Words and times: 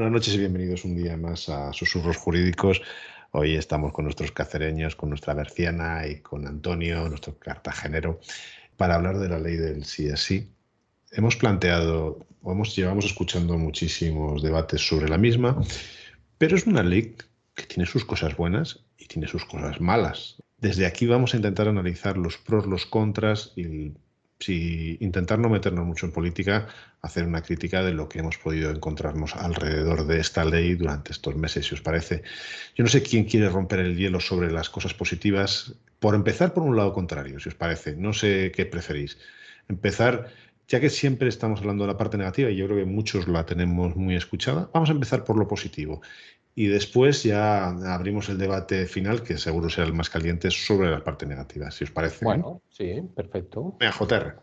Buenas 0.00 0.14
noches 0.14 0.32
y 0.32 0.38
bienvenidos 0.38 0.86
un 0.86 0.96
día 0.96 1.14
más 1.18 1.50
a 1.50 1.74
Susurros 1.74 2.16
Jurídicos. 2.16 2.80
Hoy 3.32 3.54
estamos 3.54 3.92
con 3.92 4.06
nuestros 4.06 4.32
cacereños, 4.32 4.96
con 4.96 5.10
nuestra 5.10 5.34
Berciana 5.34 6.06
y 6.06 6.20
con 6.20 6.46
Antonio, 6.46 7.06
nuestro 7.06 7.38
cartagenero, 7.38 8.18
para 8.78 8.94
hablar 8.94 9.18
de 9.18 9.28
la 9.28 9.38
ley 9.38 9.56
del 9.56 9.84
sí 9.84 10.08
sí. 10.16 10.48
Hemos 11.10 11.36
planteado, 11.36 12.24
llevamos 12.74 13.04
escuchando 13.04 13.58
muchísimos 13.58 14.42
debates 14.42 14.80
sobre 14.80 15.06
la 15.06 15.18
misma, 15.18 15.62
pero 16.38 16.56
es 16.56 16.66
una 16.66 16.82
ley 16.82 17.14
que 17.54 17.66
tiene 17.66 17.84
sus 17.84 18.06
cosas 18.06 18.34
buenas 18.38 18.80
y 18.96 19.04
tiene 19.04 19.28
sus 19.28 19.44
cosas 19.44 19.82
malas. 19.82 20.36
Desde 20.56 20.86
aquí 20.86 21.04
vamos 21.04 21.34
a 21.34 21.36
intentar 21.36 21.68
analizar 21.68 22.16
los 22.16 22.38
pros, 22.38 22.64
los 22.64 22.86
contras 22.86 23.52
y 23.54 23.92
si 24.40 24.96
intentar 25.00 25.38
no 25.38 25.50
meternos 25.50 25.86
mucho 25.86 26.06
en 26.06 26.12
política, 26.12 26.66
hacer 27.02 27.24
una 27.24 27.42
crítica 27.42 27.82
de 27.82 27.92
lo 27.92 28.08
que 28.08 28.20
hemos 28.20 28.38
podido 28.38 28.70
encontrarnos 28.70 29.36
alrededor 29.36 30.06
de 30.06 30.18
esta 30.18 30.44
ley 30.44 30.74
durante 30.74 31.12
estos 31.12 31.36
meses, 31.36 31.66
si 31.66 31.74
os 31.74 31.82
parece. 31.82 32.22
Yo 32.74 32.82
no 32.82 32.90
sé 32.90 33.02
quién 33.02 33.24
quiere 33.24 33.50
romper 33.50 33.80
el 33.80 33.96
hielo 33.96 34.18
sobre 34.18 34.50
las 34.50 34.70
cosas 34.70 34.94
positivas. 34.94 35.74
Por 35.98 36.14
empezar 36.14 36.54
por 36.54 36.62
un 36.62 36.76
lado 36.76 36.92
contrario, 36.94 37.38
si 37.38 37.50
os 37.50 37.54
parece. 37.54 37.94
No 37.94 38.12
sé 38.14 38.50
qué 38.54 38.64
preferís. 38.64 39.18
Empezar, 39.68 40.30
ya 40.66 40.80
que 40.80 40.88
siempre 40.88 41.28
estamos 41.28 41.60
hablando 41.60 41.84
de 41.84 41.88
la 41.92 41.98
parte 41.98 42.16
negativa 42.16 42.50
y 42.50 42.56
yo 42.56 42.66
creo 42.66 42.78
que 42.78 42.86
muchos 42.86 43.28
la 43.28 43.44
tenemos 43.44 43.94
muy 43.94 44.16
escuchada, 44.16 44.70
vamos 44.72 44.88
a 44.88 44.92
empezar 44.92 45.22
por 45.24 45.36
lo 45.36 45.46
positivo. 45.46 46.00
Y 46.60 46.66
después 46.66 47.22
ya 47.22 47.68
abrimos 47.68 48.28
el 48.28 48.36
debate 48.36 48.84
final, 48.84 49.22
que 49.22 49.38
seguro 49.38 49.70
será 49.70 49.86
el 49.86 49.94
más 49.94 50.10
caliente, 50.10 50.50
sobre 50.50 50.90
la 50.90 51.02
parte 51.02 51.24
negativa, 51.24 51.70
si 51.70 51.84
os 51.84 51.90
parece. 51.90 52.22
Bueno, 52.22 52.60
sí, 52.68 53.00
perfecto. 53.16 53.76
Venga, 53.80 53.94
JR. 53.98 54.34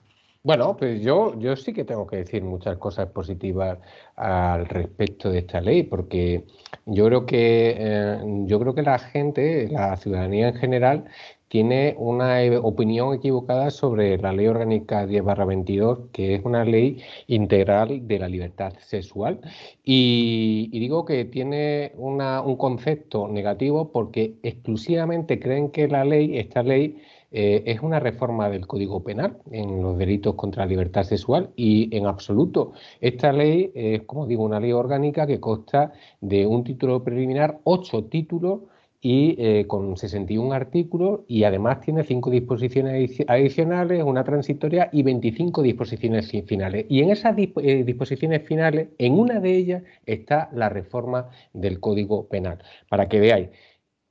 Bueno, 0.41 0.75
pues 0.75 0.99
yo, 1.03 1.37
yo 1.37 1.55
sí 1.55 1.73
que 1.73 1.83
tengo 1.83 2.07
que 2.07 2.15
decir 2.17 2.41
muchas 2.43 2.77
cosas 2.77 3.09
positivas 3.09 3.77
al 4.15 4.65
respecto 4.65 5.29
de 5.29 5.39
esta 5.39 5.61
ley, 5.61 5.83
porque 5.83 6.45
yo 6.87 7.05
creo 7.05 7.25
que 7.27 7.75
eh, 7.77 8.19
yo 8.45 8.59
creo 8.59 8.73
que 8.73 8.81
la 8.81 8.97
gente, 8.97 9.67
la 9.69 9.95
ciudadanía 9.97 10.47
en 10.47 10.55
general, 10.55 11.05
tiene 11.47 11.95
una 11.97 12.43
e, 12.43 12.57
opinión 12.57 13.13
equivocada 13.13 13.71
sobre 13.71 14.17
la 14.17 14.33
ley 14.33 14.47
orgánica 14.47 15.05
10-22, 15.05 16.11
que 16.11 16.35
es 16.35 16.45
una 16.45 16.65
ley 16.65 17.01
integral 17.27 18.07
de 18.07 18.19
la 18.19 18.27
libertad 18.27 18.73
sexual. 18.79 19.39
Y, 19.83 20.69
digo 20.79 21.05
que 21.05 21.25
tiene 21.25 21.91
un 21.97 22.55
concepto 22.57 23.27
negativo 23.27 23.91
porque 23.91 24.35
exclusivamente 24.43 25.39
creen 25.39 25.71
que 25.71 25.87
la 25.87 26.05
ley, 26.05 26.37
esta 26.37 26.63
ley, 26.63 27.01
eh, 27.31 27.63
es 27.65 27.81
una 27.81 27.99
reforma 27.99 28.49
del 28.49 28.67
Código 28.67 29.03
Penal 29.03 29.37
en 29.51 29.81
los 29.81 29.97
delitos 29.97 30.35
contra 30.35 30.63
la 30.63 30.69
libertad 30.69 31.03
sexual 31.03 31.51
y 31.57 31.95
en 31.95 32.05
absoluto. 32.05 32.71
Esta 33.01 33.33
ley 33.33 33.71
es, 33.75 34.03
como 34.03 34.27
digo, 34.27 34.45
una 34.45 34.59
ley 34.61 34.71
orgánica 34.71 35.27
que 35.27 35.39
consta 35.39 35.91
de 36.21 36.47
un 36.47 36.63
título 36.63 37.03
preliminar, 37.03 37.59
ocho 37.65 38.05
títulos 38.05 38.61
y 38.99 39.35
eh, 39.37 39.67
con 39.67 39.95
61 39.95 40.53
artículos 40.53 41.21
y 41.27 41.43
además 41.43 41.81
tiene 41.81 42.03
cinco 42.03 42.31
disposiciones 42.31 43.11
adicionales, 43.27 44.03
una 44.03 44.23
transitoria 44.23 44.89
y 44.91 45.03
25 45.03 45.61
disposiciones 45.61 46.31
finales. 46.47 46.85
Y 46.89 47.01
en 47.01 47.11
esas 47.11 47.35
eh, 47.37 47.83
disposiciones 47.85 48.43
finales, 48.47 48.89
en 48.97 49.19
una 49.19 49.39
de 49.39 49.55
ellas 49.55 49.83
está 50.05 50.49
la 50.53 50.69
reforma 50.69 51.29
del 51.53 51.79
Código 51.79 52.27
Penal, 52.27 52.59
para 52.89 53.07
que 53.07 53.19
veáis. 53.19 53.49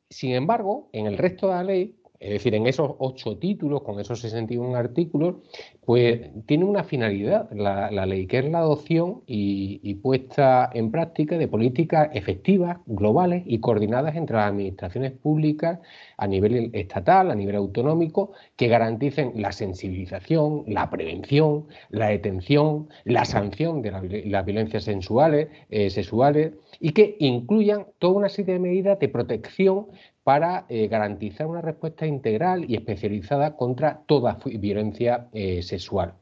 Sin 0.09 0.33
embargo, 0.35 0.89
en 0.93 1.07
el 1.07 1.19
resto 1.19 1.49
de 1.49 1.55
la 1.55 1.65
ley, 1.65 1.96
es 2.21 2.31
decir, 2.31 2.55
en 2.55 2.67
esos 2.67 2.93
ocho 2.99 3.37
títulos, 3.39 3.83
con 3.83 4.01
esos 4.01 4.21
61 4.21 4.77
artículos, 4.77 5.37
pues 5.85 6.31
tiene 6.47 6.65
una 6.65 6.85
finalidad 6.85 7.51
la, 7.53 7.91
ley, 8.07 8.27
que 8.27 8.39
es 8.39 8.45
la 8.51 8.59
adopción 8.59 9.23
y, 9.27 9.95
puesta 9.97 10.71
en 10.73 10.91
práctica 10.91 11.39
de 11.39 11.49
políticas 11.49 12.11
efectivas, 12.13 12.79
globales 12.87 13.43
y 13.47 13.61
coordinadas 13.61 14.15
entre 14.15 14.37
las 14.37 14.51
administraciones 14.51 15.13
públicas 15.13 15.81
a 16.17 16.27
nivel 16.27 16.71
estatal, 16.75 17.31
a 17.31 17.35
nivel 17.35 17.57
autonómico, 17.57 18.33
que 18.57 18.69
garanticen 18.69 19.33
la 19.37 19.53
sensibilización, 19.53 20.65
la 20.67 20.91
prevención, 20.91 21.67
la 21.91 22.09
detención, 22.09 22.89
la 23.05 23.25
sanción 23.25 23.83
de 23.83 23.91
las 24.27 24.45
violencias 24.45 24.87
eh, 24.89 25.91
sexuales 25.91 26.53
y 26.81 26.93
que 26.93 27.17
incluyan 27.19 27.87
toda 27.99 28.15
una 28.15 28.29
serie 28.29 28.55
de 28.55 28.61
medidas 28.61 28.99
de 28.99 29.09
protección 29.09 29.87
para 30.27 30.67
eh, 30.69 30.89
garantizar 30.89 31.47
una 31.47 31.61
respuesta 31.61 32.05
integral 32.05 32.65
y 32.69 32.75
especializada 32.75 33.55
contra 33.57 34.03
toda 34.07 34.39
violencia 34.45 35.29
eh, 35.33 35.63
sexual. 35.63 36.15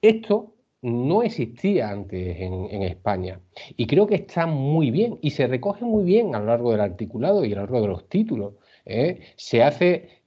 Esto 0.00 0.54
no 0.80 1.22
existía 1.22 1.90
antes 1.90 2.40
en, 2.40 2.82
España 2.82 3.38
y 3.76 3.86
creo 3.86 4.06
que 4.06 4.14
está 4.14 4.46
muy 4.46 4.90
bien 4.90 5.18
y 5.20 5.32
se 5.32 5.46
recoge 5.48 5.84
muy 5.84 6.04
bien 6.04 6.34
a 6.34 6.38
lo 6.38 6.46
largo 6.46 6.70
del 6.70 6.80
articulado 6.80 7.44
y 7.44 7.52
a 7.52 7.56
lo 7.56 7.60
largo 7.62 7.82
de 7.82 7.88
los 7.88 8.08
títulos. 8.08 8.54
¿eh? 8.86 9.20
Se 9.36 9.62
hace 9.62 10.22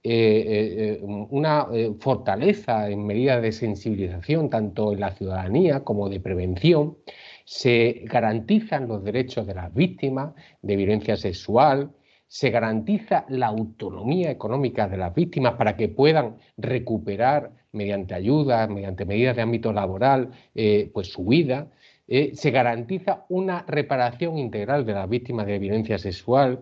una 1.09 1.67
fortaleza 1.99 2.91
en 2.91 3.07
medidas 3.07 3.41
de 3.41 3.51
sensibilización 3.51 4.51
tanto 4.51 4.93
en 4.93 4.99
la 4.99 5.11
ciudadanía 5.15 5.83
como 5.83 6.09
de 6.09 6.19
prevención. 6.19 6.97
Se 7.43 8.03
garantizan 8.05 8.87
los 8.87 9.03
derechos 9.03 9.47
de 9.47 9.55
las 9.55 9.73
víctimas 9.73 10.35
de 10.61 10.75
violencia 10.75 11.17
sexual, 11.17 11.91
se 12.29 12.51
garantiza 12.51 13.25
la 13.27 13.47
autonomía 13.47 14.29
económica 14.29 14.87
de 14.87 14.97
las 14.97 15.15
víctimas 15.15 15.55
para 15.55 15.75
que 15.75 15.89
puedan 15.89 16.37
recuperar 16.57 17.51
mediante 17.71 18.13
ayudas, 18.13 18.69
mediante 18.69 19.03
medidas 19.03 19.35
de 19.35 19.41
ámbito 19.41 19.73
laboral, 19.73 20.29
eh, 20.53 20.91
pues 20.93 21.07
su 21.07 21.25
vida. 21.25 21.71
Eh, 22.07 22.31
se 22.35 22.51
garantiza 22.51 23.25
una 23.29 23.65
reparación 23.67 24.37
integral 24.37 24.85
de 24.85 24.93
las 24.93 25.09
víctimas 25.09 25.47
de 25.47 25.57
violencia 25.57 25.97
sexual 25.97 26.61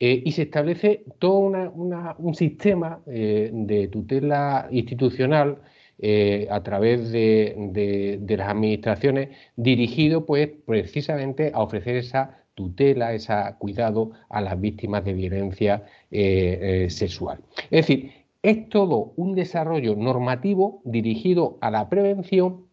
eh, 0.00 0.22
y 0.24 0.32
se 0.32 0.42
establece 0.42 1.04
todo 1.18 1.50
un 2.18 2.34
sistema 2.34 3.00
de 3.06 3.88
tutela 3.92 4.68
institucional 4.70 5.58
a 6.50 6.62
través 6.62 7.12
de, 7.12 8.18
de, 8.20 8.36
las 8.36 8.48
administraciones 8.48 9.28
dirigido 9.56 10.26
pues 10.26 10.48
precisamente 10.66 11.52
a 11.54 11.60
ofrecer 11.60 11.96
esa 11.96 12.43
tutela, 12.54 13.12
ese 13.12 13.34
cuidado 13.58 14.12
a 14.28 14.40
las 14.40 14.60
víctimas 14.60 15.04
de 15.04 15.12
violencia 15.12 15.84
eh, 16.10 16.84
eh, 16.86 16.90
sexual. 16.90 17.40
Es 17.70 17.86
decir, 17.86 18.12
es 18.42 18.68
todo 18.68 19.12
un 19.16 19.34
desarrollo 19.34 19.96
normativo 19.96 20.82
dirigido 20.84 21.58
a 21.60 21.70
la 21.70 21.88
prevención 21.88 22.66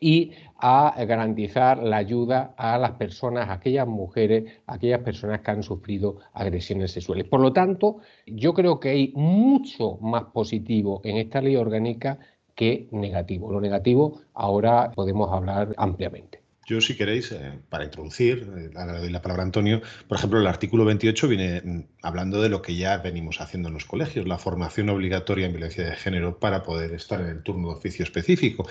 y 0.00 0.32
a 0.56 0.96
garantizar 1.06 1.78
la 1.78 1.98
ayuda 1.98 2.54
a 2.56 2.76
las 2.76 2.92
personas, 2.92 3.48
a 3.48 3.54
aquellas 3.54 3.86
mujeres, 3.86 4.60
a 4.66 4.74
aquellas 4.74 5.00
personas 5.00 5.40
que 5.42 5.50
han 5.52 5.62
sufrido 5.62 6.16
agresiones 6.32 6.90
sexuales. 6.90 7.24
Por 7.24 7.40
lo 7.40 7.52
tanto, 7.52 7.98
yo 8.26 8.52
creo 8.52 8.80
que 8.80 8.88
hay 8.88 9.12
mucho 9.14 9.98
más 10.00 10.24
positivo 10.24 11.00
en 11.04 11.18
esta 11.18 11.40
ley 11.40 11.54
orgánica 11.54 12.18
que 12.56 12.88
negativo. 12.90 13.52
Lo 13.52 13.60
negativo 13.60 14.22
ahora 14.34 14.90
podemos 14.92 15.30
hablar 15.32 15.72
ampliamente. 15.76 16.41
Yo, 16.64 16.80
si 16.80 16.96
queréis, 16.96 17.32
eh, 17.32 17.58
para 17.68 17.84
introducir, 17.84 18.48
eh, 18.56 18.70
le 18.72 18.98
doy 18.98 19.10
la 19.10 19.20
palabra 19.20 19.42
a 19.42 19.46
Antonio, 19.46 19.82
por 20.06 20.18
ejemplo, 20.18 20.38
el 20.38 20.46
artículo 20.46 20.84
28 20.84 21.26
viene 21.28 21.60
mm, 21.60 21.84
hablando 22.02 22.40
de 22.40 22.48
lo 22.48 22.62
que 22.62 22.76
ya 22.76 22.98
venimos 22.98 23.40
haciendo 23.40 23.68
en 23.68 23.74
los 23.74 23.84
colegios, 23.84 24.28
la 24.28 24.38
formación 24.38 24.88
obligatoria 24.88 25.46
en 25.46 25.52
violencia 25.52 25.84
de 25.84 25.96
género 25.96 26.38
para 26.38 26.62
poder 26.62 26.92
estar 26.92 27.20
en 27.20 27.28
el 27.28 27.42
turno 27.42 27.68
de 27.68 27.74
oficio 27.74 28.04
específico. 28.04 28.68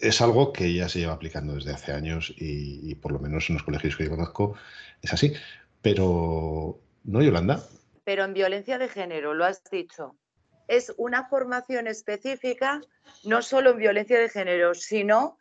Es 0.00 0.20
algo 0.20 0.52
que 0.52 0.72
ya 0.74 0.88
se 0.88 0.98
lleva 0.98 1.12
aplicando 1.12 1.54
desde 1.54 1.72
hace 1.72 1.92
años 1.92 2.34
y, 2.36 2.94
por 2.96 3.12
lo 3.12 3.20
menos 3.20 3.48
en 3.48 3.56
los 3.56 3.62
colegios 3.62 3.96
que 3.96 4.04
yo 4.04 4.10
conozco 4.10 4.54
es 5.02 5.12
así. 5.12 5.32
Pero, 5.82 6.80
¿no, 7.04 7.22
Yolanda? 7.22 7.62
Pero 8.02 8.24
en 8.24 8.32
violencia 8.32 8.78
de 8.78 8.88
género, 8.88 9.34
lo 9.34 9.44
has 9.44 9.62
dicho, 9.70 10.16
es 10.68 10.92
una 10.96 11.28
formación 11.28 11.86
específica, 11.86 12.80
no 13.24 13.42
solo 13.42 13.70
en 13.70 13.78
violencia 13.78 14.18
de 14.18 14.30
género, 14.30 14.74
sino 14.74 15.36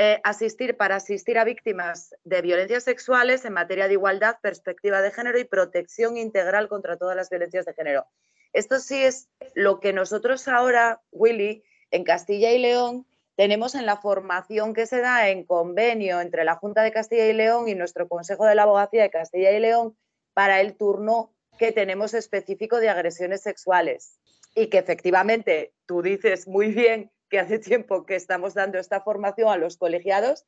eh, 0.00 0.20
asistir 0.22 0.76
para 0.76 0.94
asistir 0.94 1.40
a 1.40 1.44
víctimas 1.44 2.14
de 2.22 2.40
violencias 2.40 2.84
sexuales 2.84 3.44
en 3.44 3.52
materia 3.52 3.88
de 3.88 3.94
igualdad, 3.94 4.36
perspectiva 4.40 5.02
de 5.02 5.10
género 5.10 5.40
y 5.40 5.44
protección 5.44 6.16
integral 6.16 6.68
contra 6.68 6.96
todas 6.96 7.16
las 7.16 7.30
violencias 7.30 7.66
de 7.66 7.74
género. 7.74 8.06
Esto 8.52 8.78
sí 8.78 9.02
es 9.02 9.28
lo 9.56 9.80
que 9.80 9.92
nosotros 9.92 10.46
ahora, 10.46 11.02
Willy, 11.10 11.64
en 11.90 12.04
Castilla 12.04 12.52
y 12.52 12.58
León, 12.58 13.08
tenemos 13.34 13.74
en 13.74 13.86
la 13.86 13.96
formación 13.96 14.72
que 14.72 14.86
se 14.86 15.00
da 15.00 15.30
en 15.30 15.42
convenio 15.42 16.20
entre 16.20 16.44
la 16.44 16.54
Junta 16.54 16.84
de 16.84 16.92
Castilla 16.92 17.26
y 17.26 17.32
León 17.32 17.66
y 17.66 17.74
nuestro 17.74 18.06
Consejo 18.06 18.46
de 18.46 18.54
la 18.54 18.62
Abogacía 18.62 19.02
de 19.02 19.10
Castilla 19.10 19.50
y 19.50 19.58
León 19.58 19.96
para 20.32 20.60
el 20.60 20.76
turno 20.76 21.34
que 21.58 21.72
tenemos 21.72 22.14
específico 22.14 22.78
de 22.78 22.88
agresiones 22.88 23.42
sexuales. 23.42 24.20
Y 24.54 24.68
que 24.68 24.78
efectivamente 24.78 25.72
tú 25.86 26.02
dices 26.02 26.46
muy 26.46 26.68
bien 26.68 27.10
que 27.28 27.38
hace 27.38 27.58
tiempo 27.58 28.04
que 28.04 28.16
estamos 28.16 28.54
dando 28.54 28.78
esta 28.78 29.00
formación 29.00 29.48
a 29.48 29.56
los 29.56 29.76
colegiados, 29.76 30.44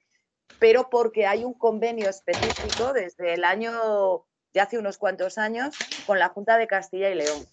pero 0.59 0.91
porque 0.91 1.27
hay 1.27 1.44
un 1.44 1.55
convenio 1.55 2.09
específico 2.09 2.93
desde 2.93 3.35
el 3.35 3.44
año, 3.44 4.27
ya 4.53 4.65
hace 4.65 4.79
unos 4.79 4.99
cuantos 4.99 5.38
años, 5.38 5.75
con 6.06 6.19
la 6.19 6.29
Junta 6.29 6.59
de 6.59 6.67
Castilla 6.67 7.11
y 7.11 7.15
León. 7.15 7.47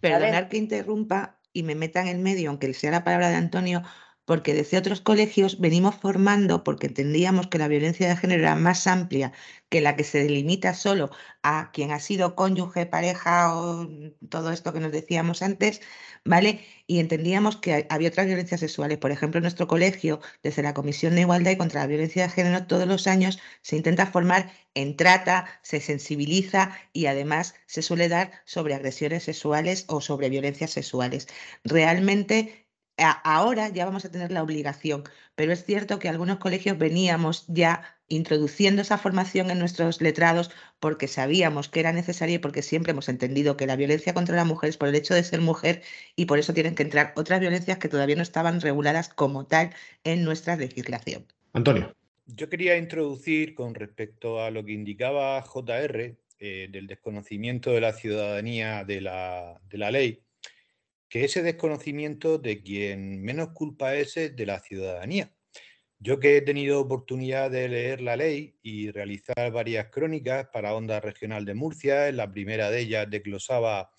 Perdonar 0.00 0.48
que 0.48 0.56
interrumpa 0.56 1.38
y 1.52 1.62
me 1.62 1.74
meta 1.74 2.00
en 2.00 2.08
el 2.08 2.18
medio, 2.18 2.50
aunque 2.50 2.72
sea 2.74 2.90
la 2.90 3.04
palabra 3.04 3.30
de 3.30 3.36
Antonio, 3.36 3.82
porque 4.28 4.52
desde 4.52 4.76
otros 4.76 5.00
colegios 5.00 5.58
venimos 5.58 5.94
formando, 5.96 6.62
porque 6.62 6.88
entendíamos 6.88 7.46
que 7.46 7.56
la 7.56 7.66
violencia 7.66 8.10
de 8.10 8.16
género 8.16 8.42
era 8.42 8.56
más 8.56 8.86
amplia 8.86 9.32
que 9.70 9.80
la 9.80 9.96
que 9.96 10.04
se 10.04 10.22
delimita 10.22 10.74
solo 10.74 11.10
a 11.42 11.70
quien 11.72 11.92
ha 11.92 11.98
sido 11.98 12.34
cónyuge, 12.36 12.84
pareja 12.84 13.56
o 13.56 13.88
todo 14.28 14.52
esto 14.52 14.74
que 14.74 14.80
nos 14.80 14.92
decíamos 14.92 15.40
antes, 15.40 15.80
¿vale? 16.26 16.60
Y 16.86 16.98
entendíamos 17.00 17.56
que 17.56 17.86
había 17.88 18.10
otras 18.10 18.26
violencias 18.26 18.60
sexuales. 18.60 18.98
Por 18.98 19.12
ejemplo, 19.12 19.38
en 19.38 19.44
nuestro 19.44 19.66
colegio, 19.66 20.20
desde 20.42 20.62
la 20.62 20.74
Comisión 20.74 21.14
de 21.14 21.22
Igualdad 21.22 21.52
y 21.52 21.56
contra 21.56 21.80
la 21.80 21.86
Violencia 21.86 22.24
de 22.24 22.28
Género, 22.30 22.66
todos 22.66 22.86
los 22.86 23.06
años 23.06 23.38
se 23.62 23.76
intenta 23.76 24.04
formar 24.06 24.52
en 24.74 24.96
trata, 24.96 25.46
se 25.62 25.80
sensibiliza 25.80 26.72
y 26.92 27.06
además 27.06 27.54
se 27.66 27.80
suele 27.80 28.10
dar 28.10 28.30
sobre 28.44 28.74
agresiones 28.74 29.22
sexuales 29.22 29.86
o 29.88 30.02
sobre 30.02 30.28
violencias 30.28 30.72
sexuales. 30.72 31.28
Realmente 31.64 32.67
ahora 32.98 33.68
ya 33.68 33.84
vamos 33.84 34.04
a 34.04 34.10
tener 34.10 34.32
la 34.32 34.42
obligación, 34.42 35.04
pero 35.34 35.52
es 35.52 35.64
cierto 35.64 35.98
que 35.98 36.08
algunos 36.08 36.38
colegios 36.38 36.78
veníamos 36.78 37.44
ya 37.48 37.96
introduciendo 38.08 38.82
esa 38.82 38.98
formación 38.98 39.50
en 39.50 39.58
nuestros 39.58 40.00
letrados 40.00 40.50
porque 40.80 41.06
sabíamos 41.08 41.68
que 41.68 41.80
era 41.80 41.92
necesaria 41.92 42.36
y 42.36 42.38
porque 42.38 42.62
siempre 42.62 42.92
hemos 42.92 43.08
entendido 43.08 43.56
que 43.56 43.66
la 43.66 43.76
violencia 43.76 44.14
contra 44.14 44.36
la 44.36 44.44
mujer 44.44 44.70
es 44.70 44.76
por 44.76 44.88
el 44.88 44.94
hecho 44.94 45.14
de 45.14 45.22
ser 45.22 45.40
mujer 45.40 45.82
y 46.16 46.24
por 46.24 46.38
eso 46.38 46.54
tienen 46.54 46.74
que 46.74 46.82
entrar 46.82 47.12
otras 47.16 47.40
violencias 47.40 47.78
que 47.78 47.88
todavía 47.88 48.16
no 48.16 48.22
estaban 48.22 48.60
reguladas 48.60 49.08
como 49.10 49.46
tal 49.46 49.70
en 50.04 50.24
nuestra 50.24 50.56
legislación. 50.56 51.26
Antonio. 51.52 51.94
Yo 52.26 52.50
quería 52.50 52.76
introducir 52.76 53.54
con 53.54 53.74
respecto 53.74 54.42
a 54.42 54.50
lo 54.50 54.62
que 54.62 54.72
indicaba 54.72 55.40
JR 55.40 56.14
eh, 56.40 56.68
del 56.70 56.86
desconocimiento 56.86 57.72
de 57.72 57.80
la 57.80 57.94
ciudadanía 57.94 58.84
de 58.84 59.00
la, 59.00 59.60
de 59.70 59.78
la 59.78 59.90
ley 59.90 60.22
que 61.08 61.24
ese 61.24 61.42
desconocimiento 61.42 62.38
de 62.38 62.62
quien 62.62 63.22
menos 63.22 63.50
culpa 63.50 63.94
es 63.94 64.14
de 64.14 64.46
la 64.46 64.60
ciudadanía. 64.60 65.32
Yo 66.00 66.20
que 66.20 66.36
he 66.36 66.42
tenido 66.42 66.80
oportunidad 66.80 67.50
de 67.50 67.68
leer 67.68 68.00
la 68.00 68.16
ley 68.16 68.56
y 68.62 68.90
realizar 68.92 69.50
varias 69.50 69.88
crónicas 69.88 70.46
para 70.52 70.74
Onda 70.74 71.00
Regional 71.00 71.44
de 71.44 71.54
Murcia, 71.54 72.08
en 72.08 72.18
la 72.18 72.30
primera 72.30 72.70
de 72.70 72.80
ellas 72.80 73.10
desglosaba 73.10 73.90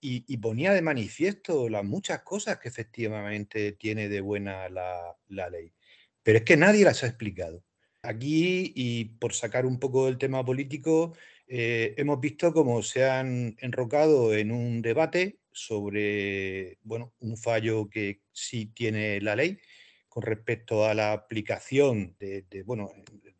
y, 0.00 0.36
ponía 0.36 0.72
de 0.72 0.82
manifiesto 0.82 1.68
las 1.68 1.84
muchas 1.84 2.22
cosas 2.22 2.58
que 2.58 2.68
efectivamente 2.68 3.72
tiene 3.72 4.08
de 4.08 4.20
buena 4.20 4.68
la, 4.68 5.16
ley. 5.50 5.72
Pero 6.22 6.38
es 6.38 6.44
que 6.44 6.56
nadie 6.56 6.84
las 6.84 7.02
ha 7.02 7.06
explicado. 7.08 7.64
Aquí, 8.02 8.72
y 8.76 9.06
por 9.18 9.34
sacar 9.34 9.66
un 9.66 9.80
poco 9.80 10.06
del 10.06 10.18
tema 10.18 10.44
político, 10.44 11.16
eh, 11.48 11.94
hemos 11.96 12.20
visto 12.20 12.52
cómo 12.52 12.82
se 12.82 13.06
han 13.06 13.56
enrocado 13.60 14.34
en 14.34 14.52
un 14.52 14.82
debate 14.82 15.40
sobre 15.58 16.78
bueno, 16.82 17.14
un 17.20 17.36
fallo 17.36 17.88
que 17.88 18.22
sí 18.32 18.66
tiene 18.66 19.20
la 19.20 19.36
ley 19.36 19.58
con 20.08 20.22
respecto 20.22 20.86
a 20.86 20.94
la 20.94 21.12
aplicación 21.12 22.16
de, 22.18 22.44
bueno, 22.64 22.90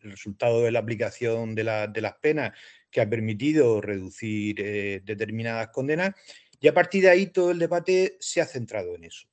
el 0.03 0.11
resultado 0.11 0.63
de 0.63 0.71
la 0.71 0.81
aplicación 0.81 1.55
de, 1.55 1.65
las 1.65 2.15
penas 2.21 2.53
que 2.91 3.01
ha 3.01 3.09
permitido 3.09 3.81
reducir 3.81 4.57
eh, 4.61 5.01
determinadas 5.05 5.69
condenas 5.69 6.15
y 6.61 6.69
a 6.69 6.75
partir 6.75 7.03
de 7.03 7.11
ahí 7.11 7.27
todo 7.27 7.51
el 7.51 7.59
debate 7.59 8.17
se 8.21 8.41
ha 8.41 8.47
centrado 8.47 8.95
en 8.95 9.05
eso. 9.05 9.29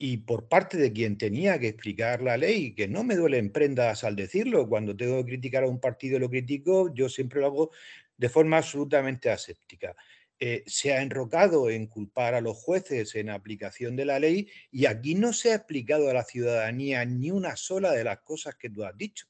Y 0.00 0.18
por 0.18 0.48
parte 0.48 0.76
de 0.76 0.92
quien 0.92 1.18
tenía 1.18 1.58
que 1.58 1.68
explicar 1.68 2.22
la 2.22 2.36
ley, 2.36 2.74
que 2.74 2.86
no 2.86 3.02
me 3.02 3.16
duelen 3.16 3.50
prendas 3.50 4.04
al 4.04 4.14
decirlo, 4.14 4.68
cuando 4.68 4.96
tengo 4.96 5.24
que 5.24 5.32
criticar 5.32 5.64
a 5.64 5.68
un 5.68 5.80
partido 5.80 6.18
lo 6.20 6.30
critico, 6.30 6.94
yo 6.94 7.08
siempre 7.08 7.40
lo 7.40 7.46
hago 7.46 7.70
de 8.16 8.28
forma 8.28 8.58
absolutamente 8.58 9.30
aséptica. 9.30 9.96
Eh, 10.40 10.62
se 10.66 10.92
ha 10.92 11.02
enrocado 11.02 11.68
en 11.68 11.88
culpar 11.88 12.34
a 12.34 12.40
los 12.40 12.56
jueces 12.56 13.16
en 13.16 13.28
aplicación 13.28 13.96
de 13.96 14.04
la 14.04 14.20
ley 14.20 14.48
y 14.70 14.86
aquí 14.86 15.16
no 15.16 15.32
se 15.32 15.50
ha 15.50 15.56
explicado 15.56 16.08
a 16.08 16.14
la 16.14 16.22
ciudadanía 16.22 17.04
ni 17.04 17.32
una 17.32 17.56
sola 17.56 17.92
de 17.92 18.04
las 18.04 18.20
cosas 18.20 18.54
que 18.54 18.70
tú 18.70 18.84
has 18.84 18.96
dicho. 18.96 19.26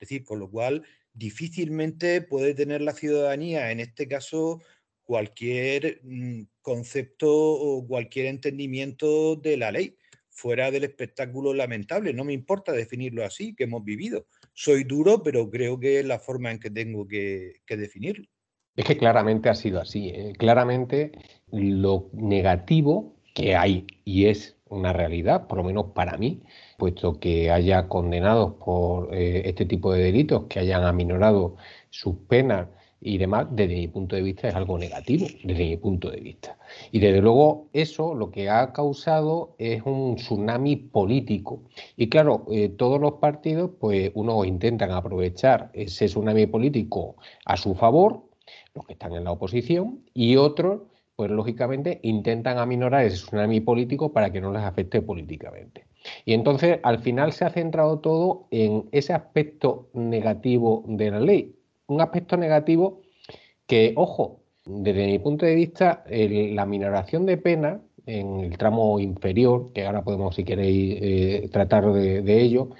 Es 0.00 0.08
decir, 0.08 0.24
con 0.24 0.40
lo 0.40 0.50
cual 0.50 0.84
difícilmente 1.12 2.22
puede 2.22 2.54
tener 2.54 2.80
la 2.80 2.92
ciudadanía, 2.92 3.70
en 3.70 3.78
este 3.78 4.08
caso, 4.08 4.60
cualquier 5.04 6.00
mm, 6.02 6.42
concepto 6.60 7.32
o 7.32 7.86
cualquier 7.86 8.26
entendimiento 8.26 9.36
de 9.36 9.56
la 9.58 9.70
ley, 9.70 9.96
fuera 10.28 10.70
del 10.72 10.84
espectáculo 10.84 11.54
lamentable. 11.54 12.12
No 12.12 12.24
me 12.24 12.32
importa 12.32 12.72
definirlo 12.72 13.24
así, 13.24 13.54
que 13.54 13.64
hemos 13.64 13.84
vivido. 13.84 14.26
Soy 14.54 14.84
duro, 14.84 15.22
pero 15.22 15.50
creo 15.50 15.78
que 15.78 16.00
es 16.00 16.06
la 16.06 16.18
forma 16.18 16.50
en 16.50 16.58
que 16.60 16.70
tengo 16.70 17.06
que 17.06 17.60
definirlo. 17.68 18.28
Es 18.78 18.84
que 18.84 18.96
claramente 18.96 19.48
ha 19.48 19.56
sido 19.56 19.80
así. 19.80 20.10
¿eh? 20.10 20.34
Claramente 20.38 21.10
lo 21.50 22.10
negativo 22.12 23.16
que 23.34 23.56
hay, 23.56 23.88
y 24.04 24.26
es 24.26 24.56
una 24.68 24.92
realidad, 24.92 25.48
por 25.48 25.58
lo 25.58 25.64
menos 25.64 25.86
para 25.96 26.16
mí, 26.16 26.42
puesto 26.76 27.18
que 27.18 27.50
haya 27.50 27.88
condenados 27.88 28.52
por 28.64 29.12
eh, 29.12 29.42
este 29.46 29.64
tipo 29.64 29.92
de 29.92 30.04
delitos, 30.04 30.44
que 30.44 30.60
hayan 30.60 30.84
aminorado 30.84 31.56
sus 31.90 32.14
penas 32.28 32.68
y 33.00 33.18
demás, 33.18 33.48
desde 33.50 33.74
mi 33.74 33.88
punto 33.88 34.14
de 34.14 34.22
vista 34.22 34.46
es 34.46 34.54
algo 34.54 34.78
negativo, 34.78 35.26
desde 35.42 35.64
mi 35.64 35.76
punto 35.76 36.08
de 36.08 36.20
vista. 36.20 36.56
Y 36.92 37.00
desde 37.00 37.20
luego 37.20 37.66
eso 37.72 38.14
lo 38.14 38.30
que 38.30 38.48
ha 38.48 38.72
causado 38.72 39.56
es 39.58 39.82
un 39.86 40.14
tsunami 40.14 40.76
político. 40.76 41.64
Y 41.96 42.08
claro, 42.08 42.46
eh, 42.52 42.68
todos 42.68 43.00
los 43.00 43.14
partidos, 43.14 43.72
pues 43.80 44.12
unos 44.14 44.46
intentan 44.46 44.92
aprovechar 44.92 45.70
ese 45.72 46.06
tsunami 46.06 46.46
político 46.46 47.16
a 47.44 47.56
su 47.56 47.74
favor, 47.74 48.27
los 48.78 48.86
que 48.86 48.94
están 48.94 49.14
en 49.14 49.24
la 49.24 49.32
oposición, 49.32 50.00
y 50.14 50.36
otros, 50.36 50.82
pues 51.16 51.30
lógicamente, 51.30 52.00
intentan 52.02 52.58
aminorar 52.58 53.04
ese 53.04 53.16
tsunami 53.16 53.60
político 53.60 54.12
para 54.12 54.30
que 54.30 54.40
no 54.40 54.52
les 54.52 54.62
afecte 54.62 55.02
políticamente. 55.02 55.86
Y 56.24 56.32
entonces, 56.32 56.78
al 56.82 57.00
final 57.00 57.32
se 57.32 57.44
ha 57.44 57.50
centrado 57.50 57.98
todo 57.98 58.46
en 58.50 58.88
ese 58.92 59.12
aspecto 59.12 59.88
negativo 59.92 60.84
de 60.86 61.10
la 61.10 61.20
ley. 61.20 61.54
Un 61.88 62.00
aspecto 62.00 62.36
negativo 62.36 63.02
que, 63.66 63.92
ojo, 63.96 64.40
desde 64.64 65.06
mi 65.06 65.18
punto 65.18 65.44
de 65.44 65.54
vista, 65.54 66.04
la 66.08 66.66
minoración 66.66 67.26
de 67.26 67.36
pena 67.36 67.80
en 68.06 68.40
el 68.40 68.56
tramo 68.56 69.00
inferior, 69.00 69.72
que 69.72 69.86
ahora 69.86 70.02
podemos, 70.02 70.34
si 70.34 70.44
queréis, 70.44 70.98
eh, 71.00 71.48
tratar 71.52 71.92
de 71.92 72.40
ello, 72.40 72.70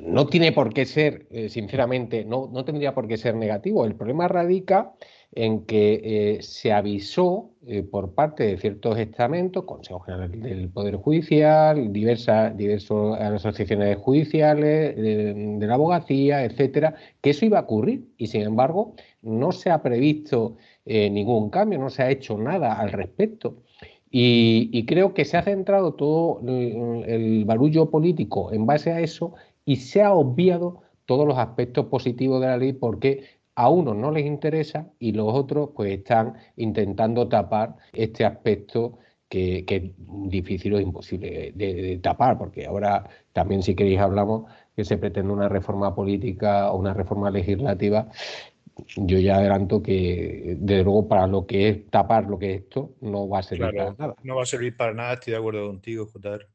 no 0.00 0.26
tiene 0.26 0.52
por 0.52 0.72
qué 0.72 0.86
ser, 0.86 1.26
eh, 1.30 1.48
sinceramente, 1.48 2.24
no, 2.24 2.48
no, 2.52 2.64
tendría 2.64 2.94
por 2.94 3.08
qué 3.08 3.16
ser 3.16 3.34
negativo. 3.34 3.84
El 3.84 3.94
problema 3.94 4.28
radica 4.28 4.92
en 5.32 5.64
que 5.64 6.00
eh, 6.02 6.42
se 6.42 6.72
avisó 6.72 7.50
eh, 7.66 7.82
por 7.82 8.14
parte 8.14 8.44
de 8.44 8.58
ciertos 8.58 8.98
estamentos, 8.98 9.64
Consejo 9.64 10.00
General 10.00 10.30
del 10.40 10.68
Poder 10.70 10.96
Judicial, 10.96 11.92
diversas, 11.92 12.56
diversas 12.56 13.20
asociaciones 13.20 13.96
judiciales, 13.98 14.96
de, 14.96 15.66
la 15.66 15.74
abogacía, 15.74 16.44
etcétera, 16.44 16.94
que 17.20 17.30
eso 17.30 17.44
iba 17.44 17.58
a 17.58 17.62
ocurrir 17.62 18.08
y 18.16 18.26
sin 18.26 18.42
embargo 18.42 18.94
no 19.22 19.52
se 19.52 19.70
ha 19.70 19.82
previsto 19.82 20.56
ningún 20.84 21.50
cambio, 21.50 21.78
no 21.78 21.90
se 21.90 22.02
ha 22.02 22.10
hecho 22.10 22.36
nada 22.36 22.80
al 22.80 22.90
respecto. 22.90 23.62
Y, 24.10 24.84
creo 24.86 25.14
que 25.14 25.24
se 25.24 25.36
ha 25.36 25.42
centrado 25.42 25.94
todo 25.94 26.40
el, 26.46 27.44
barullo 27.44 27.90
político 27.90 28.52
en 28.52 28.66
base 28.66 28.90
a 28.90 29.00
eso 29.00 29.34
y 29.64 29.76
se 29.76 30.02
ha 30.02 30.12
obviado 30.12 30.82
todos 31.06 31.26
los 31.26 31.38
aspectos 31.38 31.86
positivos 31.86 32.40
de 32.40 32.48
la 32.48 32.56
ley 32.56 32.72
porque 32.72 33.24
a 33.54 33.68
unos 33.68 33.96
no 33.96 34.10
les 34.10 34.26
interesa 34.26 34.90
y 34.98 35.12
los 35.12 35.32
otros 35.32 35.70
pues 35.76 35.92
están 35.92 36.34
intentando 36.56 37.28
tapar 37.28 37.76
este 37.92 38.24
aspecto 38.24 38.98
que, 39.28 39.64
es 39.68 39.82
difícil 40.28 40.74
o 40.74 40.80
imposible 40.80 41.52
de, 41.54 41.98
tapar, 42.02 42.36
porque 42.36 42.66
ahora 42.66 43.08
también 43.32 43.62
si 43.62 43.76
queréis 43.76 44.00
hablamos 44.00 44.50
que 44.74 44.84
se 44.84 44.98
pretende 44.98 45.32
una 45.32 45.48
reforma 45.48 45.94
política 45.94 46.72
o 46.72 46.78
una 46.78 46.94
reforma 46.94 47.30
legislativa 47.30 48.08
yo 48.96 49.18
ya 49.18 49.36
adelanto 49.36 49.82
que, 49.82 50.56
desde 50.58 50.84
luego, 50.84 51.08
para 51.08 51.26
lo 51.26 51.46
que 51.46 51.68
es 51.68 51.90
tapar 51.90 52.24
lo 52.24 52.38
que 52.38 52.54
es 52.54 52.62
esto, 52.62 52.94
no 53.00 53.28
va 53.28 53.40
a 53.40 53.42
servir 53.42 53.74
para 53.76 53.92
nada. 53.92 54.14
No 54.22 54.36
va 54.36 54.42
a 54.42 54.46
servir 54.46 54.76
para 54.76 54.94
nada, 54.94 55.14
estoy 55.14 55.32
de 55.32 55.38
acuerdo 55.38 55.66
contigo, 55.66 56.06
JR. 56.06 56.46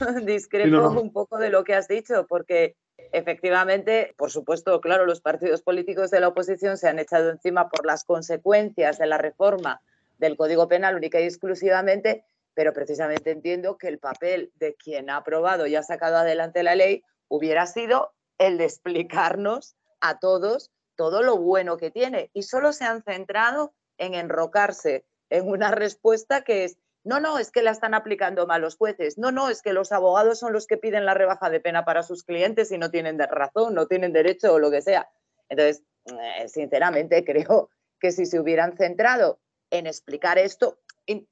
Discrepo 0.24 0.90
un 1.00 1.12
poco 1.12 1.38
de 1.38 1.50
lo 1.50 1.64
que 1.64 1.74
has 1.74 1.88
dicho, 1.88 2.26
porque 2.28 2.76
efectivamente, 3.12 4.14
por 4.16 4.30
supuesto, 4.30 4.80
claro, 4.80 5.06
los 5.06 5.20
partidos 5.20 5.62
políticos 5.62 6.10
de 6.10 6.20
la 6.20 6.28
oposición 6.28 6.76
se 6.76 6.88
han 6.88 6.98
echado 6.98 7.30
encima 7.30 7.68
por 7.68 7.86
las 7.86 8.04
consecuencias 8.04 8.98
de 8.98 9.06
la 9.06 9.18
reforma 9.18 9.80
del 10.18 10.36
Código 10.36 10.68
Penal 10.68 10.96
única 10.96 11.20
y 11.20 11.24
exclusivamente, 11.24 12.24
pero 12.54 12.72
precisamente 12.72 13.30
entiendo 13.30 13.76
que 13.76 13.88
el 13.88 13.98
papel 13.98 14.50
de 14.56 14.74
quien 14.74 15.10
ha 15.10 15.18
aprobado 15.18 15.66
y 15.66 15.76
ha 15.76 15.82
sacado 15.82 16.16
adelante 16.16 16.62
la 16.62 16.74
ley 16.74 17.02
hubiera 17.28 17.66
sido 17.66 18.12
el 18.38 18.58
de 18.58 18.64
explicarnos 18.64 19.76
a 20.00 20.18
todos 20.18 20.70
todo 20.96 21.22
lo 21.22 21.36
bueno 21.36 21.76
que 21.76 21.90
tiene 21.90 22.30
y 22.32 22.42
solo 22.42 22.72
se 22.72 22.84
han 22.84 23.02
centrado 23.02 23.74
en 23.98 24.14
enrocarse 24.14 25.04
en 25.30 25.48
una 25.48 25.70
respuesta 25.72 26.42
que 26.42 26.64
es, 26.64 26.78
no, 27.04 27.20
no, 27.20 27.38
es 27.38 27.50
que 27.50 27.62
la 27.62 27.70
están 27.70 27.94
aplicando 27.94 28.46
mal 28.46 28.62
los 28.62 28.76
jueces, 28.76 29.16
no, 29.16 29.30
no, 29.30 29.48
es 29.48 29.62
que 29.62 29.72
los 29.72 29.92
abogados 29.92 30.40
son 30.40 30.52
los 30.52 30.66
que 30.66 30.76
piden 30.76 31.06
la 31.06 31.14
rebaja 31.14 31.50
de 31.50 31.60
pena 31.60 31.84
para 31.84 32.02
sus 32.02 32.24
clientes 32.24 32.72
y 32.72 32.78
no 32.78 32.90
tienen 32.90 33.18
razón, 33.18 33.74
no 33.74 33.86
tienen 33.86 34.12
derecho 34.12 34.54
o 34.54 34.58
lo 34.58 34.70
que 34.70 34.82
sea. 34.82 35.08
Entonces, 35.48 35.84
eh, 36.06 36.48
sinceramente, 36.48 37.24
creo 37.24 37.70
que 38.00 38.12
si 38.12 38.26
se 38.26 38.40
hubieran 38.40 38.76
centrado 38.76 39.38
en 39.70 39.86
explicar 39.86 40.38
esto, 40.38 40.78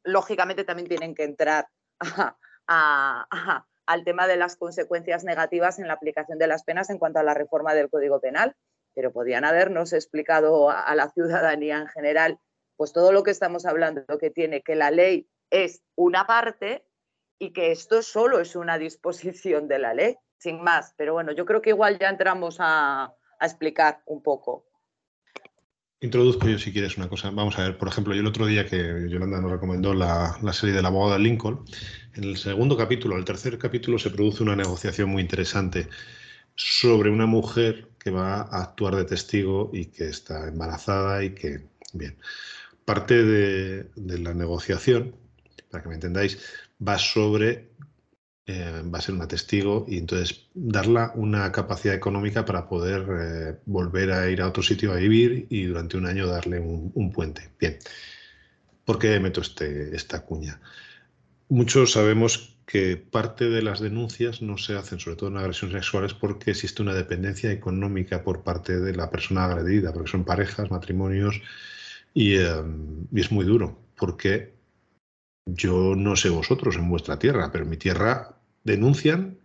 lógicamente 0.05 0.65
también 0.65 0.89
tienen 0.89 1.15
que 1.15 1.25
entrar 1.25 1.69
al 2.67 4.05
tema 4.05 4.27
de 4.27 4.37
las 4.37 4.57
consecuencias 4.57 5.25
negativas 5.25 5.79
en 5.79 5.89
la 5.89 5.95
aplicación 5.95 6.39
de 6.39 6.47
las 6.47 6.65
penas 6.65 6.91
en 6.91 6.99
cuanto 6.99 7.19
a 7.19 7.25
la 7.25 7.35
reforma 7.35 7.75
del 7.75 7.91
Código 7.91 8.21
Penal, 8.21 8.57
pero 8.95 9.13
podían 9.13 9.45
habernos 9.45 9.93
explicado 9.93 10.71
a, 10.71 10.95
la 10.95 11.11
ciudadanía 11.11 11.79
en 11.79 11.89
general, 11.89 12.39
pues 12.77 12.93
todo 12.93 13.13
lo 13.13 13.23
que 13.23 13.31
estamos 13.31 13.67
hablando, 13.67 14.05
que 14.19 14.31
tiene 14.31 14.63
que 14.63 14.75
la 14.75 14.91
ley 14.91 15.29
es 15.51 15.83
una 15.95 16.27
parte 16.27 16.85
y 17.39 17.53
que 17.53 17.73
esto 17.73 18.03
solo 18.03 18.41
es 18.41 18.57
una 18.57 18.79
disposición 18.79 19.69
de 19.69 19.79
la 19.79 19.95
ley, 19.95 20.17
sin 20.39 20.63
más. 20.63 20.95
Pero 20.97 21.13
bueno, 21.13 21.33
yo 21.33 21.45
creo 21.45 21.63
que 21.63 21.71
igual 21.71 21.99
ya 21.99 22.09
entramos 22.09 22.57
a 22.61 23.13
explicar 23.41 24.03
un 24.07 24.23
poco. 24.23 24.67
Introduzco 26.05 26.47
yo 26.47 26.59
si 26.59 26.71
quieres 26.71 26.99
una 26.99 27.09
cosa. 27.09 27.31
Vamos 27.31 27.59
a 27.59 27.63
ver, 27.63 27.79
por 27.79 27.89
ejemplo, 27.89 28.13
yo 28.13 28.21
el 28.21 28.27
otro 28.27 28.45
día 28.45 28.67
que 28.67 29.09
Yolanda 29.09 29.41
nos 29.41 29.51
recomendó 29.51 29.95
la, 29.95 30.37
serie 30.53 30.75
del 30.75 30.85
abogado 30.85 31.15
de 31.15 31.21
Lincoln, 31.21 31.65
en 32.15 32.25
el 32.25 32.37
segundo 32.37 32.77
capítulo, 32.77 33.17
el 33.17 33.25
tercer 33.25 33.57
capítulo, 33.57 33.99
se 33.99 34.11
produce 34.11 34.43
una 34.43 34.55
negociación 34.55 35.09
muy 35.09 35.23
interesante 35.23 35.89
sobre 36.57 37.11
una 37.11 37.27
mujer 37.27 37.89
que 37.99 38.11
va 38.11 38.43
a 38.43 38.63
actuar 38.63 38.97
de 38.97 39.05
testigo 39.05 39.71
y 39.73 39.87
que 39.87 40.09
está 40.09 40.49
embarazada 40.49 41.25
y 41.25 41.35
que, 41.35 41.69
bien, 41.93 42.17
parte 42.85 43.25
de 43.25 44.19
la 44.19 44.35
negociación, 44.35 45.17
para 45.71 45.83
que 45.83 45.89
me 45.89 45.95
entendáis, 45.95 46.39
va 46.87 46.99
sobre 46.99 47.75
eh, 48.47 48.83
va 48.95 48.99
a 48.99 49.01
ser 49.01 49.15
una 49.15 49.27
testigo 49.27 49.87
y 49.89 49.97
entonces 49.97 50.49
darla 50.53 51.13
una 51.15 51.51
capacidad 51.51 51.95
económica 51.95 52.45
para 52.45 52.69
poder 52.69 53.07
eh, 53.09 53.61
volver 53.65 54.13
a 54.13 54.29
ir 54.29 54.43
a 54.43 54.49
otro 54.49 54.63
sitio 54.63 54.93
a 54.93 54.97
vivir 54.97 55.47
y 55.49 55.65
durante 55.65 55.97
un 55.97 56.05
año 56.05 56.27
darle 56.27 56.61
un, 56.61 57.11
puente. 57.11 57.53
Bien, 57.59 57.79
¿por 58.85 58.99
qué 58.99 59.19
meto 59.19 59.41
este, 59.41 59.97
esta 59.97 60.27
cuña? 60.27 60.61
Muchos 61.49 61.93
sabemos 61.93 62.54
que 62.67 62.97
parte 62.97 63.49
de 63.49 63.63
las 63.63 63.81
denuncias 63.81 64.43
no 64.43 64.59
se 64.59 64.77
hacen, 64.77 64.99
sobre 64.99 65.17
todo 65.17 65.31
en 65.31 65.37
agresiones 65.37 65.75
sexuales, 65.75 66.15
porque 66.15 66.53
existe 66.53 66.83
una 66.83 66.95
dependencia 66.95 67.53
económica 67.53 68.23
por 68.23 68.43
parte 68.43 68.81
de 68.81 68.95
la 68.95 69.11
persona 69.11 69.45
agredida, 69.45 69.93
porque 69.93 70.11
son 70.11 70.25
parejas, 70.25 70.71
matrimonios, 70.71 71.41
y, 72.15 72.37
eh, 72.37 72.63
y 73.13 73.21
es 73.21 73.31
muy 73.31 73.45
duro, 73.45 73.79
porque 73.97 74.55
yo 75.47 75.95
no 75.95 76.17
sé 76.17 76.31
vosotros 76.31 76.77
en 76.77 76.89
vuestra 76.89 77.19
tierra, 77.19 77.51
pero 77.53 77.65
en 77.65 77.71
mi 77.71 77.77
tierra 77.77 78.37
denuncian 78.65 79.39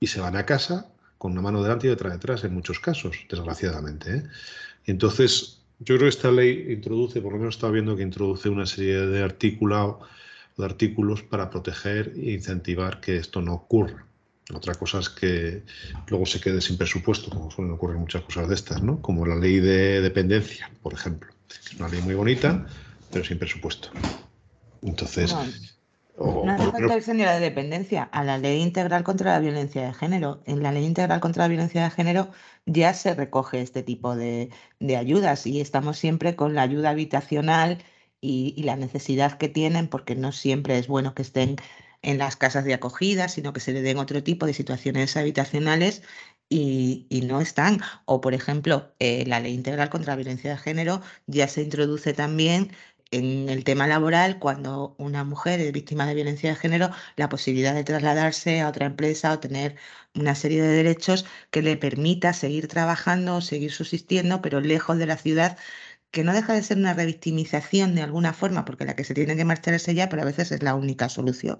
y 0.00 0.06
se 0.06 0.20
van 0.20 0.36
a 0.36 0.46
casa 0.46 0.92
con 1.18 1.32
una 1.32 1.42
mano 1.42 1.62
delante 1.62 1.86
y 1.86 1.90
otra 1.90 2.10
detrás 2.10 2.42
en 2.44 2.54
muchos 2.54 2.80
casos, 2.80 3.16
desgraciadamente. 3.28 4.16
¿eh? 4.16 4.22
entonces, 4.86 5.62
yo 5.78 5.96
creo 5.96 6.06
que 6.06 6.16
esta 6.16 6.30
ley 6.30 6.66
introduce, 6.72 7.20
por 7.20 7.32
lo 7.32 7.38
menos 7.38 7.56
estaba 7.56 7.72
viendo 7.72 7.96
que 7.96 8.02
introduce 8.02 8.48
una 8.48 8.66
serie 8.66 9.06
de 9.06 9.22
artículos, 9.22 9.96
de 10.56 10.64
artículos 10.64 11.22
para 11.22 11.50
proteger 11.50 12.12
e 12.16 12.32
incentivar 12.32 13.00
que 13.00 13.16
esto 13.16 13.40
no 13.40 13.54
ocurra. 13.54 14.06
Otra 14.52 14.74
cosa 14.74 14.98
es 14.98 15.08
que 15.08 15.62
luego 16.08 16.26
se 16.26 16.40
quede 16.40 16.60
sin 16.60 16.76
presupuesto, 16.76 17.30
como 17.30 17.50
suelen 17.50 17.72
ocurrir 17.74 17.98
muchas 17.98 18.22
cosas 18.22 18.48
de 18.48 18.54
estas, 18.54 18.82
¿no? 18.82 19.00
Como 19.00 19.24
la 19.24 19.36
ley 19.36 19.60
de 19.60 20.00
dependencia, 20.00 20.70
por 20.82 20.92
ejemplo. 20.92 21.32
Es 21.48 21.74
una 21.78 21.88
ley 21.88 22.02
muy 22.02 22.14
bonita, 22.14 22.66
pero 23.10 23.24
sin 23.24 23.38
presupuesto. 23.38 23.90
Entonces. 24.82 25.34
No, 26.18 26.52
hace 26.52 26.70
falta 26.70 26.94
el 26.94 27.04
de 27.04 27.24
la 27.24 27.40
dependencia, 27.40 28.02
a 28.04 28.22
la 28.22 28.36
ley 28.38 28.60
integral 28.60 29.02
contra 29.02 29.32
la 29.32 29.38
violencia 29.38 29.86
de 29.86 29.94
género. 29.94 30.42
En 30.44 30.62
la 30.62 30.70
ley 30.70 30.84
integral 30.84 31.20
contra 31.20 31.44
la 31.44 31.48
violencia 31.48 31.84
de 31.84 31.90
género 31.90 32.30
ya 32.66 32.92
se 32.94 33.14
recoge 33.14 33.60
este 33.60 33.82
tipo 33.82 34.14
de, 34.14 34.50
ayudas 34.96 35.46
y 35.46 35.60
estamos 35.60 35.98
siempre 35.98 36.36
con 36.36 36.54
la 36.54 36.62
ayuda 36.62 36.90
habitacional 36.90 37.78
y, 38.22 38.62
la 38.62 38.76
necesidad 38.76 39.38
que 39.38 39.48
tienen, 39.48 39.88
porque 39.88 40.14
no 40.16 40.32
siempre 40.32 40.78
es 40.78 40.88
bueno 40.88 41.14
que 41.14 41.22
estén 41.22 41.56
en 42.02 42.18
las 42.18 42.36
casas 42.36 42.64
de 42.64 42.74
acogida, 42.74 43.28
sino 43.28 43.52
que 43.52 43.60
se 43.60 43.72
le 43.72 43.82
den 43.82 43.98
otro 43.98 44.22
tipo 44.22 44.46
de 44.46 44.54
situaciones 44.54 45.16
habitacionales 45.16 46.02
y, 46.48 47.06
no 47.26 47.40
están. 47.40 47.80
O, 48.06 48.20
por 48.20 48.34
ejemplo, 48.34 48.94
eh, 48.98 49.24
la 49.26 49.40
ley 49.40 49.54
integral 49.54 49.90
contra 49.90 50.12
la 50.12 50.16
violencia 50.16 50.50
de 50.50 50.58
género 50.58 51.02
ya 51.26 51.48
se 51.48 51.62
introduce 51.62 52.12
también 52.14 52.72
en 53.12 53.48
el 53.50 53.64
tema 53.64 53.86
laboral, 53.86 54.38
cuando 54.38 54.94
una 54.98 55.22
mujer 55.24 55.60
es 55.60 55.72
víctima 55.72 56.06
de 56.06 56.14
violencia 56.14 56.50
de 56.50 56.56
género, 56.56 56.90
la 57.16 57.28
posibilidad 57.28 57.74
de 57.74 57.84
trasladarse 57.84 58.60
a 58.60 58.68
otra 58.68 58.86
empresa 58.86 59.32
o 59.32 59.38
tener 59.38 59.76
una 60.14 60.34
serie 60.34 60.62
de 60.62 60.68
derechos 60.68 61.26
que 61.50 61.62
le 61.62 61.76
permita 61.76 62.32
seguir 62.32 62.68
trabajando 62.68 63.36
o 63.36 63.40
seguir 63.42 63.72
subsistiendo, 63.72 64.40
pero 64.42 64.60
lejos 64.60 64.98
de 64.98 65.06
la 65.06 65.16
ciudad, 65.18 65.58
que 66.12 66.24
no 66.24 66.34
deja 66.34 66.54
de 66.54 66.62
ser 66.62 66.78
una 66.78 66.94
revictimización 66.94 67.94
de 67.96 68.02
alguna 68.02 68.32
forma, 68.34 68.64
porque 68.64 68.84
la 68.84 68.96
que 68.96 69.04
se 69.04 69.14
tiene 69.14 69.36
que 69.36 69.44
marchar 69.44 69.74
es 69.74 69.88
ella, 69.88 70.08
pero 70.08 70.22
a 70.22 70.26
veces 70.26 70.52
es 70.52 70.62
la 70.62 70.74
única 70.76 71.08
solución. 71.08 71.58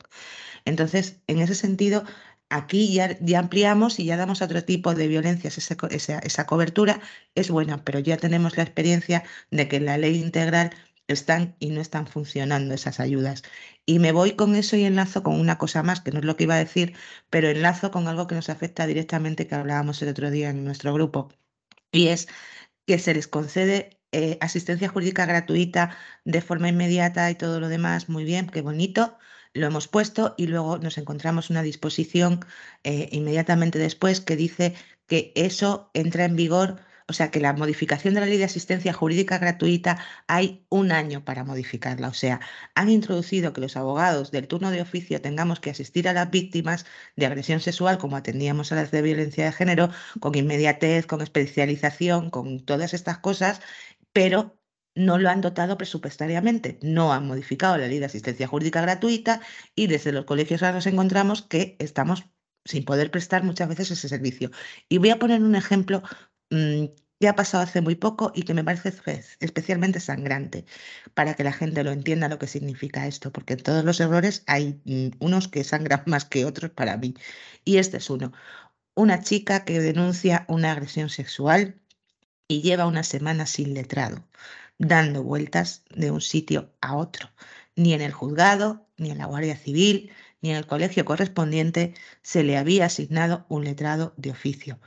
Entonces, 0.64 1.20
en 1.26 1.40
ese 1.40 1.54
sentido, 1.54 2.04
aquí 2.50 2.92
ya, 2.94 3.18
ya, 3.20 3.40
ampliamos 3.40 3.98
y 3.98 4.04
ya 4.06 4.16
damos 4.16 4.42
otro 4.42 4.64
tipo 4.64 4.94
de 4.94 5.08
violencias, 5.08 5.58
esa, 5.58 5.76
esa, 6.20 6.46
cobertura 6.46 7.00
es 7.34 7.50
buena, 7.50 7.84
pero 7.84 7.98
ya 7.98 8.16
tenemos 8.18 8.56
la 8.56 8.64
experiencia 8.64 9.24
de 9.50 9.68
que 9.68 9.80
la 9.80 9.98
ley 9.98 10.16
integral 10.20 10.72
están 11.08 11.56
y 11.58 11.70
no 11.70 11.80
están 11.80 12.06
funcionando 12.06 12.74
esas 12.74 13.00
ayudas. 13.00 13.42
Y 13.86 13.98
me 13.98 14.12
voy 14.12 14.32
con 14.36 14.54
eso 14.54 14.76
y 14.76 14.84
enlazo 14.84 15.22
con 15.22 15.40
una 15.40 15.58
cosa 15.58 15.82
más, 15.82 16.00
que 16.00 16.12
no 16.12 16.20
es 16.20 16.24
lo 16.24 16.36
que 16.36 16.44
iba 16.44 16.54
a 16.56 16.58
decir, 16.58 16.94
pero 17.30 17.48
enlazo 17.48 17.90
con 17.90 18.08
algo 18.08 18.26
que 18.26 18.34
nos 18.34 18.50
afecta 18.50 18.86
directamente, 18.86 19.46
que 19.46 19.54
hablábamos 19.54 20.02
el 20.02 20.08
otro 20.10 20.30
día 20.30 20.50
en 20.50 20.64
nuestro 20.64 20.92
grupo, 20.94 21.30
y 21.92 22.08
es 22.08 22.28
que 22.86 22.98
se 22.98 23.14
les 23.14 23.28
concede 23.28 24.01
eh, 24.12 24.38
asistencia 24.40 24.88
jurídica 24.88 25.26
gratuita 25.26 25.96
de 26.24 26.40
forma 26.40 26.68
inmediata 26.68 27.30
y 27.30 27.34
todo 27.34 27.60
lo 27.60 27.68
demás, 27.68 28.08
muy 28.08 28.24
bien, 28.24 28.46
qué 28.48 28.62
bonito, 28.62 29.18
lo 29.54 29.66
hemos 29.66 29.88
puesto 29.88 30.34
y 30.36 30.46
luego 30.46 30.78
nos 30.78 30.98
encontramos 30.98 31.50
una 31.50 31.62
disposición 31.62 32.40
eh, 32.84 33.08
inmediatamente 33.12 33.78
después 33.78 34.20
que 34.20 34.36
dice 34.36 34.74
que 35.06 35.32
eso 35.34 35.90
entra 35.94 36.24
en 36.24 36.36
vigor 36.36 36.80
o 37.08 37.14
sea 37.14 37.30
que 37.30 37.40
la 37.40 37.52
modificación 37.52 38.14
de 38.14 38.20
la 38.20 38.26
ley 38.26 38.38
de 38.38 38.44
asistencia 38.44 38.92
jurídica 38.92 39.38
gratuita 39.38 39.98
hay 40.26 40.64
un 40.70 40.92
año 40.92 41.24
para 41.24 41.44
modificarla. 41.44 42.08
O 42.08 42.14
sea, 42.14 42.40
han 42.74 42.88
introducido 42.88 43.52
que 43.52 43.60
los 43.60 43.76
abogados 43.76 44.30
del 44.30 44.48
turno 44.48 44.70
de 44.70 44.80
oficio 44.80 45.20
tengamos 45.20 45.60
que 45.60 45.70
asistir 45.70 46.08
a 46.08 46.12
las 46.12 46.30
víctimas 46.30 46.86
de 47.16 47.26
agresión 47.26 47.60
sexual 47.60 47.98
como 47.98 48.16
atendíamos 48.16 48.72
a 48.72 48.76
las 48.76 48.90
de 48.90 49.02
violencia 49.02 49.44
de 49.44 49.52
género, 49.52 49.90
con 50.20 50.34
inmediatez, 50.34 51.06
con 51.06 51.20
especialización, 51.20 52.30
con 52.30 52.64
todas 52.64 52.94
estas 52.94 53.18
cosas, 53.18 53.60
pero 54.12 54.58
no 54.94 55.18
lo 55.18 55.30
han 55.30 55.40
dotado 55.40 55.78
presupuestariamente, 55.78 56.78
no 56.82 57.12
han 57.12 57.26
modificado 57.26 57.78
la 57.78 57.88
ley 57.88 57.98
de 57.98 58.06
asistencia 58.06 58.46
jurídica 58.46 58.82
gratuita 58.82 59.40
y 59.74 59.86
desde 59.86 60.12
los 60.12 60.26
colegios 60.26 60.62
ahora 60.62 60.76
nos 60.76 60.86
encontramos 60.86 61.42
que 61.42 61.76
estamos 61.78 62.24
sin 62.64 62.84
poder 62.84 63.10
prestar 63.10 63.42
muchas 63.42 63.68
veces 63.68 63.90
ese 63.90 64.08
servicio. 64.08 64.50
Y 64.88 64.98
voy 64.98 65.10
a 65.10 65.18
poner 65.18 65.42
un 65.42 65.56
ejemplo 65.56 66.02
Mm, 66.52 66.86
que 67.18 67.28
ha 67.28 67.36
pasado 67.36 67.62
hace 67.64 67.80
muy 67.80 67.94
poco 67.94 68.32
y 68.34 68.42
que 68.42 68.52
me 68.54 68.64
parece 68.64 68.92
especialmente 69.40 70.00
sangrante 70.00 70.66
para 71.14 71.34
que 71.34 71.44
la 71.44 71.52
gente 71.52 71.84
lo 71.84 71.92
entienda 71.92 72.28
lo 72.28 72.38
que 72.38 72.46
significa 72.48 73.06
esto, 73.06 73.32
porque 73.32 73.54
en 73.54 73.62
todos 73.62 73.84
los 73.84 74.00
errores 74.00 74.42
hay 74.46 74.80
mm, 74.84 75.16
unos 75.20 75.48
que 75.48 75.64
sangran 75.64 76.02
más 76.06 76.24
que 76.26 76.44
otros 76.44 76.72
para 76.72 76.96
mí. 76.98 77.14
Y 77.64 77.78
este 77.78 77.98
es 77.98 78.10
uno. 78.10 78.32
Una 78.94 79.20
chica 79.22 79.64
que 79.64 79.80
denuncia 79.80 80.46
una 80.48 80.72
agresión 80.72 81.08
sexual 81.10 81.81
y 82.48 82.62
lleva 82.62 82.86
una 82.86 83.02
semana 83.04 83.46
sin 83.46 83.74
letrado, 83.74 84.24
dando 84.78 85.22
vueltas 85.22 85.84
de 85.90 86.10
un 86.10 86.20
sitio 86.20 86.72
a 86.80 86.96
otro. 86.96 87.30
Ni 87.76 87.94
en 87.94 88.02
el 88.02 88.12
juzgado, 88.12 88.86
ni 88.96 89.10
en 89.10 89.18
la 89.18 89.26
Guardia 89.26 89.56
Civil, 89.56 90.12
ni 90.42 90.50
en 90.50 90.56
el 90.56 90.66
colegio 90.66 91.04
correspondiente 91.04 91.94
se 92.22 92.44
le 92.44 92.58
había 92.58 92.86
asignado 92.86 93.46
un 93.48 93.64
letrado 93.64 94.14
de 94.16 94.30
oficio. 94.30 94.80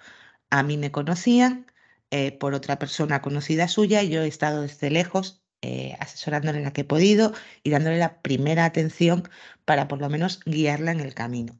A 0.49 0.63
mí 0.63 0.77
me 0.77 0.91
conocían 0.91 1.67
eh, 2.11 2.31
por 2.31 2.53
otra 2.53 2.79
persona 2.79 3.21
conocida 3.21 3.67
suya 3.67 4.03
y 4.03 4.09
yo 4.09 4.21
he 4.21 4.27
estado 4.27 4.61
desde 4.61 4.89
lejos 4.91 5.43
eh, 5.61 5.95
asesorándole 5.99 6.59
en 6.59 6.65
la 6.65 6.73
que 6.73 6.81
he 6.81 6.85
podido 6.85 7.33
y 7.63 7.71
dándole 7.71 7.97
la 7.97 8.21
primera 8.21 8.65
atención 8.65 9.27
para 9.65 9.87
por 9.87 9.99
lo 9.99 10.09
menos 10.09 10.39
guiarla 10.45 10.91
en 10.91 10.99
el 10.99 11.13
camino. 11.15 11.59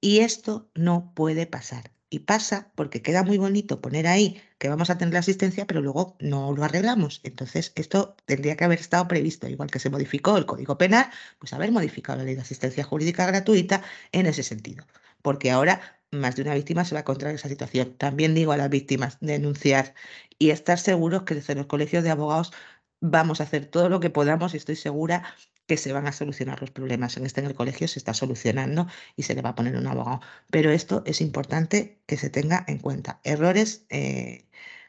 Y 0.00 0.20
esto 0.20 0.70
no 0.74 1.12
puede 1.14 1.46
pasar. 1.46 1.92
Y 2.10 2.20
pasa 2.20 2.70
porque 2.74 3.02
queda 3.02 3.22
muy 3.22 3.36
bonito 3.38 3.80
poner 3.80 4.06
ahí 4.06 4.40
que 4.58 4.68
vamos 4.68 4.90
a 4.90 4.98
tener 4.98 5.12
la 5.14 5.20
asistencia, 5.20 5.66
pero 5.66 5.82
luego 5.82 6.16
no 6.20 6.52
lo 6.54 6.64
arreglamos. 6.64 7.20
Entonces, 7.22 7.72
esto 7.74 8.16
tendría 8.24 8.56
que 8.56 8.64
haber 8.64 8.80
estado 8.80 9.06
previsto, 9.08 9.46
igual 9.48 9.70
que 9.70 9.78
se 9.78 9.90
modificó 9.90 10.36
el 10.38 10.46
Código 10.46 10.78
Penal, 10.78 11.10
pues 11.38 11.52
haber 11.52 11.70
modificado 11.72 12.18
la 12.18 12.24
ley 12.24 12.34
de 12.34 12.42
asistencia 12.42 12.84
jurídica 12.84 13.26
gratuita 13.26 13.82
en 14.12 14.26
ese 14.26 14.42
sentido. 14.42 14.86
Porque 15.22 15.50
ahora 15.50 15.98
más 16.10 16.36
de 16.36 16.42
una 16.42 16.54
víctima 16.54 16.84
se 16.84 16.94
va 16.94 17.00
a 17.00 17.02
encontrar 17.02 17.30
en 17.30 17.36
esa 17.36 17.48
situación. 17.48 17.94
También 17.98 18.34
digo 18.34 18.52
a 18.52 18.56
las 18.56 18.70
víctimas 18.70 19.18
denunciar 19.20 19.94
y 20.38 20.50
estar 20.50 20.78
seguros 20.78 21.24
que 21.24 21.34
desde 21.34 21.54
los 21.54 21.66
colegios 21.66 22.04
de 22.04 22.10
abogados 22.10 22.52
vamos 23.00 23.40
a 23.40 23.44
hacer 23.44 23.66
todo 23.66 23.88
lo 23.88 24.00
que 24.00 24.10
podamos 24.10 24.54
y 24.54 24.56
estoy 24.56 24.76
segura 24.76 25.24
que 25.68 25.76
se 25.76 25.92
van 25.92 26.08
a 26.08 26.12
solucionar 26.12 26.60
los 26.60 26.70
problemas. 26.72 27.16
En 27.16 27.26
este 27.26 27.40
en 27.40 27.46
el 27.46 27.54
colegio 27.54 27.86
se 27.88 27.98
está 28.00 28.14
solucionando 28.14 28.88
y 29.16 29.24
se 29.24 29.34
le 29.34 29.42
va 29.42 29.50
a 29.50 29.54
poner 29.54 29.76
un 29.76 29.86
abogado. 29.86 30.20
Pero 30.50 30.70
esto 30.72 31.02
es 31.06 31.20
importante 31.20 32.00
que 32.06 32.16
se 32.16 32.30
tenga 32.30 32.64
en 32.68 32.78
cuenta. 32.78 33.20
Errores 33.24 33.86
eh, 33.90 34.46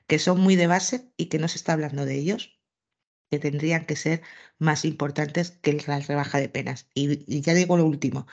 que 0.08 0.20
son 0.20 0.40
muy 0.42 0.56
de 0.56 0.68
base 0.68 1.12
y 1.18 1.28
que 1.28 1.40
no 1.40 1.48
se 1.48 1.58
está 1.58 1.74
hablando 1.74 2.06
de 2.06 2.16
ellos, 2.16 2.59
que 3.30 3.40
tendrían 3.40 3.86
que 3.86 3.96
ser 3.96 4.22
más 4.58 4.86
importantes 4.86 5.52
que 5.62 5.74
la 5.88 6.00
rebaja 6.00 6.40
de 6.40 6.50
penas. 6.50 6.88
Y, 6.94 7.42
ya 7.42 7.54
digo 7.54 7.78
lo 7.78 7.86
último, 7.86 8.28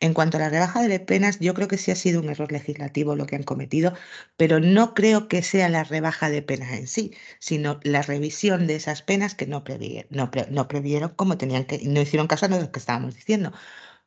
en 0.00 0.14
cuanto 0.14 0.36
a 0.36 0.40
la 0.40 0.48
rebaja 0.50 0.82
de 0.82 1.00
penas, 1.00 1.38
yo 1.40 1.54
creo 1.54 1.68
que 1.68 1.78
sí 1.78 1.90
ha 1.90 1.96
sido 1.96 2.20
un 2.20 2.28
error 2.28 2.52
legislativo 2.52 3.16
lo 3.16 3.26
que 3.26 3.36
han 3.36 3.42
cometido, 3.42 3.94
pero 4.36 4.60
no 4.60 4.94
creo 4.94 5.28
que 5.28 5.42
sea 5.42 5.68
la 5.68 5.84
rebaja 5.84 6.30
de 6.30 6.42
penas 6.42 6.72
en 6.72 6.86
sí, 6.86 7.14
sino 7.38 7.80
la 7.82 8.02
revisión 8.02 8.66
de 8.66 8.76
esas 8.76 9.02
penas 9.02 9.34
que 9.34 9.46
no 9.46 9.64
previeron, 9.64 10.30
no, 10.50 10.68
previeron 10.68 11.10
como 11.10 11.38
tenían 11.38 11.64
que, 11.64 11.80
no 11.84 12.00
hicieron 12.00 12.28
caso 12.28 12.46
a 12.46 12.48
lo 12.48 12.72
que 12.72 12.78
estábamos 12.78 13.14
diciendo, 13.14 13.52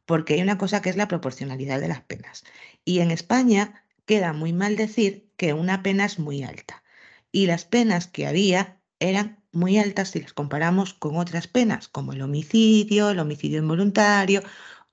porque 0.05 0.35
hay 0.35 0.41
una 0.41 0.57
cosa 0.57 0.81
que 0.81 0.89
es 0.89 0.97
la 0.97 1.07
proporcionalidad 1.07 1.79
de 1.81 1.87
las 1.89 2.01
penas. 2.01 2.43
Y 2.85 2.99
en 2.99 3.11
España 3.11 3.83
queda 4.05 4.33
muy 4.33 4.53
mal 4.53 4.75
decir 4.75 5.29
que 5.37 5.53
una 5.53 5.83
pena 5.83 6.05
es 6.05 6.19
muy 6.19 6.43
alta. 6.43 6.83
Y 7.31 7.47
las 7.47 7.65
penas 7.65 8.07
que 8.07 8.27
había 8.27 8.79
eran 8.99 9.43
muy 9.55 9.77
altas 9.79 10.09
si 10.12 10.21
las 10.21 10.33
comparamos 10.33 10.93
con 10.93 11.17
otras 11.17 11.47
penas, 11.47 11.88
como 11.88 12.13
el 12.13 12.21
homicidio, 12.21 13.09
el 13.09 13.19
homicidio 13.19 13.59
involuntario, 13.59 14.43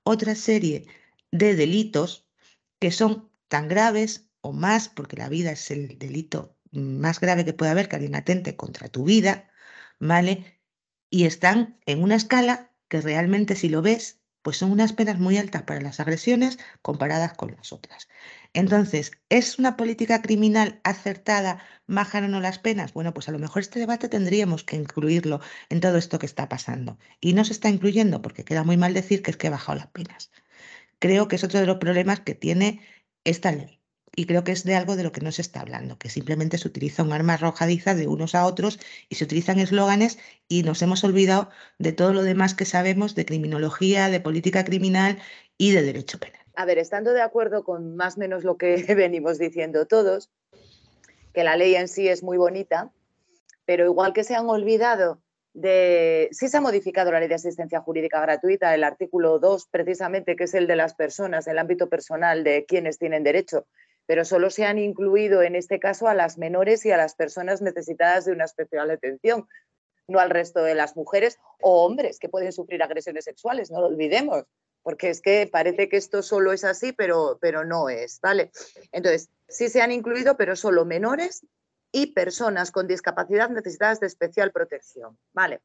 otra 0.04 0.34
serie 0.34 0.86
de 1.30 1.54
delitos 1.54 2.28
que 2.78 2.90
son 2.90 3.30
tan 3.48 3.68
graves 3.68 4.30
o 4.40 4.52
más, 4.52 4.88
porque 4.88 5.16
la 5.16 5.28
vida 5.28 5.52
es 5.52 5.70
el 5.70 5.98
delito 5.98 6.56
más 6.72 7.20
grave 7.20 7.44
que 7.44 7.52
puede 7.52 7.70
haber, 7.72 7.88
que 7.88 7.96
alguien 7.96 8.14
atente 8.14 8.56
contra 8.56 8.88
tu 8.88 9.04
vida, 9.04 9.50
¿vale? 9.98 10.60
Y 11.10 11.24
están 11.26 11.78
en 11.86 12.02
una 12.02 12.16
escala 12.16 12.72
que 12.88 13.00
realmente 13.00 13.56
si 13.56 13.68
lo 13.68 13.82
ves, 13.82 14.21
pues 14.42 14.56
son 14.58 14.70
unas 14.70 14.92
penas 14.92 15.18
muy 15.18 15.38
altas 15.38 15.62
para 15.62 15.80
las 15.80 16.00
agresiones 16.00 16.58
comparadas 16.82 17.34
con 17.34 17.52
las 17.56 17.72
otras. 17.72 18.08
Entonces, 18.54 19.12
¿es 19.28 19.58
una 19.58 19.76
política 19.76 20.22
criminal 20.22 20.80
acertada 20.84 21.64
bajar 21.86 22.24
o 22.24 22.28
no 22.28 22.40
las 22.40 22.58
penas? 22.58 22.92
Bueno, 22.92 23.14
pues 23.14 23.28
a 23.28 23.32
lo 23.32 23.38
mejor 23.38 23.62
este 23.62 23.78
debate 23.78 24.08
tendríamos 24.08 24.64
que 24.64 24.76
incluirlo 24.76 25.40
en 25.68 25.80
todo 25.80 25.96
esto 25.96 26.18
que 26.18 26.26
está 26.26 26.48
pasando. 26.48 26.98
Y 27.20 27.34
no 27.34 27.44
se 27.44 27.52
está 27.52 27.68
incluyendo 27.68 28.22
porque 28.22 28.44
queda 28.44 28.64
muy 28.64 28.76
mal 28.76 28.94
decir 28.94 29.22
que 29.22 29.30
es 29.30 29.36
que 29.36 29.46
he 29.48 29.50
bajado 29.50 29.78
las 29.78 29.88
penas. 29.88 30.30
Creo 30.98 31.28
que 31.28 31.36
es 31.36 31.44
otro 31.44 31.60
de 31.60 31.66
los 31.66 31.78
problemas 31.78 32.20
que 32.20 32.34
tiene 32.34 32.80
esta 33.24 33.52
ley. 33.52 33.81
Y 34.14 34.26
creo 34.26 34.44
que 34.44 34.52
es 34.52 34.64
de 34.64 34.74
algo 34.74 34.96
de 34.96 35.04
lo 35.04 35.12
que 35.12 35.22
no 35.22 35.32
se 35.32 35.40
está 35.40 35.60
hablando, 35.60 35.98
que 35.98 36.10
simplemente 36.10 36.58
se 36.58 36.68
utiliza 36.68 37.02
un 37.02 37.12
arma 37.12 37.34
arrojadiza 37.34 37.94
de 37.94 38.06
unos 38.06 38.34
a 38.34 38.44
otros 38.44 38.78
y 39.08 39.14
se 39.14 39.24
utilizan 39.24 39.58
eslóganes 39.58 40.18
y 40.48 40.64
nos 40.64 40.82
hemos 40.82 41.02
olvidado 41.02 41.48
de 41.78 41.92
todo 41.92 42.12
lo 42.12 42.22
demás 42.22 42.54
que 42.54 42.66
sabemos 42.66 43.14
de 43.14 43.24
criminología, 43.24 44.10
de 44.10 44.20
política 44.20 44.64
criminal 44.64 45.18
y 45.56 45.72
de 45.72 45.82
derecho 45.82 46.18
penal. 46.18 46.42
A 46.54 46.66
ver, 46.66 46.76
estando 46.78 47.12
de 47.12 47.22
acuerdo 47.22 47.64
con 47.64 47.96
más 47.96 48.16
o 48.16 48.20
menos 48.20 48.44
lo 48.44 48.58
que 48.58 48.76
venimos 48.94 49.38
diciendo 49.38 49.86
todos, 49.86 50.30
que 51.32 51.44
la 51.44 51.56
ley 51.56 51.74
en 51.74 51.88
sí 51.88 52.08
es 52.08 52.22
muy 52.22 52.36
bonita, 52.36 52.90
pero 53.64 53.86
igual 53.86 54.12
que 54.12 54.24
se 54.24 54.34
han 54.34 54.48
olvidado 54.48 55.22
de, 55.54 56.28
sí 56.32 56.48
se 56.48 56.56
ha 56.56 56.60
modificado 56.60 57.12
la 57.12 57.20
ley 57.20 57.28
de 57.28 57.34
asistencia 57.34 57.80
jurídica 57.80 58.20
gratuita, 58.20 58.74
el 58.74 58.84
artículo 58.84 59.38
2 59.38 59.68
precisamente, 59.70 60.36
que 60.36 60.44
es 60.44 60.54
el 60.54 60.66
de 60.66 60.76
las 60.76 60.94
personas, 60.94 61.46
el 61.46 61.58
ámbito 61.58 61.88
personal 61.88 62.44
de 62.44 62.64
quienes 62.66 62.98
tienen 62.98 63.22
derecho, 63.22 63.66
pero 64.06 64.24
solo 64.24 64.50
se 64.50 64.64
han 64.64 64.78
incluido 64.78 65.42
en 65.42 65.54
este 65.54 65.78
caso 65.78 66.08
a 66.08 66.14
las 66.14 66.38
menores 66.38 66.84
y 66.84 66.90
a 66.90 66.96
las 66.96 67.14
personas 67.14 67.62
necesitadas 67.62 68.24
de 68.24 68.32
una 68.32 68.44
especial 68.44 68.90
atención, 68.90 69.48
no 70.08 70.18
al 70.18 70.30
resto 70.30 70.62
de 70.62 70.74
las 70.74 70.96
mujeres 70.96 71.38
o 71.60 71.84
hombres 71.84 72.18
que 72.18 72.28
pueden 72.28 72.52
sufrir 72.52 72.82
agresiones 72.82 73.24
sexuales, 73.24 73.70
no 73.70 73.80
lo 73.80 73.86
olvidemos 73.86 74.44
porque 74.82 75.10
es 75.10 75.20
que 75.20 75.48
parece 75.50 75.88
que 75.88 75.96
esto 75.96 76.22
solo 76.22 76.52
es 76.52 76.64
así, 76.64 76.92
pero, 76.92 77.38
pero 77.40 77.64
no 77.64 77.88
es, 77.88 78.20
¿vale? 78.20 78.50
Entonces, 78.90 79.30
sí 79.48 79.68
se 79.68 79.80
han 79.80 79.92
incluido, 79.92 80.36
pero 80.36 80.56
solo 80.56 80.84
menores 80.84 81.46
y 81.92 82.08
personas 82.08 82.70
con 82.70 82.88
discapacidad 82.88 83.50
necesitadas 83.50 84.00
de 84.00 84.06
especial 84.08 84.50
protección, 84.50 85.18
¿vale? 85.32 85.60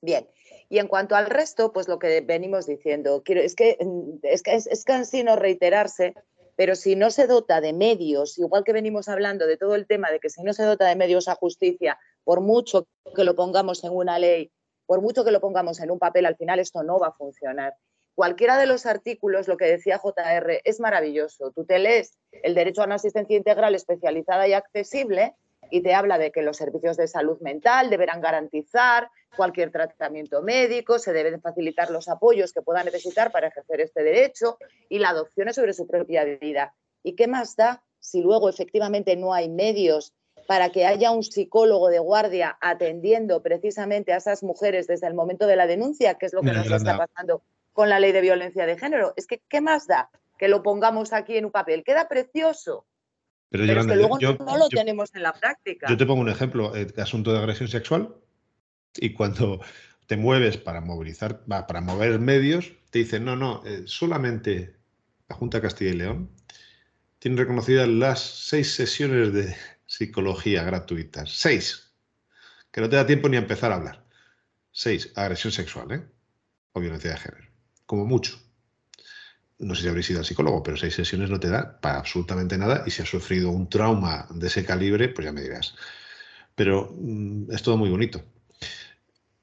Bien, 0.00 0.28
y 0.68 0.78
en 0.78 0.88
cuanto 0.88 1.14
al 1.14 1.26
resto, 1.26 1.72
pues 1.72 1.86
lo 1.86 1.98
que 1.98 2.20
venimos 2.22 2.66
diciendo, 2.66 3.22
quiero, 3.24 3.40
es 3.40 3.54
que 3.54 3.78
es, 4.22 4.42
que 4.42 4.54
es, 4.54 4.66
es 4.66 4.84
cansino 4.84 5.36
reiterarse, 5.36 6.14
pero 6.56 6.76
si 6.76 6.96
no 6.96 7.10
se 7.10 7.26
dota 7.26 7.60
de 7.60 7.72
medios, 7.72 8.38
igual 8.38 8.64
que 8.64 8.72
venimos 8.72 9.08
hablando 9.08 9.46
de 9.46 9.56
todo 9.56 9.74
el 9.74 9.86
tema 9.86 10.10
de 10.10 10.20
que 10.20 10.30
si 10.30 10.42
no 10.42 10.52
se 10.52 10.64
dota 10.64 10.86
de 10.86 10.96
medios 10.96 11.28
a 11.28 11.34
justicia, 11.34 11.98
por 12.24 12.40
mucho 12.40 12.86
que 13.14 13.24
lo 13.24 13.34
pongamos 13.34 13.84
en 13.84 13.92
una 13.92 14.18
ley, 14.18 14.50
por 14.86 15.00
mucho 15.00 15.24
que 15.24 15.30
lo 15.30 15.40
pongamos 15.40 15.80
en 15.80 15.90
un 15.90 15.98
papel, 15.98 16.26
al 16.26 16.36
final 16.36 16.58
esto 16.60 16.82
no 16.82 16.98
va 16.98 17.08
a 17.08 17.12
funcionar 17.12 17.74
cualquiera 18.14 18.58
de 18.58 18.66
los 18.66 18.86
artículos, 18.86 19.48
lo 19.48 19.56
que 19.56 19.64
decía 19.66 19.98
JR, 19.98 20.60
es 20.64 20.80
maravilloso. 20.80 21.50
Tú 21.52 21.64
te 21.64 21.78
lees 21.78 22.18
el 22.30 22.54
derecho 22.54 22.82
a 22.82 22.86
una 22.86 22.96
asistencia 22.96 23.36
integral 23.36 23.74
especializada 23.74 24.46
y 24.48 24.52
accesible 24.52 25.34
y 25.72 25.80
te 25.80 25.94
habla 25.94 26.18
de 26.18 26.30
que 26.30 26.42
los 26.42 26.58
servicios 26.58 26.98
de 26.98 27.08
salud 27.08 27.40
mental 27.40 27.88
deberán 27.88 28.20
garantizar 28.20 29.08
cualquier 29.34 29.70
tratamiento 29.70 30.42
médico, 30.42 30.98
se 30.98 31.14
deben 31.14 31.40
facilitar 31.40 31.90
los 31.90 32.10
apoyos 32.10 32.52
que 32.52 32.60
pueda 32.60 32.84
necesitar 32.84 33.32
para 33.32 33.48
ejercer 33.48 33.80
este 33.80 34.02
derecho 34.02 34.58
y 34.90 34.98
la 34.98 35.08
adopción 35.08 35.48
es 35.48 35.56
sobre 35.56 35.72
su 35.72 35.86
propia 35.86 36.24
vida. 36.24 36.74
¿Y 37.02 37.14
qué 37.14 37.26
más 37.26 37.56
da 37.56 37.82
si 37.98 38.20
luego 38.20 38.50
efectivamente 38.50 39.16
no 39.16 39.32
hay 39.32 39.48
medios 39.48 40.12
para 40.46 40.68
que 40.68 40.84
haya 40.84 41.10
un 41.10 41.22
psicólogo 41.22 41.88
de 41.88 42.00
guardia 42.00 42.58
atendiendo 42.60 43.42
precisamente 43.42 44.12
a 44.12 44.18
esas 44.18 44.42
mujeres 44.42 44.86
desde 44.86 45.06
el 45.06 45.14
momento 45.14 45.46
de 45.46 45.56
la 45.56 45.66
denuncia, 45.66 46.18
que 46.18 46.26
es 46.26 46.34
lo 46.34 46.42
que 46.42 46.52
nos 46.52 46.70
está 46.70 46.98
pasando 46.98 47.42
con 47.72 47.88
la 47.88 47.98
ley 47.98 48.12
de 48.12 48.20
violencia 48.20 48.66
de 48.66 48.76
género. 48.76 49.14
Es 49.16 49.26
que, 49.26 49.40
¿qué 49.48 49.62
más 49.62 49.86
da 49.86 50.10
que 50.36 50.48
lo 50.48 50.62
pongamos 50.62 51.14
aquí 51.14 51.38
en 51.38 51.46
un 51.46 51.50
papel? 51.50 51.82
Queda 51.82 52.08
precioso. 52.08 52.84
Pero, 53.52 53.64
es 53.64 53.86
que 53.86 53.96
luego 53.96 54.18
no 54.18 54.56
lo 54.56 54.68
tenemos 54.68 55.14
en 55.14 55.22
la 55.22 55.32
práctica. 55.32 55.86
Yo 55.88 55.96
te 55.96 56.06
pongo 56.06 56.22
un 56.22 56.28
ejemplo, 56.28 56.74
el 56.74 56.92
asunto 56.98 57.32
de 57.32 57.38
agresión 57.38 57.68
sexual, 57.68 58.16
y 58.96 59.12
cuando 59.12 59.60
te 60.06 60.16
mueves 60.16 60.56
para 60.56 60.80
movilizar, 60.80 61.44
para 61.44 61.80
mover 61.80 62.18
medios, 62.18 62.72
te 62.90 63.00
dicen, 63.00 63.24
no, 63.24 63.36
no, 63.36 63.62
eh, 63.64 63.82
solamente 63.84 64.76
la 65.28 65.36
Junta 65.36 65.58
de 65.58 65.62
Castilla 65.62 65.90
y 65.90 65.96
León 65.96 66.30
tiene 67.18 67.36
reconocidas 67.36 67.86
las 67.88 68.20
seis 68.20 68.74
sesiones 68.74 69.32
de 69.32 69.54
psicología 69.86 70.64
gratuitas. 70.64 71.30
Seis. 71.30 71.92
Que 72.70 72.80
no 72.80 72.88
te 72.88 72.96
da 72.96 73.06
tiempo 73.06 73.28
ni 73.28 73.36
a 73.36 73.40
empezar 73.40 73.70
a 73.70 73.76
hablar. 73.76 74.04
Seis. 74.70 75.12
Agresión 75.14 75.52
sexual, 75.52 75.92
¿eh? 75.92 76.02
O 76.72 76.80
violencia 76.80 77.10
de 77.10 77.18
género 77.18 77.52
como 77.92 78.06
mucho. 78.06 78.41
No 79.62 79.74
sé 79.74 79.82
si 79.82 79.88
habréis 79.88 80.10
ido 80.10 80.18
al 80.18 80.24
psicólogo, 80.24 80.62
pero 80.62 80.76
seis 80.76 80.94
sesiones 80.94 81.30
no 81.30 81.40
te 81.40 81.48
da 81.48 81.80
para 81.80 81.98
absolutamente 81.98 82.58
nada 82.58 82.84
y 82.86 82.90
si 82.90 83.02
has 83.02 83.08
sufrido 83.08 83.50
un 83.50 83.68
trauma 83.68 84.26
de 84.30 84.46
ese 84.46 84.64
calibre, 84.64 85.08
pues 85.08 85.24
ya 85.24 85.32
me 85.32 85.42
dirás. 85.42 85.74
Pero 86.54 86.92
mm, 86.98 87.52
es 87.52 87.62
todo 87.62 87.76
muy 87.76 87.90
bonito. 87.90 88.22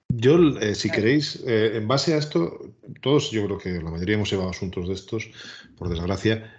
Yo, 0.09 0.37
eh, 0.59 0.75
si 0.75 0.89
queréis, 0.89 1.41
eh, 1.45 1.77
en 1.77 1.87
base 1.87 2.13
a 2.13 2.17
esto, 2.17 2.75
todos, 3.01 3.31
yo 3.31 3.45
creo 3.45 3.57
que 3.57 3.81
la 3.81 3.91
mayoría 3.91 4.15
hemos 4.15 4.31
llevado 4.31 4.49
asuntos 4.49 4.87
de 4.87 4.95
estos, 4.95 5.29
por 5.77 5.89
desgracia, 5.89 6.51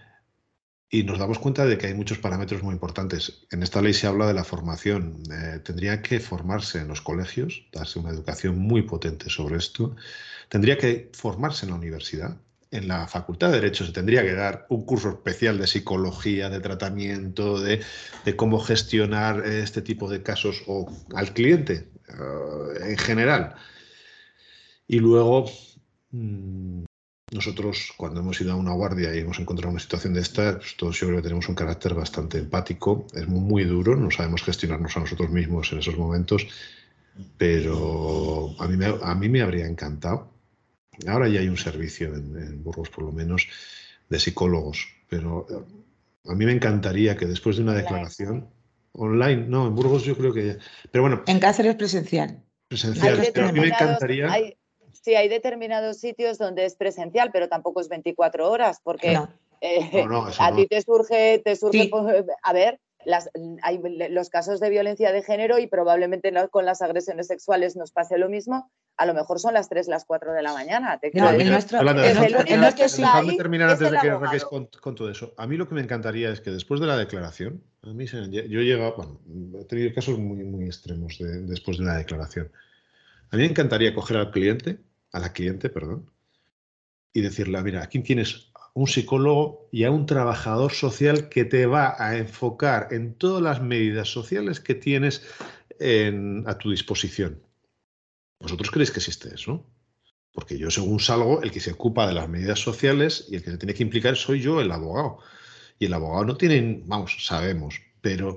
y 0.89 1.05
nos 1.05 1.19
damos 1.19 1.39
cuenta 1.39 1.67
de 1.67 1.79
que 1.79 1.87
hay 1.87 1.95
muchos 1.95 2.19
parámetros 2.19 2.63
muy 2.63 2.75
importantes. 2.75 3.47
En 3.51 3.63
esta 3.63 3.81
ley 3.81 3.93
se 3.95 4.07
habla 4.07 4.27
de 4.27 4.35
la 4.35 4.45
formación. 4.45 5.23
Eh, 5.33 5.61
tendría 5.61 6.03
que 6.03 6.21
formarse 6.21 6.79
en 6.81 6.89
los 6.89 7.01
colegios, 7.01 7.67
darse 7.73 7.99
una 7.99 8.11
educación 8.11 8.59
muy 8.59 8.83
potente 8.83 9.31
sobre 9.31 9.57
esto 9.57 9.97
tendría 10.51 10.77
que 10.77 11.11
formarse 11.15 11.65
en 11.65 11.71
la 11.71 11.79
universidad. 11.79 12.37
En 12.73 12.87
la 12.87 13.09
Facultad 13.09 13.49
de 13.49 13.55
Derecho 13.55 13.85
se 13.85 13.93
tendría 13.93 14.23
que 14.23 14.33
dar 14.33 14.67
un 14.69 14.85
curso 14.85 15.11
especial 15.11 15.59
de 15.59 15.67
psicología, 15.67 16.49
de 16.49 16.61
tratamiento, 16.61 17.61
de, 17.61 17.81
cómo 18.37 18.61
gestionar 18.61 19.45
este 19.45 19.83
tipo 19.83 20.09
de 20.09 20.23
casos 20.23 20.63
o 20.69 20.89
al 21.15 21.33
cliente 21.33 21.89
eh, 22.09 22.91
en 22.91 22.99
general. 22.99 23.57
Y 24.87 25.01
luego, 25.01 25.47
mm, 26.13 26.85
nosotros 27.33 27.93
cuando 27.97 28.21
hemos 28.21 28.41
ido 28.41 28.53
a 28.53 28.57
una 28.57 28.73
guardia 28.73 29.15
y 29.15 29.19
hemos 29.19 29.41
encontrado 29.41 29.71
una 29.71 29.81
situación 29.81 30.15
de 30.15 30.21
esta, 30.21 30.59
pues 30.59 30.77
todos 30.77 30.99
yo 31.01 31.09
creo 31.09 31.19
que 31.19 31.25
tenemos 31.25 31.49
un 31.49 31.57
carácter 31.57 31.95
bastante 31.95 32.39
empático, 32.39 33.07
es 33.15 33.27
muy 33.27 33.65
duro, 33.65 33.97
no 33.97 34.13
sabemos 34.13 34.43
gestionarnos 34.43 34.97
a 34.97 35.01
nosotros 35.01 35.31
mismos 35.31 35.73
en 35.73 35.81
esos 35.81 35.97
momentos, 35.97 36.47
pero 37.37 38.55
a 38.61 38.69
mí 38.69 38.85
a 39.03 39.15
mí 39.17 39.29
me 39.29 39.43
habría 39.43 39.67
encantado 39.67 40.40
Ahora 41.07 41.29
ya 41.29 41.41
hay 41.41 41.49
un 41.49 41.57
servicio 41.57 42.15
en, 42.15 42.63
Burgos, 42.63 42.91
por 42.91 43.05
lo 43.05 43.13
menos, 43.13 43.49
de 44.09 44.19
psicólogos, 44.19 44.89
pero 45.09 45.47
A 46.27 46.35
mí 46.35 46.45
me 46.45 46.53
encantaría 46.53 47.17
que 47.17 47.27
después 47.27 47.57
de 47.57 47.63
una 47.63 47.75
declaración 47.75 48.49
online, 48.93 49.47
no, 49.49 49.67
en 49.67 49.75
Burgos 49.75 50.05
yo 50.05 50.17
creo 50.17 50.33
que... 50.33 50.59
Pero 50.91 51.03
bueno. 51.03 51.23
En 51.27 51.39
Cáceres 51.39 51.77
presencial. 51.77 52.43
Presencial, 52.69 53.31
pero 53.33 53.49
a 53.49 53.53
mí 53.53 53.61
me 53.61 53.69
encantaría... 53.69 54.29
sí, 54.93 55.15
hay 55.15 55.29
determinados 55.29 55.99
sitios 55.99 56.39
donde 56.39 56.67
es 56.67 56.75
presencial, 56.75 57.31
pero 57.33 57.49
tampoco 57.49 57.81
es 57.81 57.89
24 57.89 58.51
horas, 58.51 58.81
porque 58.83 59.19
eh, 59.61 60.07
a 60.39 60.55
ti 60.55 60.67
te 60.67 60.83
surge, 60.83 61.41
te 61.45 61.57
surge 61.57 61.89
pues, 61.91 62.25
a 62.43 62.53
ver, 62.53 62.81
las, 63.05 63.31
hay 63.63 63.81
los 64.11 64.31
casos 64.31 64.61
de 64.61 64.71
violencia 64.71 65.13
de 65.13 65.23
género 65.23 65.59
y 65.59 65.67
probablemente 65.67 66.33
con 66.51 66.65
las 66.65 66.83
agresiones 66.83 67.27
sexuales 67.27 67.77
nos 67.77 67.93
pase 67.93 68.19
lo 68.19 68.29
mismo. 68.29 68.71
A 68.97 69.07
lo 69.07 69.15
mejor 69.15 69.41
son 69.41 69.55
las 69.55 69.69
3, 69.69 69.89
las 69.89 70.05
4 70.05 70.33
de 70.33 70.43
la 70.43 70.53
mañana. 70.53 70.99
Te 70.99 71.11
no, 71.15 71.33
decir, 71.33 71.51
nuestro, 71.51 71.79
Déjame 71.83 73.37
terminar 73.37 73.71
antes 73.71 73.91
de 73.91 73.99
que 73.99 74.11
arranquéis 74.11 74.45
con, 74.45 74.69
con, 74.81 74.95
todo 74.95 75.11
eso. 75.11 75.33
A 75.39 75.47
mí 75.47 75.57
lo 75.57 75.67
que 75.67 75.75
me 75.75 75.81
encantaría 75.81 76.31
es 76.31 76.41
que 76.41 76.51
después 76.51 76.81
de 76.81 76.87
la 76.87 76.97
declaración, 76.97 77.63
a 77.83 77.93
mí 77.93 78.05
yo 78.07 78.19
he 78.19 78.65
llegado, 78.65 78.95
bueno, 78.97 79.21
he 79.61 79.65
tenido 79.65 79.95
casos 79.95 80.19
muy, 80.19 80.45
muy 80.45 80.67
extremos 80.67 81.17
después 81.19 81.79
de 81.79 81.85
una 81.85 81.97
declaración. 81.97 82.51
A 83.31 83.37
mí 83.37 83.43
me 83.43 83.49
encantaría 83.49 83.95
coger 83.95 84.19
al 84.19 84.31
cliente, 84.31 84.79
a 85.13 85.21
la 85.21 85.33
cliente, 85.33 85.71
perdón, 85.71 86.11
y 87.13 87.23
decirle, 87.23 87.63
mira, 87.63 87.83
aquí 87.83 88.01
tienes 88.01 88.50
un 88.75 88.87
psicólogo 88.87 89.69
y 89.73 89.85
a 89.85 89.91
un 89.91 90.07
trabajador 90.07 90.73
social 90.73 91.29
que 91.29 91.45
te 91.45 91.67
va 91.67 91.97
a 91.99 92.17
enfocar 92.17 92.89
en 92.93 93.15
todas 93.15 93.43
las 93.43 93.63
medidas 93.63 94.09
sociales 94.09 94.61
que 94.61 94.75
tienes 94.75 95.23
a 96.47 96.59
tu 96.59 96.71
disposición. 96.71 97.43
¿Vosotros 98.39 98.71
creéis 98.71 98.91
que 98.91 98.99
existe 98.99 99.35
eso? 99.35 99.67
Porque 100.33 100.59
yo, 100.59 100.71
según 100.71 101.01
salgo, 101.01 101.43
el 101.43 101.51
que 101.51 101.61
se 101.61 101.73
ocupa 101.73 102.07
de 102.07 102.15
las 102.15 102.29
medidas 102.29 102.61
sociales 102.61 103.27
y 103.31 103.37
el 103.37 103.43
que 103.43 103.51
se 103.51 103.59
tiene 103.59 103.75
que 103.75 103.83
implicar 103.83 104.17
soy 104.17 104.41
yo, 104.41 104.61
el 104.61 104.71
abogado. 104.71 105.19
Y 105.79 105.87
el 105.87 105.95
abogado 105.95 106.25
no 106.25 106.37
tiene, 106.37 106.83
vamos, 106.85 107.25
sabemos, 107.25 107.81
pero 108.01 108.37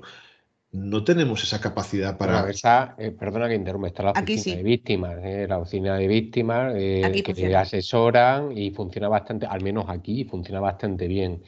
no 0.74 1.04
tenemos 1.04 1.42
esa 1.44 1.60
capacidad 1.60 2.18
para. 2.18 2.50
Eh, 2.98 3.12
perdona 3.12 3.48
que 3.48 3.54
interrumpa, 3.54 3.86
está 3.86 4.02
la 4.02 4.10
oficina 4.10 4.56
de 4.56 4.62
víctimas, 4.64 5.18
eh, 5.22 5.46
la 5.48 5.58
oficina 5.58 5.96
de 5.96 6.08
víctimas 6.08 6.74
eh, 6.76 7.22
que 7.24 7.32
te 7.32 7.54
asesoran 7.54 8.56
y 8.56 8.72
funciona 8.72 9.08
bastante, 9.08 9.46
al 9.46 9.62
menos 9.62 9.86
aquí, 9.88 10.24
funciona 10.24 10.60
bastante 10.60 11.06
bien. 11.06 11.42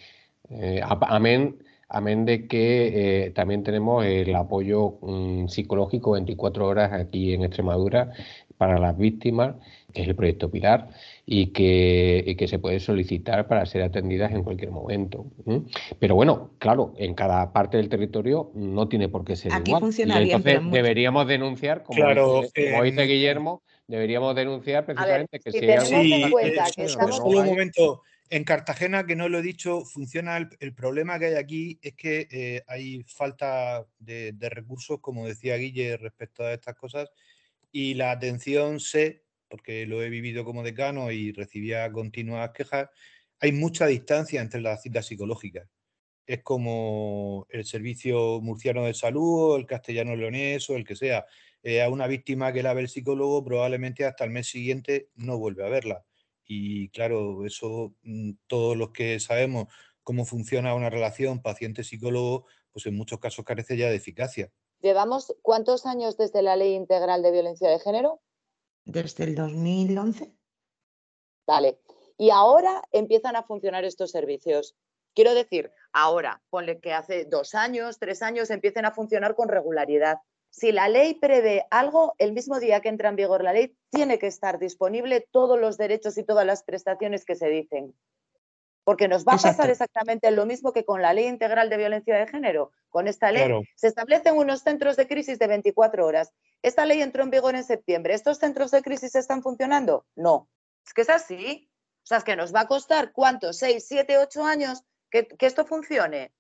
amén, 0.83 1.57
amén 1.89 2.25
de 2.25 2.47
que 2.47 3.33
también 3.35 3.65
tenemos 3.65 4.05
el 4.05 4.33
apoyo 4.37 4.99
mm, 5.03 5.49
psicológico 5.49 6.13
24 6.13 6.65
horas 6.65 6.93
aquí 6.93 7.35
en 7.35 7.43
Extremadura 7.43 8.13
para 8.57 8.79
las 8.79 8.97
víctimas, 8.97 9.57
que 9.93 10.03
es 10.03 10.09
el 10.09 10.15
proyecto 10.15 10.51
Pilar 10.51 10.89
y 11.29 11.49
que, 11.49 12.37
que, 12.39 12.47
se 12.47 12.61
puede 12.61 12.79
solicitar 12.79 13.49
para 13.49 13.67
ser 13.67 13.83
atendidas 13.83 14.31
en 14.31 14.45
cualquier 14.45 14.71
momento. 14.71 15.27
Pero 15.99 16.15
bueno, 16.15 16.53
claro, 16.59 16.95
en 16.97 17.15
cada 17.15 17.53
parte 17.53 17.79
del 17.79 17.89
territorio 17.89 18.53
no 18.55 18.89
tiene 18.89 19.09
por 19.09 19.25
qué 19.25 19.35
ser 19.35 19.53
Aquí 19.53 19.71
igual. 19.71 19.81
Funciona 19.81 20.21
bien, 20.21 20.37
entonces 20.37 20.71
deberíamos 20.71 21.27
denunciar, 21.27 21.83
como, 21.83 22.01
dice, 22.85 23.03
Guillermo, 23.03 23.65
deberíamos 23.89 24.37
denunciar 24.37 24.87
precisamente 24.87 25.41
que 25.41 25.51
si 25.51 25.59
tenemos 25.59 25.91
en 25.91 26.31
cuenta 26.31 26.65
que 26.75 26.85
estamos... 26.85 27.21
un 27.21 27.45
momento. 27.45 28.03
En 28.29 28.43
Cartagena, 28.43 29.07
que 29.07 29.15
no 29.15 29.29
lo 29.29 29.39
he 29.39 29.43
dicho, 29.43 29.85
funciona 29.85 30.37
el, 30.37 30.75
problema 30.75 31.17
que 31.17 31.27
hay 31.27 31.35
aquí 31.35 31.79
es 31.81 31.95
que 31.95 32.27
eh, 32.33 32.63
hay 32.67 33.05
falta 33.05 33.87
de, 34.01 34.33
de 34.33 34.49
recursos, 34.49 34.99
como 35.01 35.29
decía 35.29 35.57
Guille, 35.57 35.97
respecto 35.97 36.43
a 36.43 36.53
estas 36.53 36.75
cosas, 36.75 37.09
y 37.71 37.95
la 37.95 38.11
atención 38.11 38.81
se 38.81 39.26
porque 39.49 39.87
lo 39.87 40.03
he 40.03 40.11
vivido 40.11 40.45
como 40.45 40.63
decano 40.63 41.11
y 41.11 41.33
recibía 41.33 41.91
continuas 41.93 42.51
quejas, 42.53 42.89
hay 43.41 43.53
mucha 43.53 43.87
distancia 43.87 44.41
entre 44.41 44.61
las 44.61 44.83
citas 44.83 45.07
psicológicas. 45.07 45.69
Es 46.27 46.43
como 46.43 47.47
el 47.51 47.65
servicio 47.65 48.41
murciano 48.41 48.85
de 48.85 48.95
salud, 48.95 49.57
el 49.57 49.67
castellano 49.67 50.17
leonés 50.17 50.69
o 50.71 50.77
el 50.77 50.85
que 50.85 50.97
sea. 50.97 51.27
Eh, 51.63 51.83
a 51.83 51.89
una 51.89 52.07
víctima 52.07 52.53
que 52.53 52.63
la 52.63 52.75
ve 52.75 52.83
el 52.83 52.89
psicólogo 52.89 53.45
probablemente 53.45 54.05
hasta 54.05 54.25
el 54.25 54.31
mes 54.31 54.49
siguiente 54.49 55.11
no 55.15 55.39
vuelve 55.39 55.65
a 55.65 55.69
verla. 55.69 56.05
Y 56.45 56.89
claro, 56.91 57.45
eso 57.45 57.95
mm, 58.03 58.33
todos 58.47 58.77
los 58.77 58.91
que 58.91 59.19
sabemos 59.21 59.67
cómo 60.03 60.25
funciona 60.25 60.75
una 60.75 60.91
relación 60.91 61.43
paciente-psicólogo, 61.43 62.47
pues 62.71 62.87
en 62.87 62.97
muchos 62.97 63.19
casos 63.19 63.45
carece 63.45 63.77
ya 63.77 63.91
de 63.91 63.97
eficacia. 63.97 64.53
¿Llevamos 64.81 65.35
cuántos 65.43 65.87
años 65.87 66.17
desde 66.17 66.43
la 66.43 66.55
Ley 66.55 66.75
Integral 66.75 67.23
de 67.23 67.33
Violencia 67.33 67.69
de 67.69 67.81
Género? 67.81 68.21
Desde 68.87 69.25
el 69.25 69.35
2011. 69.35 70.33
Vale. 71.47 71.79
Y 72.17 72.31
ahora 72.31 72.83
empiezan 72.93 73.37
a 73.37 73.43
funcionar 73.43 73.85
estos 73.85 74.11
servicios. 74.11 74.75
Quiero 75.15 75.35
decir, 75.35 75.71
ahora, 75.93 76.43
ponle 76.51 76.81
que 76.81 76.93
hace 76.93 77.25
dos 77.25 77.55
años, 77.55 77.99
tres 77.99 78.23
años, 78.23 78.51
empiecen 78.51 78.87
a 78.87 78.93
funcionar 78.93 79.35
con 79.35 79.49
regularidad. 79.49 80.19
Si 80.51 80.73
la 80.73 80.89
ley 80.89 81.15
prevé 81.15 81.67
algo, 81.71 82.15
el 82.19 82.33
mismo 82.33 82.59
día 82.61 82.81
que 82.81 82.89
entra 82.89 83.11
en 83.11 83.17
vigor 83.17 83.45
la 83.45 83.53
ley, 83.53 83.77
tiene 83.91 84.19
que 84.19 84.27
estar 84.27 84.59
disponible 84.59 85.27
todos 85.31 85.61
los 85.61 85.77
derechos 85.77 86.17
y 86.17 86.25
todas 86.25 86.47
las 86.47 86.63
prestaciones 86.63 87.25
que 87.25 87.35
se 87.35 87.49
dicen. 87.49 87.95
Porque 88.87 89.09
nos 89.09 89.25
va 89.25 89.33
a 89.33 89.39
pasar 89.39 89.69
exactamente 89.69 90.31
lo 90.31 90.47
mismo 90.47 90.73
que 90.73 90.85
con 90.85 91.03
la 91.03 91.13
ley 91.13 91.27
integral 91.27 91.69
de 91.69 91.77
violencia 91.77 92.17
de 92.17 92.29
género. 92.29 92.71
Con 92.89 93.09
esta 93.09 93.33
ley 93.33 93.51
se 93.75 93.89
establecen 93.89 94.37
unos 94.37 94.61
centros 94.61 94.97
de 94.97 95.09
crisis 95.09 95.41
de 95.41 95.49
24 95.49 96.07
horas. 96.07 96.33
Esta 96.63 96.87
ley 96.87 97.03
entró 97.03 97.25
en 97.25 97.31
vigor 97.31 97.57
en 97.57 97.65
septiembre. 97.65 98.15
¿Estos 98.15 98.39
centros 98.39 98.71
de 98.71 98.83
crisis 98.83 99.17
están 99.17 99.43
funcionando? 99.43 100.07
No. 100.15 100.49
Es 100.87 100.95
que 100.95 101.03
es 101.03 101.11
así. 101.11 101.69
O 102.05 102.07
sea, 102.07 102.19
es 102.19 102.23
que 102.23 102.37
nos 102.37 102.55
va 102.55 102.61
a 102.61 102.69
costar, 102.69 103.11
¿cuántos? 103.11 103.59
¿Seis, 103.59 103.87
siete, 103.89 104.19
ocho 104.19 104.45
años 104.45 104.85
que, 105.11 105.27
esto 105.41 105.67
funcione? 105.67 106.33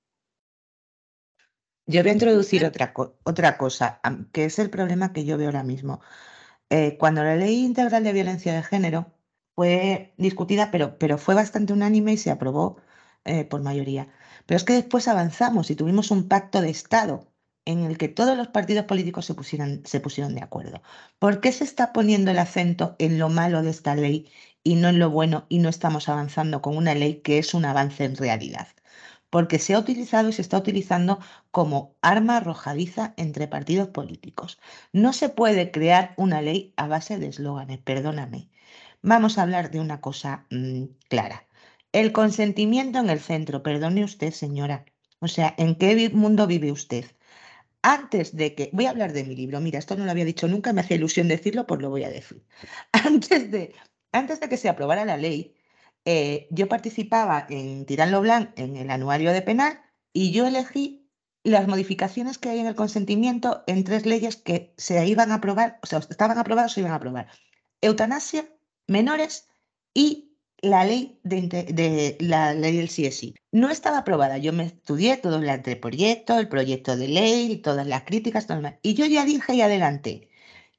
Yo 1.86 2.00
voy 2.02 2.10
a 2.10 2.12
introducir 2.12 2.64
otra, 2.64 2.94
otra 3.24 3.58
cosa, 3.58 4.00
que 4.32 4.44
es 4.44 4.60
el 4.60 4.70
problema 4.70 5.12
que 5.12 5.24
yo 5.24 5.36
veo 5.36 5.48
ahora 5.48 5.64
mismo. 5.64 6.00
Eh, 6.70 6.96
cuando 6.96 7.24
la 7.24 7.34
ley 7.34 7.64
integral 7.64 8.04
de 8.04 8.12
violencia 8.12 8.54
de 8.54 8.62
género 8.62 9.15
fue 9.56 10.14
discutida, 10.18 10.70
pero, 10.70 10.98
pero 10.98 11.18
fue 11.18 11.34
bastante 11.34 11.72
unánime 11.72 12.12
y 12.12 12.18
se 12.18 12.30
aprobó 12.30 12.78
eh, 13.24 13.44
por 13.44 13.62
mayoría. 13.62 14.08
Pero 14.46 14.56
es 14.58 14.64
que 14.64 14.74
después 14.74 15.08
avanzamos 15.08 15.70
y 15.70 15.76
tuvimos 15.76 16.10
un 16.10 16.28
pacto 16.28 16.60
de 16.60 16.70
Estado 16.70 17.32
en 17.64 17.82
el 17.84 17.98
que 17.98 18.08
todos 18.08 18.36
los 18.36 18.48
partidos 18.48 18.84
políticos 18.86 19.26
se, 19.26 19.34
pusieron, 19.34 19.82
se 19.86 20.00
pusieron 20.00 20.34
de 20.34 20.42
acuerdo. 20.42 20.82
¿Por 21.18 21.40
qué 21.40 21.52
se 21.52 21.64
está 21.64 21.92
poniendo 21.92 22.30
el 22.30 22.38
acento 22.38 22.96
en 22.98 23.18
lo 23.18 23.28
malo 23.28 23.62
de 23.62 23.70
esta 23.70 23.94
ley 23.96 24.30
y 24.62 24.76
no 24.76 24.88
en 24.88 24.98
lo 24.98 25.10
bueno 25.10 25.46
y 25.48 25.58
no 25.58 25.68
estamos 25.68 26.08
avanzando 26.08 26.62
con 26.62 26.76
una 26.76 26.94
ley 26.94 27.20
que 27.22 27.38
es 27.38 27.54
un 27.54 27.64
avance 27.64 28.04
en 28.04 28.16
realidad? 28.16 28.68
Porque 29.30 29.58
se 29.58 29.74
ha 29.74 29.78
utilizado 29.78 30.28
y 30.28 30.32
se 30.32 30.42
está 30.42 30.58
utilizando 30.58 31.18
como 31.50 31.96
arma 32.02 32.36
arrojadiza 32.38 33.14
entre 33.16 33.48
partidos 33.48 33.88
políticos. 33.88 34.58
No 34.92 35.12
se 35.12 35.28
puede 35.28 35.70
crear 35.70 36.14
una 36.16 36.42
ley 36.42 36.72
a 36.76 36.86
base 36.88 37.18
de 37.18 37.28
eslóganes, 37.28 37.78
perdóname 37.78 38.50
vamos 39.06 39.38
a 39.38 39.42
hablar 39.42 39.70
de 39.70 39.80
una 39.80 40.00
cosa 40.00 40.46
mm, 40.50 40.84
clara. 41.08 41.46
El 41.92 42.12
consentimiento 42.12 42.98
en 42.98 43.08
el 43.08 43.20
centro, 43.20 43.62
perdone 43.62 44.04
usted, 44.04 44.32
señora. 44.32 44.84
O 45.20 45.28
sea, 45.28 45.54
¿en 45.58 45.76
qué 45.76 46.10
mundo 46.10 46.46
vive 46.46 46.72
usted? 46.72 47.06
Antes 47.82 48.36
de 48.36 48.54
que, 48.56 48.70
voy 48.72 48.86
a 48.86 48.90
hablar 48.90 49.12
de 49.12 49.24
mi 49.24 49.36
libro, 49.36 49.60
mira, 49.60 49.78
esto 49.78 49.96
no 49.96 50.04
lo 50.04 50.10
había 50.10 50.24
dicho 50.24 50.48
nunca, 50.48 50.72
me 50.72 50.80
hace 50.80 50.96
ilusión 50.96 51.28
decirlo, 51.28 51.66
pues 51.66 51.80
lo 51.80 51.88
voy 51.90 52.04
a 52.04 52.10
decir. 52.10 52.44
Antes 52.92 53.50
de, 53.50 53.74
antes 54.12 54.40
de 54.40 54.48
que 54.48 54.56
se 54.56 54.68
aprobara 54.68 55.04
la 55.04 55.16
ley, 55.16 55.54
eh, 56.04 56.48
yo 56.50 56.68
participaba 56.68 57.46
en 57.48 57.86
Tirán 57.86 58.20
Blanc 58.20 58.50
en 58.56 58.76
el 58.76 58.90
anuario 58.90 59.32
de 59.32 59.42
penal 59.42 59.80
y 60.12 60.32
yo 60.32 60.46
elegí 60.46 61.08
las 61.44 61.68
modificaciones 61.68 62.38
que 62.38 62.48
hay 62.48 62.58
en 62.60 62.66
el 62.66 62.74
consentimiento 62.74 63.62
en 63.66 63.84
tres 63.84 64.04
leyes 64.06 64.36
que 64.36 64.74
se 64.76 65.06
iban 65.06 65.30
a 65.32 65.36
aprobar, 65.36 65.78
o 65.82 65.86
sea, 65.86 66.00
estaban 66.00 66.38
aprobadas 66.38 66.72
o 66.72 66.74
se 66.74 66.80
iban 66.80 66.92
a 66.92 66.96
aprobar. 66.96 67.28
Eutanasia, 67.80 68.48
menores 68.86 69.48
y 69.94 70.26
la 70.62 70.84
ley 70.84 71.20
de, 71.22 72.16
la 72.20 72.54
ley 72.54 72.76
del 72.76 72.88
CSI. 72.88 73.34
No 73.52 73.70
estaba 73.70 73.98
aprobada. 73.98 74.38
Yo 74.38 74.52
me 74.52 74.64
estudié 74.64 75.16
todo 75.16 75.38
el 75.38 75.48
anteproyecto, 75.48 76.38
el 76.38 76.48
proyecto 76.48 76.96
de 76.96 77.08
ley, 77.08 77.56
todas 77.58 77.86
las 77.86 78.02
críticas, 78.04 78.46
y 78.82 78.94
yo 78.94 79.06
ya 79.06 79.24
dije 79.24 79.54
y 79.54 79.60
adelanté, 79.60 80.28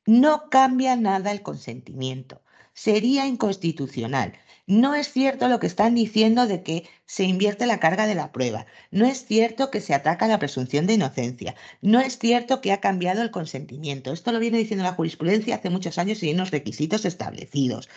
no 0.06 0.50
cambia 0.50 0.96
nada 0.96 1.32
el 1.32 1.42
consentimiento. 1.42 2.42
Sería 2.74 3.26
inconstitucional. 3.26 4.34
No 4.68 4.96
es 4.96 5.12
cierto 5.14 5.48
lo 5.48 5.60
que 5.60 5.68
están 5.68 5.96
diciendo 5.96 6.46
de 6.46 6.62
que 6.62 6.90
se 7.06 7.24
invierte 7.24 7.66
la 7.66 7.80
carga 7.80 8.06
de 8.06 8.16
la 8.16 8.32
prueba. 8.34 8.66
No 8.92 9.06
es 9.06 9.26
cierto 9.26 9.72
que 9.72 9.80
se 9.80 9.94
ataca 9.94 10.28
la 10.28 10.40
presunción 10.40 10.86
de 10.88 10.94
inocencia. 10.94 11.56
No 11.82 12.02
es 12.02 12.20
cierto 12.20 12.60
que 12.60 12.74
ha 12.74 12.82
cambiado 12.82 13.22
el 13.22 13.32
consentimiento. 13.32 14.12
Esto 14.12 14.32
lo 14.34 14.40
viene 14.40 14.58
diciendo 14.58 14.84
la 14.84 14.94
jurisprudencia 14.94 15.56
hace 15.56 15.70
muchos 15.70 15.98
años 15.98 16.22
y 16.22 16.28
hay 16.28 16.34
unos 16.34 16.52
requisitos 16.52 17.06
establecidos. 17.06 17.88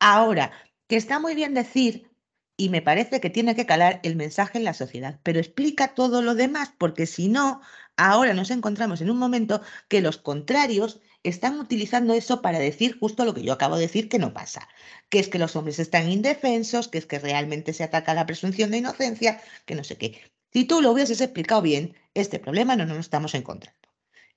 Ahora, 0.00 0.52
que 0.88 0.96
está 0.96 1.20
muy 1.20 1.34
bien 1.34 1.52
decir, 1.54 2.10
y 2.56 2.68
me 2.70 2.82
parece 2.82 3.20
que 3.20 3.30
tiene 3.30 3.54
que 3.54 3.66
calar 3.66 4.00
el 4.02 4.16
mensaje 4.16 4.58
en 4.58 4.64
la 4.64 4.74
sociedad, 4.74 5.20
pero 5.24 5.40
explica 5.40 5.94
todo 5.94 6.22
lo 6.22 6.34
demás, 6.34 6.72
porque 6.78 7.06
si 7.06 7.28
no, 7.28 7.60
ahora 7.96 8.32
nos 8.34 8.50
encontramos 8.50 9.00
en 9.00 9.10
un 9.10 9.18
momento 9.18 9.60
que 9.88 10.00
los 10.00 10.18
contrarios 10.18 11.00
están 11.24 11.58
utilizando 11.58 12.14
eso 12.14 12.42
para 12.42 12.58
decir 12.58 12.98
justo 12.98 13.24
lo 13.24 13.34
que 13.34 13.42
yo 13.42 13.54
acabo 13.54 13.76
de 13.76 13.82
decir 13.82 14.08
que 14.08 14.18
no 14.18 14.32
pasa, 14.32 14.68
que 15.08 15.18
es 15.18 15.28
que 15.28 15.38
los 15.38 15.56
hombres 15.56 15.78
están 15.78 16.10
indefensos, 16.10 16.88
que 16.88 16.98
es 16.98 17.06
que 17.06 17.18
realmente 17.18 17.72
se 17.72 17.82
ataca 17.82 18.14
la 18.14 18.26
presunción 18.26 18.70
de 18.70 18.78
inocencia, 18.78 19.42
que 19.64 19.74
no 19.74 19.82
sé 19.82 19.96
qué. 19.96 20.20
Si 20.52 20.64
tú 20.64 20.80
lo 20.80 20.92
hubieses 20.92 21.20
explicado 21.20 21.62
bien, 21.62 21.96
este 22.12 22.38
problema 22.38 22.76
no 22.76 22.84
nos 22.86 22.94
lo 22.94 23.00
estamos 23.00 23.34
encontrando. 23.34 23.80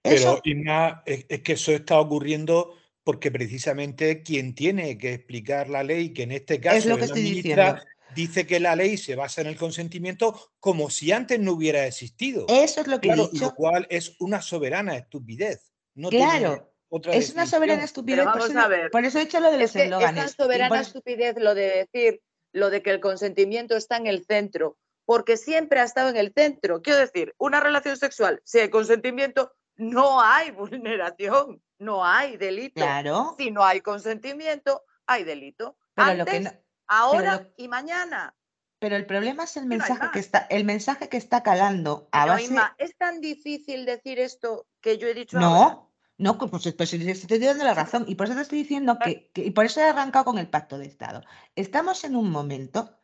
Pero, 0.02 0.40
Inma, 0.46 1.04
es, 1.06 1.26
que 1.42 1.54
eso 1.54 1.74
está 1.74 2.00
ocurriendo 2.00 2.74
porque 3.04 3.32
precisamente 3.32 4.24
quien 4.24 4.56
tiene 4.56 4.98
que 4.98 5.14
explicar 5.14 5.70
la 5.70 5.84
ley, 5.84 6.14
que 6.14 6.24
en 6.24 6.32
este 6.32 6.60
caso 6.60 6.78
es 6.78 6.86
lo 6.86 6.98
que 6.98 7.06
estoy 7.06 7.22
diciendo. 7.22 7.78
dice 8.16 8.48
que 8.48 8.60
la 8.60 8.76
ley 8.76 8.98
se 8.98 9.16
basa 9.16 9.42
en 9.42 9.48
el 9.48 9.58
consentimiento 9.58 10.54
como 10.60 10.90
si 10.90 11.12
antes 11.12 11.40
no 11.40 11.54
hubiera 11.54 11.86
existido. 11.86 12.46
Eso 12.48 12.82
es 12.82 12.88
lo 12.88 13.02
que 13.02 13.10
he 13.10 13.16
dicho. 13.16 13.46
Lo 13.46 13.56
cual 13.56 13.88
es 13.90 14.16
una 14.20 14.42
soberana 14.42 14.96
estupidez. 14.96 15.74
No 15.96 16.10
claro, 16.10 16.72
es 16.90 17.34
una 17.34 17.46
soberana 17.46 17.84
estupidez. 17.84 18.26
vamos 18.26 18.48
por, 18.48 18.58
a 18.58 18.68
ver. 18.68 18.92
por 18.92 19.04
eso 19.06 19.20
he 19.20 19.26
dicho 19.26 19.40
lo 19.40 19.52
de 19.52 19.58
los 19.58 19.76
es 19.76 19.84
eslóganes. 19.84 20.26
Es 20.26 20.32
soberana 20.32 20.80
estupidez 20.80 21.36
lo 21.38 21.54
de 21.54 21.88
decir 21.92 22.22
lo 22.54 22.70
de 22.70 22.82
que 22.82 22.92
el 22.92 23.00
consentimiento 23.00 23.76
está 23.76 23.98
en 23.98 24.08
el 24.08 24.26
centro, 24.26 24.78
porque 25.06 25.38
siempre 25.38 25.80
ha 25.80 25.84
estado 25.84 26.10
en 26.10 26.18
el 26.18 26.34
centro. 26.34 26.82
Quiero 26.82 27.00
decir, 27.00 27.36
una 27.38 27.60
relación 27.60 27.98
sexual, 27.98 28.42
si 28.44 28.60
hay 28.60 28.70
consentimiento, 28.70 29.52
no 29.76 30.22
hay 30.22 30.52
vulneración, 30.52 31.62
no 31.78 32.06
hay 32.06 32.38
delito. 32.38 32.82
Claro. 32.82 33.36
Si 33.38 33.52
no 33.52 33.64
hay 33.64 33.82
consentimiento, 33.82 34.84
hay 35.06 35.24
delito. 35.24 35.78
Antes, 35.96 36.54
ahora 36.88 37.48
y 37.58 37.68
mañana. 37.68 38.36
Pero 38.80 38.96
el 38.96 39.06
problema 39.08 39.46
es 39.46 39.58
el 39.58 39.66
mensaje 39.66 40.08
que 40.14 40.20
está, 40.20 40.46
el 40.50 40.64
mensaje 40.64 41.10
que 41.10 41.18
está 41.18 41.42
calando 41.42 42.08
a 42.12 42.28
base... 42.28 42.56
es 42.78 42.96
tan 42.96 43.22
difícil 43.22 43.86
decir 43.86 44.20
esto 44.20 44.68
que 44.82 45.00
yo 45.00 45.08
he 45.08 45.16
dicho. 45.16 45.40
No, 45.40 45.87
no, 46.18 46.38
pues, 46.38 46.52
pues, 46.52 46.92
te 46.92 47.12
estoy 47.12 47.40
dando 47.40 47.64
la 47.64 47.74
razón. 47.74 48.06
Y 48.08 48.16
por 48.16 48.26
eso 48.26 48.36
te 48.36 48.42
estoy 48.42 48.60
diciendo 48.60 48.98
que, 49.00 49.32
y 49.36 49.52
por 49.52 49.66
eso 49.66 49.82
he 49.82 49.84
arrancado 49.84 50.26
con 50.26 50.40
el 50.40 50.50
pacto 50.50 50.78
de 50.78 50.86
Estado. 50.86 51.24
Estamos 51.56 52.04
en 52.04 52.16
un 52.16 52.32
momento 52.32 52.98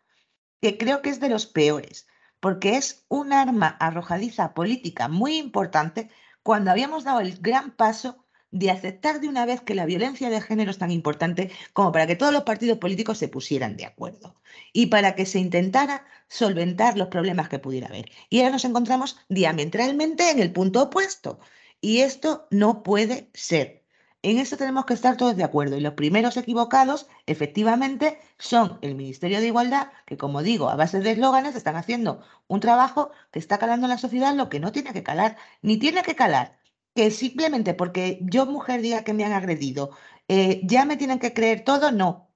que 0.61 0.77
creo 0.77 1.01
que 1.01 1.09
es 1.09 1.19
de 1.19 1.29
los 1.29 1.45
peores, 1.45 2.07
porque 2.39 2.75
es 2.77 3.05
un 3.09 3.33
arma 3.33 3.67
arrojadiza 3.79 4.53
política 4.53 5.07
muy 5.07 5.37
importante 5.37 6.09
cuando 6.41 6.71
habíamos 6.71 7.03
dado 7.03 7.19
el 7.19 7.37
gran 7.37 7.75
paso 7.75 8.25
de 8.53 8.69
aceptar 8.69 9.19
de 9.19 9.27
una 9.27 9.45
vez 9.45 9.61
que 9.61 9.75
la 9.75 9.85
violencia 9.85 10.29
de 10.29 10.39
género 10.39 10.71
es 10.71 10.77
tan 10.77 10.91
importante 10.91 11.51
como 11.73 11.91
para 11.91 12.05
que 12.05 12.15
todos 12.15 12.31
los 12.31 12.43
partidos 12.43 12.77
políticos 12.77 13.17
se 13.17 13.27
pusieran 13.27 13.77
de 13.77 13.85
acuerdo 13.85 14.35
y 14.71 14.87
para 14.87 15.15
que 15.15 15.25
se 15.25 15.39
intentara 15.39 16.05
solventar 16.27 16.97
los 16.97 17.07
problemas 17.07 17.49
que 17.49 17.59
pudiera 17.59 17.87
haber. 17.87 18.11
Y 18.29 18.39
ahora 18.39 18.51
nos 18.51 18.65
encontramos 18.65 19.17
diametralmente 19.27 20.29
en 20.29 20.39
el 20.39 20.51
punto 20.51 20.83
opuesto. 20.83 21.39
Y 21.83 21.99
esto 21.99 22.47
no 22.49 22.81
puede 22.81 23.29
ser. 23.33 23.83
En 24.21 24.37
esto 24.37 24.55
tenemos 24.55 24.85
que 24.85 24.93
estar 24.93 25.17
todos 25.17 25.35
de 25.35 25.43
acuerdo. 25.43 25.75
Y 25.75 25.81
los 25.81 25.95
primeros 25.95 26.37
equivocados, 26.37 27.07
efectivamente, 27.25 28.19
son 28.37 28.79
el 28.81 28.95
Ministerio 28.95 29.41
de 29.41 29.47
Igualdad, 29.47 29.89
que 30.05 30.15
como 30.17 30.43
digo, 30.43 30.69
a 30.69 30.77
base 30.77 31.01
de 31.01 31.11
eslóganes 31.11 31.57
están 31.57 31.75
haciendo 31.75 32.21
un 32.47 32.61
trabajo 32.61 33.11
que 33.31 33.39
está 33.39 33.57
calando 33.57 33.85
en 33.87 33.89
la 33.91 33.97
sociedad 33.97 34.33
lo 34.33 34.47
que 34.47 34.61
no 34.61 34.71
tiene 34.71 34.93
que 34.93 35.03
calar, 35.03 35.35
ni 35.61 35.77
tiene 35.77 36.03
que 36.03 36.15
calar 36.15 36.57
que 36.95 37.11
simplemente 37.11 37.73
porque 37.73 38.19
yo, 38.21 38.45
mujer, 38.45 38.81
diga 38.81 39.03
que 39.03 39.13
me 39.13 39.25
han 39.25 39.33
agredido, 39.33 39.91
eh, 40.29 40.61
ya 40.63 40.85
me 40.85 40.95
tienen 40.95 41.19
que 41.19 41.33
creer 41.33 41.65
todo, 41.65 41.91
no. 41.91 42.31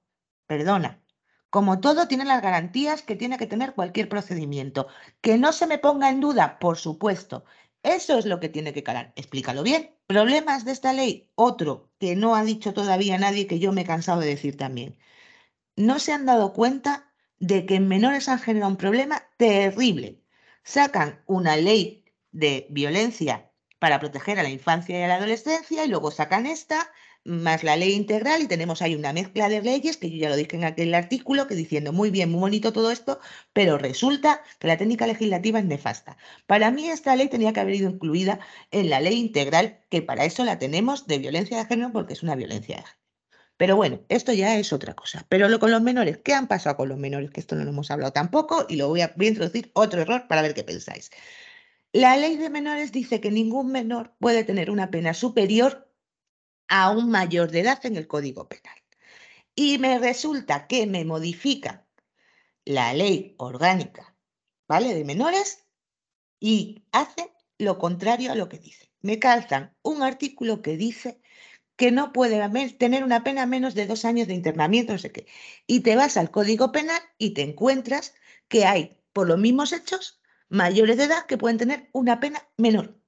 Perdona. 0.46 1.02
Como 1.50 1.80
todo, 1.80 2.06
tiene 2.08 2.24
las 2.26 2.42
garantías 2.42 3.02
que 3.02 3.16
tiene 3.16 3.38
que 3.38 3.46
tener 3.46 3.74
cualquier 3.74 4.08
procedimiento. 4.10 4.88
Que 5.22 5.38
no 5.38 5.52
se 5.52 5.66
me 5.66 5.78
ponga 5.78 6.10
en 6.10 6.20
duda, 6.20 6.58
por 6.58 6.76
supuesto. 6.76 7.44
Eso 7.82 8.18
es 8.18 8.26
lo 8.26 8.40
que 8.40 8.48
tiene 8.48 8.72
que 8.72 8.82
calar. 8.82 9.12
Explícalo 9.16 9.62
bien. 9.62 9.94
Problemas 10.06 10.64
de 10.64 10.72
esta 10.72 10.92
ley. 10.92 11.30
Otro 11.34 11.90
que 11.98 12.16
no 12.16 12.34
ha 12.34 12.44
dicho 12.44 12.72
todavía 12.72 13.18
nadie, 13.18 13.46
que 13.46 13.58
yo 13.58 13.72
me 13.72 13.82
he 13.82 13.86
cansado 13.86 14.20
de 14.20 14.28
decir 14.28 14.56
también. 14.56 14.98
No 15.76 15.98
se 15.98 16.12
han 16.12 16.26
dado 16.26 16.52
cuenta 16.52 17.12
de 17.38 17.66
que 17.66 17.76
en 17.76 17.88
menores 17.88 18.28
han 18.28 18.40
generado 18.40 18.70
un 18.70 18.76
problema 18.76 19.22
terrible. 19.36 20.22
Sacan 20.64 21.22
una 21.26 21.56
ley 21.56 22.04
de 22.32 22.66
violencia 22.70 23.50
para 23.78 24.00
proteger 24.00 24.38
a 24.38 24.42
la 24.42 24.50
infancia 24.50 24.98
y 24.98 25.02
a 25.02 25.08
la 25.08 25.16
adolescencia 25.16 25.84
y 25.84 25.88
luego 25.88 26.10
sacan 26.10 26.46
esta 26.46 26.90
más 27.28 27.62
la 27.62 27.76
ley 27.76 27.92
integral 27.92 28.42
y 28.42 28.48
tenemos 28.48 28.82
ahí 28.82 28.94
una 28.94 29.12
mezcla 29.12 29.48
de 29.48 29.62
leyes 29.62 29.96
que 29.96 30.10
yo 30.10 30.16
ya 30.16 30.28
lo 30.30 30.36
dije 30.36 30.56
en 30.56 30.64
aquel 30.64 30.94
artículo 30.94 31.46
que 31.46 31.54
diciendo 31.54 31.92
muy 31.92 32.10
bien, 32.10 32.30
muy 32.30 32.40
bonito 32.40 32.72
todo 32.72 32.90
esto, 32.90 33.20
pero 33.52 33.78
resulta 33.78 34.42
que 34.58 34.66
la 34.66 34.76
técnica 34.78 35.06
legislativa 35.06 35.58
es 35.58 35.66
nefasta. 35.66 36.16
Para 36.46 36.70
mí 36.70 36.88
esta 36.88 37.14
ley 37.16 37.28
tenía 37.28 37.52
que 37.52 37.60
haber 37.60 37.74
ido 37.74 37.90
incluida 37.90 38.40
en 38.70 38.90
la 38.90 39.00
ley 39.00 39.18
integral, 39.18 39.80
que 39.90 40.02
para 40.02 40.24
eso 40.24 40.44
la 40.44 40.58
tenemos 40.58 41.06
de 41.06 41.18
violencia 41.18 41.58
de 41.58 41.66
género 41.66 41.92
porque 41.92 42.14
es 42.14 42.22
una 42.22 42.34
violencia 42.34 42.76
de 42.76 42.82
género. 42.82 42.98
Pero 43.58 43.76
bueno, 43.76 44.00
esto 44.08 44.32
ya 44.32 44.56
es 44.56 44.72
otra 44.72 44.94
cosa. 44.94 45.26
Pero 45.28 45.48
lo 45.48 45.58
con 45.58 45.72
los 45.72 45.82
menores, 45.82 46.18
¿qué 46.18 46.32
han 46.32 46.46
pasado 46.46 46.76
con 46.76 46.88
los 46.88 46.98
menores? 46.98 47.30
Que 47.30 47.40
esto 47.40 47.56
no 47.56 47.64
lo 47.64 47.70
hemos 47.70 47.90
hablado 47.90 48.12
tampoco 48.12 48.66
y 48.68 48.76
lo 48.76 48.88
voy 48.88 49.00
a, 49.02 49.12
voy 49.16 49.26
a 49.26 49.30
introducir 49.30 49.70
otro 49.74 50.00
error 50.00 50.28
para 50.28 50.42
ver 50.42 50.54
qué 50.54 50.62
pensáis. 50.64 51.10
La 51.92 52.16
ley 52.16 52.36
de 52.36 52.50
menores 52.50 52.92
dice 52.92 53.20
que 53.20 53.30
ningún 53.30 53.72
menor 53.72 54.14
puede 54.20 54.44
tener 54.44 54.70
una 54.70 54.90
pena 54.90 55.14
superior 55.14 55.87
a 56.68 56.90
un 56.90 57.10
mayor 57.10 57.50
de 57.50 57.60
edad 57.60 57.84
en 57.84 57.96
el 57.96 58.06
Código 58.06 58.48
Penal. 58.48 58.78
Y 59.54 59.78
me 59.78 59.98
resulta 59.98 60.66
que 60.66 60.86
me 60.86 61.04
modifica 61.04 61.86
la 62.64 62.92
ley 62.92 63.34
orgánica, 63.38 64.14
¿vale? 64.68 64.94
De 64.94 65.04
menores 65.04 65.64
y 66.38 66.84
hace 66.92 67.32
lo 67.58 67.78
contrario 67.78 68.30
a 68.30 68.34
lo 68.34 68.48
que 68.48 68.58
dice. 68.58 68.90
Me 69.00 69.18
calzan 69.18 69.74
un 69.82 70.02
artículo 70.02 70.62
que 70.62 70.76
dice 70.76 71.20
que 71.76 71.90
no 71.92 72.12
puede 72.12 72.70
tener 72.70 73.04
una 73.04 73.22
pena 73.22 73.46
menos 73.46 73.74
de 73.74 73.86
dos 73.86 74.04
años 74.04 74.26
de 74.26 74.34
internamiento, 74.34 74.92
no 74.92 74.98
sé 74.98 75.12
qué. 75.12 75.26
Y 75.66 75.80
te 75.80 75.96
vas 75.96 76.16
al 76.16 76.30
Código 76.30 76.72
Penal 76.72 77.00
y 77.18 77.30
te 77.30 77.42
encuentras 77.42 78.14
que 78.48 78.64
hay, 78.64 79.00
por 79.12 79.28
los 79.28 79.38
mismos 79.38 79.72
hechos, 79.72 80.20
mayores 80.48 80.96
de 80.96 81.04
edad 81.04 81.26
que 81.26 81.38
pueden 81.38 81.58
tener 81.58 81.88
una 81.92 82.20
pena 82.20 82.48
menor. 82.56 83.00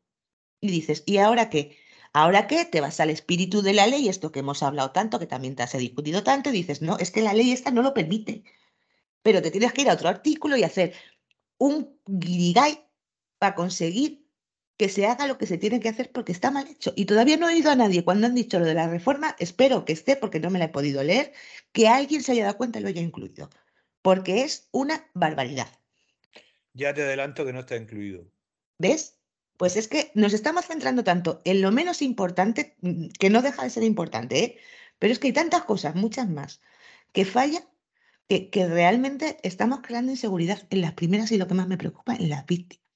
Y 0.61 0.71
dices, 0.71 1.03
¿y 1.07 1.19
ahora 1.19 1.51
qué? 1.51 1.79
¿Ahora 2.13 2.47
qué? 2.49 2.65
Te 2.65 2.81
vas 2.81 2.99
al 3.01 3.11
espíritu 3.11 3.63
de 3.63 3.73
la 3.73 3.87
ley, 3.87 4.09
esto 4.09 4.33
que 4.33 4.41
hemos 4.41 4.63
hablado 4.63 4.91
tanto, 4.91 5.19
que 5.19 5.27
también 5.27 5.55
te 5.55 5.63
has 5.63 5.73
discutido 5.73 6.25
tanto, 6.25 6.51
y 6.51 6.53
dices, 6.53 6.83
no, 6.83 6.99
es 6.99 7.11
que 7.11 7.23
la 7.23 7.35
ley 7.35 7.53
esta 7.53 7.71
no 7.71 7.83
lo 7.83 7.95
permite. 7.95 8.45
Pero 9.23 9.43
te 9.43 9.51
tienes 9.51 9.73
que 9.73 9.83
ir 9.83 9.91
a 9.91 9.95
otro 9.95 10.09
artículo 10.09 10.57
y 10.57 10.65
hacer 10.65 10.95
un 11.59 12.01
guirigay 12.07 12.85
para 13.39 13.55
conseguir 13.55 14.27
que 14.77 14.89
se 14.89 15.07
haga 15.07 15.27
lo 15.27 15.37
que 15.37 15.47
se 15.47 15.59
tiene 15.59 15.79
que 15.79 15.91
hacer 15.91 16.11
porque 16.11 16.33
está 16.33 16.51
mal 16.51 16.67
hecho. 16.67 16.93
Y 16.97 17.05
todavía 17.05 17.37
no 17.37 17.49
he 17.49 17.53
oído 17.53 17.71
a 17.71 17.77
nadie 17.77 18.03
cuando 18.03 18.27
han 18.27 18.35
dicho 18.35 18.59
lo 18.59 18.65
de 18.65 18.75
la 18.75 18.89
reforma, 18.89 19.37
espero 19.39 19.85
que 19.85 19.93
esté 19.93 20.17
porque 20.17 20.41
no 20.41 20.49
me 20.49 20.59
la 20.59 20.65
he 20.65 20.69
podido 20.71 21.05
leer, 21.05 21.35
que 21.71 21.87
alguien 21.87 22.23
se 22.23 22.33
haya 22.33 22.45
dado 22.45 22.57
cuenta 22.57 22.79
y 22.79 22.83
lo 22.83 22.89
haya 22.89 23.03
incluido. 23.03 23.51
Porque 24.01 24.43
es 24.43 24.69
una 24.73 25.07
barbaridad. 25.13 25.69
Ya 26.73 26.95
te 26.95 27.03
adelanto 27.03 27.45
que 27.45 27.53
no 27.53 27.61
está 27.61 27.77
incluido. 27.77 28.25
¿Ves? 28.79 29.20
Pues 29.61 29.77
es 29.77 29.89
que 29.89 30.11
nos 30.15 30.33
estamos 30.33 30.65
centrando 30.65 31.05
tanto 31.05 31.43
en 31.45 31.61
lo 31.61 31.71
menos 31.71 32.01
importante, 32.01 32.79
mm, 32.81 33.09
que 33.19 33.29
no 33.29 33.43
deja 33.43 33.63
de 33.63 33.69
ser 33.69 33.83
importante, 33.83 34.43
¿eh? 34.43 34.59
pero 34.99 35.13
es 35.13 35.19
que 35.19 35.27
hay 35.27 35.33
tantas 35.35 35.65
cosas, 35.65 35.95
muchas 35.95 36.31
más, 36.31 36.63
que 37.13 37.27
fallan, 37.27 37.65
que, 38.27 38.49
que 38.49 38.67
realmente 38.67 39.37
estamos 39.43 39.81
creando 39.83 40.13
inseguridad 40.13 40.67
en 40.71 40.81
las 40.81 40.95
primeras 40.95 41.31
y 41.31 41.37
lo 41.37 41.47
que 41.47 41.53
más 41.53 41.69
me 41.69 41.77
preocupa, 41.77 42.15
en 42.15 42.31
las 42.31 42.47
víctimas. 42.47 42.87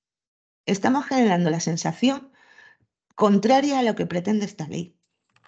Estamos 0.64 1.04
generando 1.04 1.50
la 1.50 1.60
sensación 1.60 2.32
contraria 3.14 3.80
a 3.80 3.82
lo 3.82 3.94
que 3.94 4.06
pretende 4.06 4.46
esta 4.46 4.66
ley. 4.66 4.96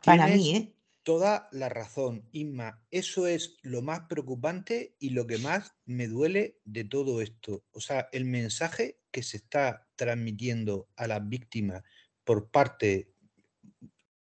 Para 0.05 0.27
mí, 0.27 0.55
¿eh? 0.55 0.77
toda 1.03 1.49
la 1.51 1.71
razón, 1.71 2.29
Inma. 2.33 2.85
Eso 2.91 3.27
es 3.27 3.57
lo 3.63 3.81
más 3.81 4.01
preocupante 4.01 4.97
y 4.99 5.11
lo 5.11 5.27
que 5.27 5.39
más 5.39 5.73
me 5.87 6.09
duele 6.09 6.61
de 6.67 6.85
todo 6.85 7.23
esto. 7.23 7.65
O 7.71 7.81
sea, 7.81 8.11
el 8.13 8.27
mensaje 8.27 8.99
que 9.17 9.23
se 9.23 9.39
está 9.39 9.89
transmitiendo 9.97 10.91
a 10.95 11.07
las 11.07 11.27
víctimas 11.27 11.83
por 12.23 12.51
parte, 12.51 13.09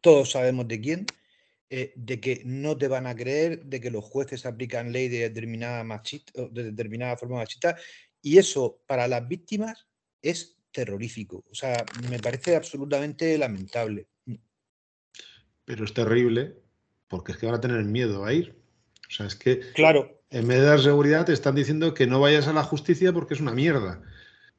todos 0.03 0.33
sabemos 0.33 0.69
de 0.69 0.83
quién, 0.83 1.07
eh, 1.71 1.95
de 1.97 2.21
que 2.21 2.43
no 2.45 2.77
te 2.77 2.89
van 2.89 3.07
a 3.07 3.17
creer, 3.17 3.65
de 3.65 3.81
que 3.81 3.91
los 3.91 4.05
jueces 4.05 4.45
aplican 4.45 4.93
ley 4.93 5.09
de 5.09 5.21
determinada, 5.21 5.83
machista, 5.83 6.43
de 6.51 6.65
determinada 6.65 7.17
forma 7.17 7.37
machista, 7.37 7.75
y 8.21 8.37
eso 8.37 8.83
para 8.87 9.09
las 9.09 9.27
víctimas 9.27 9.87
es 10.21 10.59
terrorífico. 10.71 11.43
O 11.51 11.55
sea, 11.55 11.87
me 12.11 12.19
parece 12.19 12.55
absolutamente 12.55 13.39
lamentable. 13.39 14.09
Pero 15.65 15.87
es 15.87 15.95
terrible 15.95 16.55
porque 17.09 17.33
es 17.33 17.39
que 17.39 17.47
van 17.47 17.55
a 17.55 17.61
tener 17.63 17.83
miedo 17.85 18.27
a 18.27 18.35
ir. 18.35 18.61
O 19.09 19.11
sea, 19.11 19.25
es 19.25 19.37
que 19.37 19.61
claro. 19.73 20.21
en 20.29 20.47
vez 20.47 20.59
de 20.59 20.67
dar 20.67 20.83
seguridad 20.83 21.25
te 21.25 21.33
están 21.33 21.55
diciendo 21.55 21.95
que 21.95 22.07
no 22.07 22.21
vayas 22.21 22.47
a 22.47 22.53
la 22.53 22.63
justicia 22.63 23.15
porque 23.15 23.33
es 23.33 23.41
una 23.41 23.55
mierda. 23.55 24.03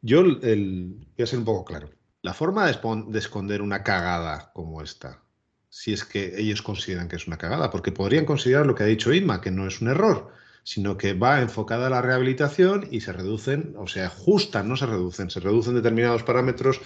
Yo 0.03 0.19
el, 0.19 0.97
voy 1.17 1.23
a 1.23 1.25
ser 1.25 1.39
un 1.39 1.45
poco 1.45 1.65
claro. 1.65 1.89
La 2.21 2.33
forma 2.33 2.67
de, 2.67 2.77
de 3.07 3.19
esconder 3.19 3.61
una 3.61 3.83
cagada 3.83 4.51
como 4.53 4.81
esta, 4.81 5.23
si 5.69 5.93
es 5.93 6.05
que 6.05 6.39
ellos 6.39 6.61
consideran 6.61 7.07
que 7.07 7.15
es 7.15 7.25
una 7.25 7.37
cagada, 7.37 7.71
porque 7.71 7.91
podrían 7.91 8.25
considerar 8.25 8.67
lo 8.67 8.75
que 8.75 8.83
ha 8.83 8.85
dicho 8.85 9.11
Inma, 9.11 9.41
que 9.41 9.49
no 9.49 9.65
es 9.65 9.81
un 9.81 9.87
error, 9.87 10.31
sino 10.63 10.97
que 10.97 11.13
va 11.13 11.41
enfocada 11.41 11.87
a 11.87 11.89
la 11.89 12.01
rehabilitación 12.01 12.87
y 12.91 13.01
se 13.01 13.13
reducen, 13.13 13.73
o 13.77 13.87
sea, 13.87 14.05
ajustan, 14.07 14.69
no 14.69 14.77
se 14.77 14.85
reducen, 14.85 15.29
se 15.29 15.39
reducen 15.39 15.73
determinados 15.73 16.23
parámetros 16.23 16.79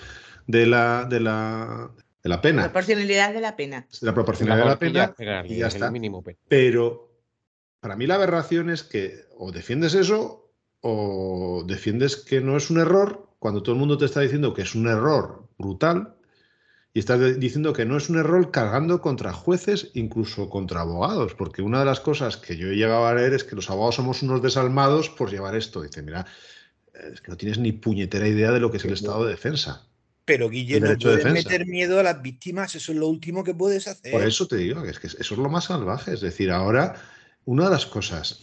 de 0.46 0.66
la, 0.66 1.06
de 1.06 1.20
la 1.20 1.92
de 2.24 2.30
la 2.30 2.42
pena. 2.42 2.64
Proporcionalidad 2.64 3.34
de 3.34 3.42
la 3.42 3.56
pena. 3.56 3.88
La 4.02 4.14
proporcionalidad 4.14 4.80
de 4.80 4.90
la 4.92 5.14
pena 5.14 5.44
y 5.48 5.58
ya 5.58 5.68
está. 5.68 5.92
Pero 6.48 7.12
para 7.80 7.96
mí 7.96 8.08
la 8.08 8.16
aberración 8.16 8.70
es 8.70 8.84
que 8.84 9.26
o 9.38 9.52
defiendes 9.52 9.94
eso 9.94 10.47
o 10.82 11.64
defiendes 11.66 12.16
que 12.16 12.42
no 12.42 12.58
es 12.58 12.70
un 12.70 12.80
error 12.80 13.30
cuando 13.40 13.62
todo 13.64 13.74
el 13.74 13.80
mundo 13.80 13.98
te 13.98 14.06
está 14.06 14.22
diciendo 14.22 14.54
que 14.54 14.64
es 14.64 14.76
un 14.76 14.88
error 14.88 15.48
brutal 15.58 16.16
y 16.94 17.00
estás 17.00 17.40
diciendo 17.40 17.74
que 17.74 17.86
no 17.86 17.98
es 17.98 18.10
un 18.10 18.18
error 18.18 18.50
cargando 18.50 19.02
contra 19.02 19.32
jueces, 19.32 19.92
incluso 19.94 20.50
contra 20.50 20.82
abogados, 20.82 21.36
porque 21.36 21.62
una 21.62 21.80
de 21.80 21.86
las 21.86 22.00
cosas 22.00 22.38
que 22.38 22.58
yo 22.58 22.70
he 22.70 22.76
llegado 22.76 23.06
a 23.06 23.14
leer 23.14 23.34
es 23.34 23.44
que 23.44 23.56
los 23.56 23.70
abogados 23.70 23.96
somos 23.96 24.24
unos 24.24 24.42
desalmados 24.42 25.10
por 25.10 25.30
llevar 25.30 25.56
esto. 25.56 25.84
Dice, 25.84 26.02
mira, 26.02 26.26
es 27.14 27.22
que 27.22 27.30
no 27.30 27.38
tienes 27.38 27.60
ni 27.60 27.72
puñetera 27.72 28.28
idea 28.28 28.52
de 28.52 28.60
lo 28.60 28.72
que 28.72 28.78
es 28.78 28.86
el 28.86 28.94
estado 28.94 29.26
de 29.26 29.32
defensa. 29.32 29.88
Pero 30.26 30.50
Guillermo, 30.50 30.90
no 30.90 30.98
puedes 30.98 31.32
meter 31.32 31.68
miedo 31.68 32.00
a 32.00 32.04
las 32.04 32.22
víctimas, 32.22 32.74
eso 32.74 32.92
es 32.92 32.98
lo 32.98 33.08
último 33.08 33.44
que 33.44 33.54
puedes 33.54 33.88
hacer. 33.88 34.12
Por 34.12 34.24
eso 34.24 34.48
te 34.48 34.58
digo, 34.58 34.82
que, 34.82 34.90
es 34.90 35.00
que 35.00 35.08
eso 35.08 35.20
es 35.20 35.38
lo 35.38 35.50
más 35.50 35.66
salvaje. 35.66 36.14
Es 36.14 36.22
decir, 36.22 36.50
ahora, 36.50 36.96
una 37.46 37.66
de 37.66 37.70
las 37.70 37.86
cosas, 37.86 38.42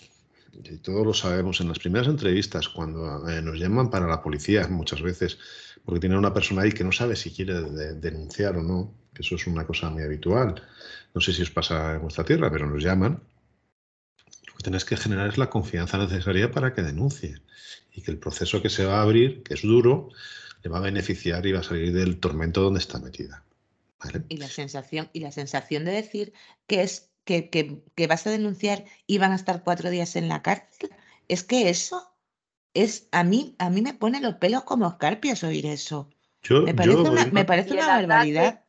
y 0.63 0.79
todos 0.79 1.07
lo 1.07 1.15
sabemos 1.15 1.61
en 1.61 1.69
las 1.69 1.79
primeras 1.79 2.09
entrevistas, 2.09 2.69
cuando 2.69 3.29
eh, 3.29 3.43
nos 3.43 3.59
llaman 3.59 3.91
para 3.91 4.07
la 4.07 4.23
policía 4.23 4.67
muchas 4.69 5.03
veces, 5.03 5.39
porque 5.85 6.01
tienen 6.01 6.19
una 6.19 6.33
persona 6.33 6.63
ahí 6.63 6.73
que 6.73 6.85
no 6.85 6.93
sabe 6.93 7.17
si 7.17 7.31
quiere 7.31 7.55
denunciar 7.95 8.57
o 8.57 8.63
no, 8.63 8.95
que 9.13 9.23
eso 9.23 9.35
es 9.35 9.47
una 9.47 9.67
cosa 9.67 9.91
muy 9.91 10.03
habitual. 10.03 10.63
No 11.15 11.21
sé 11.21 11.33
si 11.33 11.43
os 11.43 11.51
pasa 11.51 11.95
en 11.95 12.03
vuestra 12.03 12.25
tierra, 12.25 12.51
pero 12.51 12.69
nos 12.69 12.83
llaman. 12.83 13.23
Lo 14.47 14.55
que 14.55 14.63
tenéis 14.63 14.85
que 14.85 14.97
generar 14.97 15.29
es 15.29 15.39
la 15.39 15.51
confianza 15.51 15.99
necesaria 15.99 16.51
para 16.51 16.73
que 16.73 16.83
denuncie 16.83 17.41
y 17.93 18.03
que 18.03 18.11
el 18.11 18.19
proceso 18.19 18.63
que 18.63 18.71
se 18.71 18.85
va 18.85 18.99
a 18.99 19.03
abrir, 19.03 19.43
que 19.43 19.55
es 19.55 19.63
duro, 19.63 20.11
le 20.63 20.71
va 20.71 20.79
a 20.79 20.83
beneficiar 20.83 21.47
y 21.47 21.53
va 21.53 21.61
a 21.61 21.65
salir 21.65 21.93
del 21.93 22.19
tormento 22.19 22.63
donde 22.63 22.81
está 22.81 22.99
metida. 22.99 23.45
Y 24.29 24.37
la 24.37 24.49
sensación, 24.49 25.09
y 25.13 25.21
la 25.21 25.33
sensación 25.33 25.85
de 25.85 25.93
decir 25.93 26.33
que 26.67 26.83
es 26.83 27.14
que, 27.25 27.51
que, 27.51 28.07
vas 28.07 28.27
a 28.27 28.31
denunciar 28.31 28.85
y 29.07 29.19
van 29.19 29.33
a 29.33 29.37
estar 29.37 29.63
cuatro 29.63 29.91
días 29.91 30.17
en 30.17 30.29
la 30.29 30.43
cárcel, 30.43 30.91
es 31.29 31.43
que 31.43 31.71
eso 31.71 32.15
es 32.75 33.09
a 33.13 33.25
mí, 33.25 33.55
a 33.59 33.71
mí 33.71 33.83
me 33.83 33.95
pone 33.95 34.21
los 34.21 34.35
pelos 34.35 34.65
como 34.65 34.89
escarpias 34.89 35.45
oír 35.45 35.67
eso. 35.67 36.11
me 36.49 36.75
parece 36.75 36.97
una, 36.99 37.27
me 37.27 37.45
parece 37.45 37.75
una 37.75 37.87
barbaridad. 37.87 38.65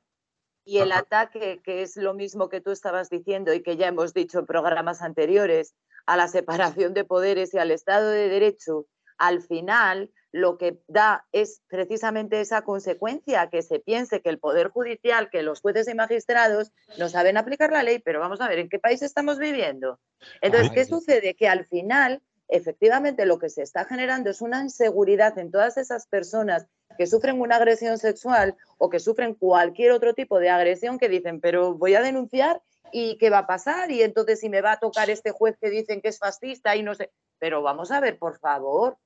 Y 0.63 0.79
el 0.79 0.91
ataque, 0.91 1.61
que 1.63 1.83
es 1.83 1.95
lo 1.95 2.15
mismo 2.15 2.49
que 2.49 2.61
tú 2.61 2.71
estabas 2.71 3.09
diciendo 3.09 3.53
y 3.53 3.61
que 3.61 3.77
ya 3.77 3.87
hemos 3.87 4.13
dicho 4.13 4.39
en 4.39 4.47
programas 4.47 5.01
anteriores, 5.01 5.75
a 6.07 6.17
la 6.17 6.27
separación 6.27 6.93
de 6.93 7.03
poderes 7.03 7.53
y 7.53 7.57
al 7.57 7.71
Estado 7.71 8.09
de 8.09 8.29
Derecho, 8.29 8.87
al 9.17 9.41
final 9.41 10.11
lo 10.35 10.57
que 10.57 10.81
da 10.89 11.25
es 11.31 11.61
precisamente 11.69 12.41
esa 12.41 12.63
consecuencia, 12.63 13.49
que 13.49 13.61
se 13.61 13.79
piense 13.79 14.21
que 14.21 14.27
el 14.27 14.37
Poder 14.37 14.67
Judicial, 14.67 15.29
que 15.29 15.43
los 15.43 15.61
jueces 15.61 15.87
y 15.87 15.95
magistrados 15.95 16.73
no 16.97 17.07
saben 17.07 17.37
aplicar 17.37 17.71
la 17.71 17.83
ley, 17.83 17.99
pero 17.99 18.19
vamos 18.19 18.41
a 18.41 18.49
ver, 18.49 18.59
¿en 18.59 18.67
qué 18.67 18.77
país 18.77 19.01
estamos 19.01 19.39
viviendo? 19.39 19.97
Entonces, 20.41 20.71
¿qué 20.71 20.83
sucede? 20.83 21.35
Que 21.35 21.47
al 21.47 21.65
final, 21.65 22.21
efectivamente, 22.49 23.25
lo 23.25 23.39
que 23.39 23.49
se 23.49 23.61
está 23.61 23.85
generando 23.85 24.29
es 24.29 24.41
una 24.41 24.61
inseguridad 24.61 25.39
en 25.39 25.51
todas 25.51 25.77
esas 25.77 26.05
personas 26.07 26.67
que 26.97 27.07
sufren 27.07 27.39
una 27.39 27.55
agresión 27.55 27.97
sexual 27.97 28.57
o 28.77 28.89
que 28.89 28.99
sufren 28.99 29.35
cualquier 29.35 29.93
otro 29.93 30.13
tipo 30.15 30.39
de 30.39 30.49
agresión 30.49 30.99
que 30.99 31.07
dicen, 31.07 31.39
pero 31.39 31.75
voy 31.75 31.95
a 31.95 32.01
denunciar 32.01 32.61
y 32.91 33.17
qué 33.19 33.29
va 33.29 33.39
a 33.39 33.47
pasar 33.47 33.89
y 33.89 34.03
entonces 34.03 34.41
si 34.41 34.49
me 34.49 34.61
va 34.61 34.73
a 34.73 34.79
tocar 34.79 35.09
este 35.09 35.31
juez 35.31 35.57
que 35.61 35.69
dicen 35.69 36.01
que 36.01 36.09
es 36.09 36.19
fascista 36.19 36.75
y 36.75 36.83
no 36.83 36.93
sé, 36.93 37.11
pero 37.39 37.61
vamos 37.61 37.91
a 37.91 38.01
ver, 38.01 38.19
por 38.19 38.37
favor, 38.37 38.97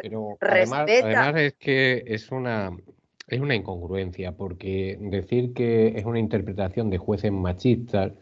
pero 0.00 0.36
además, 0.40 0.88
además, 1.02 1.36
es 1.36 1.54
que 1.54 2.02
es 2.06 2.30
una, 2.30 2.76
es 3.28 3.40
una 3.40 3.54
incongruencia, 3.54 4.32
porque 4.32 4.98
decir 5.00 5.52
que 5.54 5.88
es 5.96 6.04
una 6.04 6.18
interpretación 6.18 6.90
de 6.90 6.98
jueces 6.98 7.32
machistas, 7.32 8.12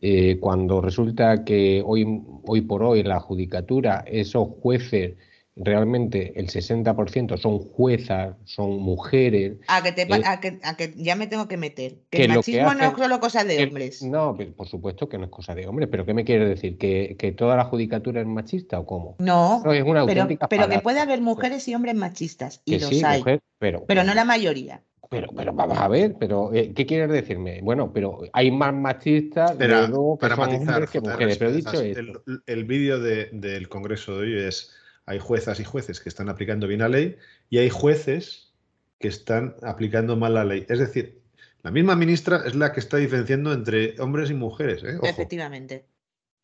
eh, 0.00 0.38
cuando 0.40 0.80
resulta 0.80 1.44
que 1.44 1.82
hoy, 1.84 2.22
hoy 2.46 2.60
por 2.60 2.82
hoy 2.82 3.02
la 3.02 3.20
judicatura, 3.20 4.04
esos 4.06 4.48
jueces 4.60 5.14
realmente 5.56 6.32
el 6.36 6.48
60% 6.48 7.38
son 7.38 7.58
juezas, 7.58 8.36
son 8.44 8.78
mujeres. 8.80 9.58
A 9.68 9.82
que, 9.82 9.92
te, 9.92 10.02
eh, 10.02 10.22
a, 10.24 10.40
que, 10.40 10.58
a 10.62 10.76
que, 10.76 10.94
ya 10.96 11.14
me 11.16 11.26
tengo 11.26 11.46
que 11.46 11.56
meter. 11.56 11.98
Que, 12.10 12.24
el 12.24 12.34
machismo 12.34 12.74
no 12.74 12.84
es 12.84 12.92
solo 12.96 13.20
cosa 13.20 13.44
de 13.44 13.64
hombres. 13.64 14.02
no, 14.02 14.36
por 14.56 14.68
supuesto 14.68 15.08
que 15.08 15.18
no 15.18 15.24
es 15.24 15.30
cosa 15.30 15.54
de 15.54 15.66
hombres, 15.66 15.88
pero 15.90 16.04
¿qué 16.04 16.14
me 16.14 16.24
quiere 16.24 16.48
decir? 16.48 16.76
¿Que, 16.78 17.16
que 17.18 17.32
toda 17.32 17.56
la 17.56 17.64
judicatura 17.64 18.20
es 18.20 18.26
machista 18.26 18.80
o 18.80 18.86
cómo? 18.86 19.16
No, 19.18 19.62
es 19.72 19.84
una 19.84 20.06
pero, 20.06 20.26
pero 20.48 20.68
que 20.68 20.80
puede 20.80 21.00
haber 21.00 21.20
mujeres 21.20 21.66
y 21.68 21.74
hombres 21.74 21.94
machistas, 21.94 22.60
y 22.64 22.78
los 22.78 23.04
hay. 23.04 23.22
pero, 23.58 23.84
pero 23.86 24.04
no 24.04 24.14
la 24.14 24.24
mayoría. 24.24 24.82
Pero, 25.10 25.28
pero 25.36 25.52
vamos 25.52 25.78
a 25.78 25.86
ver, 25.86 26.16
pero 26.18 26.52
eh, 26.52 26.72
¿qué 26.74 26.86
quieres 26.86 27.08
decirme? 27.08 27.60
Bueno, 27.62 27.92
pero 27.92 28.22
hay 28.32 28.50
más 28.50 28.74
machistas 28.74 29.52
para, 29.52 29.88
para 30.18 30.34
matizar, 30.34 30.88
que 30.88 31.00
mujeres. 31.00 31.38
Pero 31.38 31.52
dicho 31.52 31.80
el, 31.80 32.18
el 32.46 32.64
vídeo 32.64 32.98
de, 32.98 33.28
del 33.30 33.68
Congreso 33.68 34.18
de 34.18 34.26
hoy 34.26 34.48
es 34.48 34.72
hay 35.06 35.18
juezas 35.18 35.60
y 35.60 35.64
jueces 35.64 36.00
que 36.00 36.08
están 36.08 36.28
aplicando 36.28 36.66
bien 36.66 36.80
la 36.80 36.88
ley 36.88 37.16
y 37.50 37.58
hay 37.58 37.70
jueces 37.70 38.52
que 38.98 39.08
están 39.08 39.56
aplicando 39.62 40.16
mal 40.16 40.34
la 40.34 40.44
ley. 40.44 40.66
Es 40.68 40.78
decir, 40.78 41.22
la 41.62 41.70
misma 41.70 41.96
ministra 41.96 42.42
es 42.46 42.54
la 42.54 42.72
que 42.72 42.80
está 42.80 42.96
diferenciando 42.96 43.52
entre 43.52 44.00
hombres 44.00 44.30
y 44.30 44.34
mujeres. 44.34 44.82
¿eh? 44.84 44.98
Efectivamente. 45.02 45.86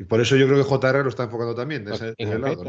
Y 0.00 0.04
por 0.04 0.18
eso 0.18 0.34
yo 0.34 0.46
creo 0.46 0.56
que 0.56 0.64
JR 0.64 1.02
lo 1.02 1.10
está 1.10 1.24
enfocando 1.24 1.54
también. 1.54 1.84
Pues, 1.84 2.02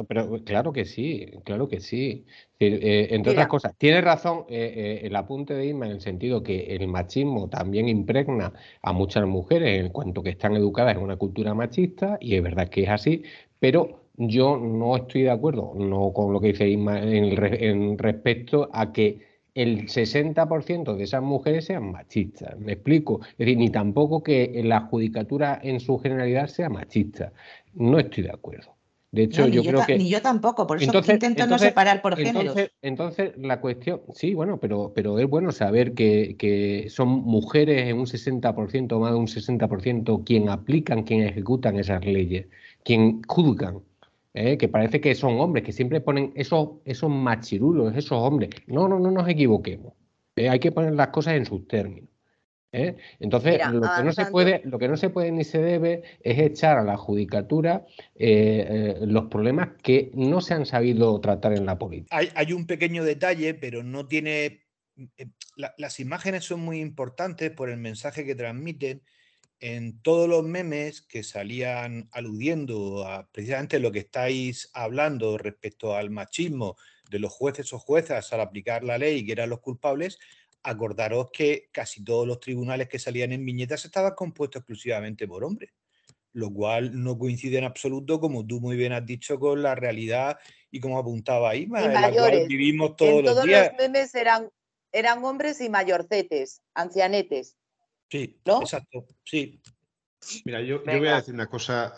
pero 0.06 0.44
claro 0.44 0.74
que 0.74 0.84
sí, 0.84 1.32
claro 1.46 1.70
que 1.70 1.80
sí. 1.80 2.26
Eh, 2.60 3.08
entre 3.12 3.32
otras 3.32 3.48
cosas, 3.48 3.74
tiene 3.78 4.02
razón 4.02 4.44
eh, 4.50 4.74
eh, 4.76 5.08
el 5.08 5.16
apunte 5.16 5.54
de 5.54 5.66
Irma 5.66 5.86
en 5.86 5.94
el 5.94 6.02
sentido 6.02 6.44
que 6.44 6.76
el 6.76 6.90
machismo 6.90 7.48
también 7.48 7.88
impregna 7.88 8.52
a 8.82 8.92
muchas 8.92 9.26
mujeres 9.28 9.80
en 9.80 9.94
cuanto 9.94 10.22
que 10.22 10.32
están 10.32 10.58
educadas 10.58 10.98
en 10.98 11.04
una 11.04 11.16
cultura 11.16 11.54
machista, 11.54 12.18
y 12.20 12.36
es 12.36 12.44
verdad 12.44 12.68
que 12.68 12.84
es 12.84 12.90
así, 12.90 13.24
pero 13.60 14.01
yo 14.18 14.58
no 14.58 14.96
estoy 14.96 15.24
de 15.24 15.32
acuerdo 15.32 15.74
no 15.76 16.12
con 16.14 16.34
lo 16.34 16.40
que 16.40 16.48
dice 16.48 16.68
Isma 16.68 17.02
en, 17.02 17.98
respecto 17.98 18.70
a 18.74 18.92
que 18.92 19.20
el 19.54 19.88
60% 19.88 20.96
de 20.96 21.04
esas 21.04 21.22
mujeres 21.22 21.66
sean 21.66 21.92
machistas. 21.92 22.58
¿Me 22.58 22.74
explico? 22.74 23.20
Es 23.22 23.38
decir, 23.40 23.58
ni 23.58 23.70
tampoco 23.70 24.24
que 24.24 24.62
la 24.64 24.82
judicatura 24.82 25.60
en 25.62 25.82
su 25.82 25.98
generalidad 25.98 26.48
sea 26.48 26.70
machista. 26.70 27.34
No 27.74 28.00
estoy 28.00 28.24
de 28.24 28.32
acuerdo. 28.32 28.78
De 29.12 29.24
hecho, 29.24 29.46
yo, 29.48 29.62
creo 29.62 29.86
que. 29.86 29.98
Ni 29.98 30.10
yo 30.10 30.22
tampoco, 30.22 30.66
por 30.66 30.82
eso 30.82 30.98
intento 31.12 31.46
no 31.46 31.60
separar 31.60 32.02
por 32.02 32.16
género. 32.16 32.54
Entonces, 32.82 33.34
la 33.38 33.60
cuestión. 33.60 34.02
Sí, 34.14 34.34
bueno, 34.34 34.58
pero, 34.58 34.94
pero 34.96 35.20
es 35.20 35.28
bueno 35.28 35.52
saber 35.52 35.94
que, 35.94 36.38
que 36.40 36.88
son 36.90 37.10
mujeres 37.10 37.90
en 37.90 37.98
un 37.98 38.06
60%, 38.06 39.00
más 39.00 39.12
de 39.12 39.18
un 39.18 39.28
60%, 39.28 40.24
quien 40.24 40.48
aplican, 40.48 41.04
quien 41.04 41.24
ejecutan 41.24 41.78
esas 41.78 42.06
leyes, 42.06 42.48
quien 42.86 43.22
juzgan. 43.28 43.82
¿Eh? 44.34 44.58
que 44.58 44.68
parece 44.68 45.02
que 45.02 45.16
son 45.16 45.40
hombres, 45.40 45.64
que 45.64 45.72
siempre 45.72 46.02
ponen 46.02 46.32
esos, 46.36 46.70
esos 46.86 47.10
machirulos, 47.10 47.96
esos 47.96 48.18
hombres. 48.18 48.50
No, 48.68 48.88
no, 48.88 49.00
no 49.00 49.12
nos 49.12 49.28
equivoquemos. 49.28 49.94
¿eh? 50.36 50.50
hay 50.50 50.60
que 50.60 50.72
poner 50.72 50.94
las 50.94 51.08
cosas 51.08 51.36
en 51.36 51.46
sus 51.46 51.68
términos. 51.68 52.10
¿eh? 52.72 52.96
Entonces, 53.20 53.60
lo, 53.72 53.82
que 53.82 54.04
no 54.04 54.14
se 54.14 54.26
puede, 54.28 54.62
lo 54.64 54.80
que 54.80 54.88
no 54.88 54.98
se 54.98 55.10
puede 55.10 55.32
ni 55.32 55.44
se 55.44 55.62
debe 55.62 56.04
es 56.22 56.40
echar 56.40 56.78
a 56.78 56.84
la 56.84 56.98
judicatura 56.98 57.86
los 58.16 59.26
problemas 59.26 59.70
que 59.82 60.12
no 60.14 60.42
se 60.42 60.54
han 60.54 60.66
sabido 60.66 61.20
tratar 61.20 61.54
en 61.54 61.66
la 61.66 61.78
política. 61.78 62.18
Hay, 62.36 62.54
un 62.54 62.66
pequeño 62.66 63.04
detalle, 63.04 63.54
pero 63.54 63.84
no 63.84 64.08
tiene... 64.08 64.62
las 65.78 66.00
imágenes 66.00 66.46
son 66.46 66.62
muy 66.62 66.80
importantes 66.80 67.52
por 67.52 67.70
el 67.70 67.78
mensaje 67.78 68.26
que 68.26 68.36
transmiten 68.36 69.02
en 69.62 70.02
todos 70.02 70.28
los 70.28 70.44
memes 70.44 71.04
que 71.04 71.22
salían 71.22 72.10
aludiendo 72.12 73.08
a 73.08 73.30
precisamente 73.32 73.80
lo 73.80 73.92
que 73.92 74.00
estáis 74.00 74.72
hablando 74.74 75.38
respecto 75.38 75.96
al 75.96 76.10
machismo 76.10 76.78
de 77.12 77.20
los 77.20 77.32
jueces 77.32 77.72
o 77.72 77.78
juezas 77.80 78.34
al 78.34 78.42
aplicar 78.42 78.84
la 78.84 78.98
ley 78.98 79.24
que 79.24 79.34
eran 79.34 79.52
los 79.52 79.60
culpables, 79.60 80.18
acordaros 80.64 81.30
que 81.32 81.70
casi 81.72 82.04
todos 82.04 82.28
los 82.28 82.40
tribunales 82.40 82.90
que 82.90 82.98
salían 82.98 83.34
en 83.34 83.46
viñetas 83.46 83.86
estaban 83.86 84.16
compuestos 84.16 84.62
exclusivamente 84.62 85.28
por 85.28 85.44
hombres, 85.44 85.72
lo 86.34 86.52
cual 86.52 87.04
no 87.04 87.20
coincide 87.20 87.60
en 87.60 87.66
absoluto, 87.66 88.20
como 88.20 88.46
tú 88.48 88.60
muy 88.60 88.76
bien 88.76 88.94
has 88.94 89.06
dicho, 89.06 89.40
con 89.40 89.62
la 89.62 89.76
realidad 89.76 90.40
y 90.72 90.80
como 90.80 90.98
apuntaba 90.98 91.52
ahí, 91.52 91.68
vivimos 92.48 92.96
todos, 92.96 93.20
en 93.20 93.26
todos 93.26 93.46
los 93.46 93.74
memes 93.78 94.16
eran, 94.16 94.50
eran 94.92 95.24
hombres 95.24 95.62
y 95.62 95.70
mayorcetes, 95.70 96.64
ancianetes. 96.74 97.58
Sí, 98.12 98.38
exacto, 98.44 99.08
sí. 99.24 99.62
Mira, 100.44 100.62
yo, 100.62 100.84
voy 100.84 101.08
a 101.08 101.16
decir 101.16 101.34
una 101.34 101.48
cosa, 101.48 101.96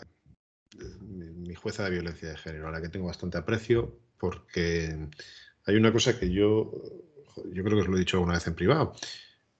mi 1.00 1.54
jueza 1.56 1.84
de 1.84 1.90
violencia 1.90 2.28
de 2.28 2.36
género, 2.36 2.68
a 2.68 2.70
la 2.70 2.80
que 2.80 2.88
tengo 2.88 3.06
bastante 3.06 3.36
aprecio, 3.36 3.98
porque 4.16 5.08
hay 5.66 5.74
una 5.74 5.92
cosa 5.92 6.16
que 6.16 6.30
yo, 6.30 6.72
yo 7.52 7.64
creo 7.64 7.76
que 7.76 7.82
os 7.82 7.88
lo 7.88 7.96
he 7.96 7.98
dicho 7.98 8.18
alguna 8.18 8.34
vez 8.34 8.46
en 8.46 8.54
privado. 8.54 8.94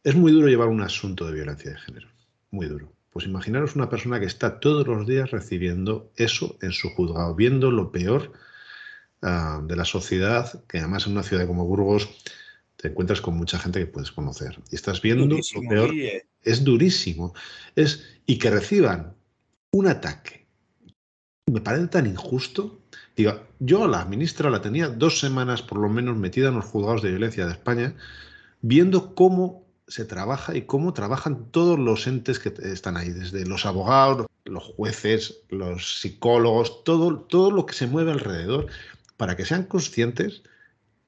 Es 0.05 0.15
muy 0.15 0.31
duro 0.31 0.47
llevar 0.47 0.69
un 0.69 0.81
asunto 0.83 1.27
de 1.27 1.35
violencia 1.35 1.73
de 1.73 1.79
género, 1.79 2.09
muy 2.53 2.67
duro. 2.67 2.93
Pues 3.11 3.27
imaginaros 3.27 3.75
una 3.75 3.91
persona 3.91 4.21
que 4.21 4.27
está 4.27 4.61
todos 4.61 4.87
los 4.87 5.09
días 5.09 5.33
recibiendo 5.33 6.13
eso 6.15 6.57
en 6.63 6.71
su 6.71 6.89
juzgado, 6.91 7.35
viendo 7.35 7.73
lo 7.73 7.91
peor 7.91 8.33
ah, 9.23 9.61
de 9.65 9.75
la 9.75 9.85
sociedad, 9.85 10.65
que 10.69 10.79
además 10.79 11.07
en 11.07 11.15
una 11.15 11.25
ciudad 11.25 11.49
como 11.49 11.67
Burgos 11.67 12.09
te 12.85 12.89
encuentras 12.89 13.23
con 13.23 13.35
mucha 13.35 13.59
gente 13.59 13.79
que 13.79 13.87
puedes 13.87 14.13
conocer. 14.13 14.61
Y 14.71 14.75
estás 14.75 15.01
viendo 15.01 15.27
lo 15.27 15.41
peor. 15.71 15.91
Es 16.43 16.63
durísimo. 16.65 17.33
Es, 17.75 18.05
y 18.27 18.37
que 18.37 18.51
reciban 18.51 19.17
un 19.71 19.87
ataque. 19.87 20.47
Me 21.47 21.63
parece 21.63 21.87
tan 21.87 22.07
injusto 22.07 22.83
Digo, 23.17 23.41
yo 23.59 23.87
la 23.87 24.05
ministra 24.05 24.51
la 24.51 24.61
tenía 24.61 24.89
dos 24.89 25.19
semanas 25.19 25.63
por 25.63 25.79
lo 25.79 25.89
menos 25.89 26.15
metida 26.17 26.49
en 26.49 26.57
los 26.57 26.67
juzgados 26.67 27.01
de 27.01 27.11
violencia 27.11 27.47
de 27.47 27.53
España, 27.53 27.95
viendo 28.61 29.15
cómo 29.15 29.65
se 29.87 30.05
trabaja 30.05 30.55
y 30.55 30.63
cómo 30.63 30.93
trabajan 30.93 31.51
todos 31.51 31.79
los 31.79 32.07
entes 32.07 32.39
que 32.39 32.53
están 32.65 32.99
ahí, 32.99 33.11
desde 33.11 33.47
los 33.47 33.65
abogados, 33.65 34.27
los 34.45 34.65
jueces, 34.65 35.43
los 35.49 36.01
psicólogos, 36.01 36.85
todo, 36.85 37.21
todo 37.21 37.51
lo 37.51 37.65
que 37.65 37.75
se 37.75 37.87
mueve 37.87 38.13
alrededor, 38.13 38.67
para 39.17 39.37
que 39.37 39.47
sean 39.47 39.65
conscientes 39.65 40.43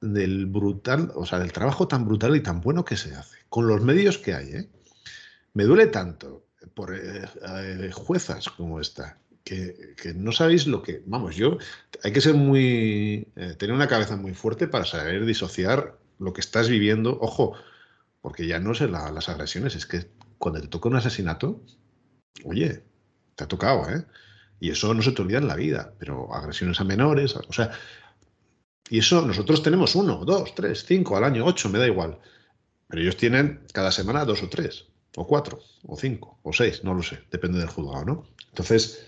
del 0.01 0.45
brutal, 0.45 1.11
o 1.15 1.25
sea, 1.25 1.39
del 1.39 1.51
trabajo 1.51 1.87
tan 1.87 2.05
brutal 2.05 2.35
y 2.35 2.41
tan 2.41 2.61
bueno 2.61 2.85
que 2.85 2.97
se 2.97 3.15
hace, 3.15 3.37
con 3.49 3.67
los 3.67 3.81
medios 3.81 4.17
que 4.17 4.33
hay. 4.33 4.49
¿eh? 4.49 4.69
Me 5.53 5.63
duele 5.63 5.87
tanto 5.87 6.45
por 6.73 6.95
eh, 6.95 7.25
eh, 7.47 7.91
juezas 7.93 8.49
como 8.49 8.79
esta, 8.79 9.19
que, 9.43 9.95
no 10.15 10.31
sabéis 10.31 10.67
lo 10.67 10.81
que, 10.83 11.01
vamos, 11.05 11.35
yo, 11.35 11.57
hay 12.03 12.11
que 12.11 12.21
ser 12.21 12.33
muy, 12.33 13.27
tener 13.57 13.73
una 13.73 13.87
cabeza 13.87 14.17
muy 14.17 14.33
fuerte 14.33 14.67
para 14.67 14.85
saber 14.85 15.25
disociar 15.25 15.97
lo 16.19 16.33
que 16.33 16.41
estás 16.41 16.67
viviendo, 16.67 17.17
ojo, 17.21 17.53
porque 18.21 18.45
ya 18.45 18.59
no 18.59 18.73
es 18.73 18.81
las 18.81 19.29
agresiones, 19.29 19.75
es 19.75 19.85
que 19.85 20.09
cuando 20.37 20.59
te 20.61 20.67
toca 20.67 20.89
un 20.89 20.97
asesinato, 20.97 21.63
oye, 22.43 22.83
te 23.35 23.43
ha 23.43 23.47
tocado, 23.47 23.89
¿eh? 23.89 24.05
Y 24.59 24.71
eso 24.71 24.93
no 24.93 25.01
se 25.01 25.11
te 25.11 25.21
olvida 25.21 25.37
en 25.37 25.47
la 25.47 25.55
vida, 25.55 25.93
pero 25.99 26.33
agresiones 26.33 26.81
a 26.81 26.83
menores, 26.83 27.35
o 27.35 27.53
sea, 27.53 27.71
y 28.89 28.99
eso 28.99 29.21
nosotros 29.21 29.61
tenemos 29.61 29.95
uno, 29.95 30.23
dos, 30.25 30.55
tres, 30.55 30.85
cinco 30.85 31.17
al 31.17 31.23
año, 31.23 31.45
ocho, 31.45 31.69
me 31.69 31.79
da 31.79 31.87
igual. 31.87 32.19
Pero 32.87 33.01
ellos 33.01 33.17
tienen 33.17 33.65
cada 33.73 33.91
semana 33.91 34.23
dos 34.23 34.43
o 34.43 34.49
tres, 34.49 34.85
o 35.15 35.27
cuatro, 35.27 35.59
o 35.85 35.97
cinco, 35.97 36.39
o 36.43 36.53
seis, 36.53 36.83
no 36.83 36.93
lo 36.93 37.03
sé, 37.03 37.19
depende 37.31 37.59
del 37.59 37.67
juzgado, 37.67 38.05
¿no? 38.05 38.27
Entonces, 38.49 39.05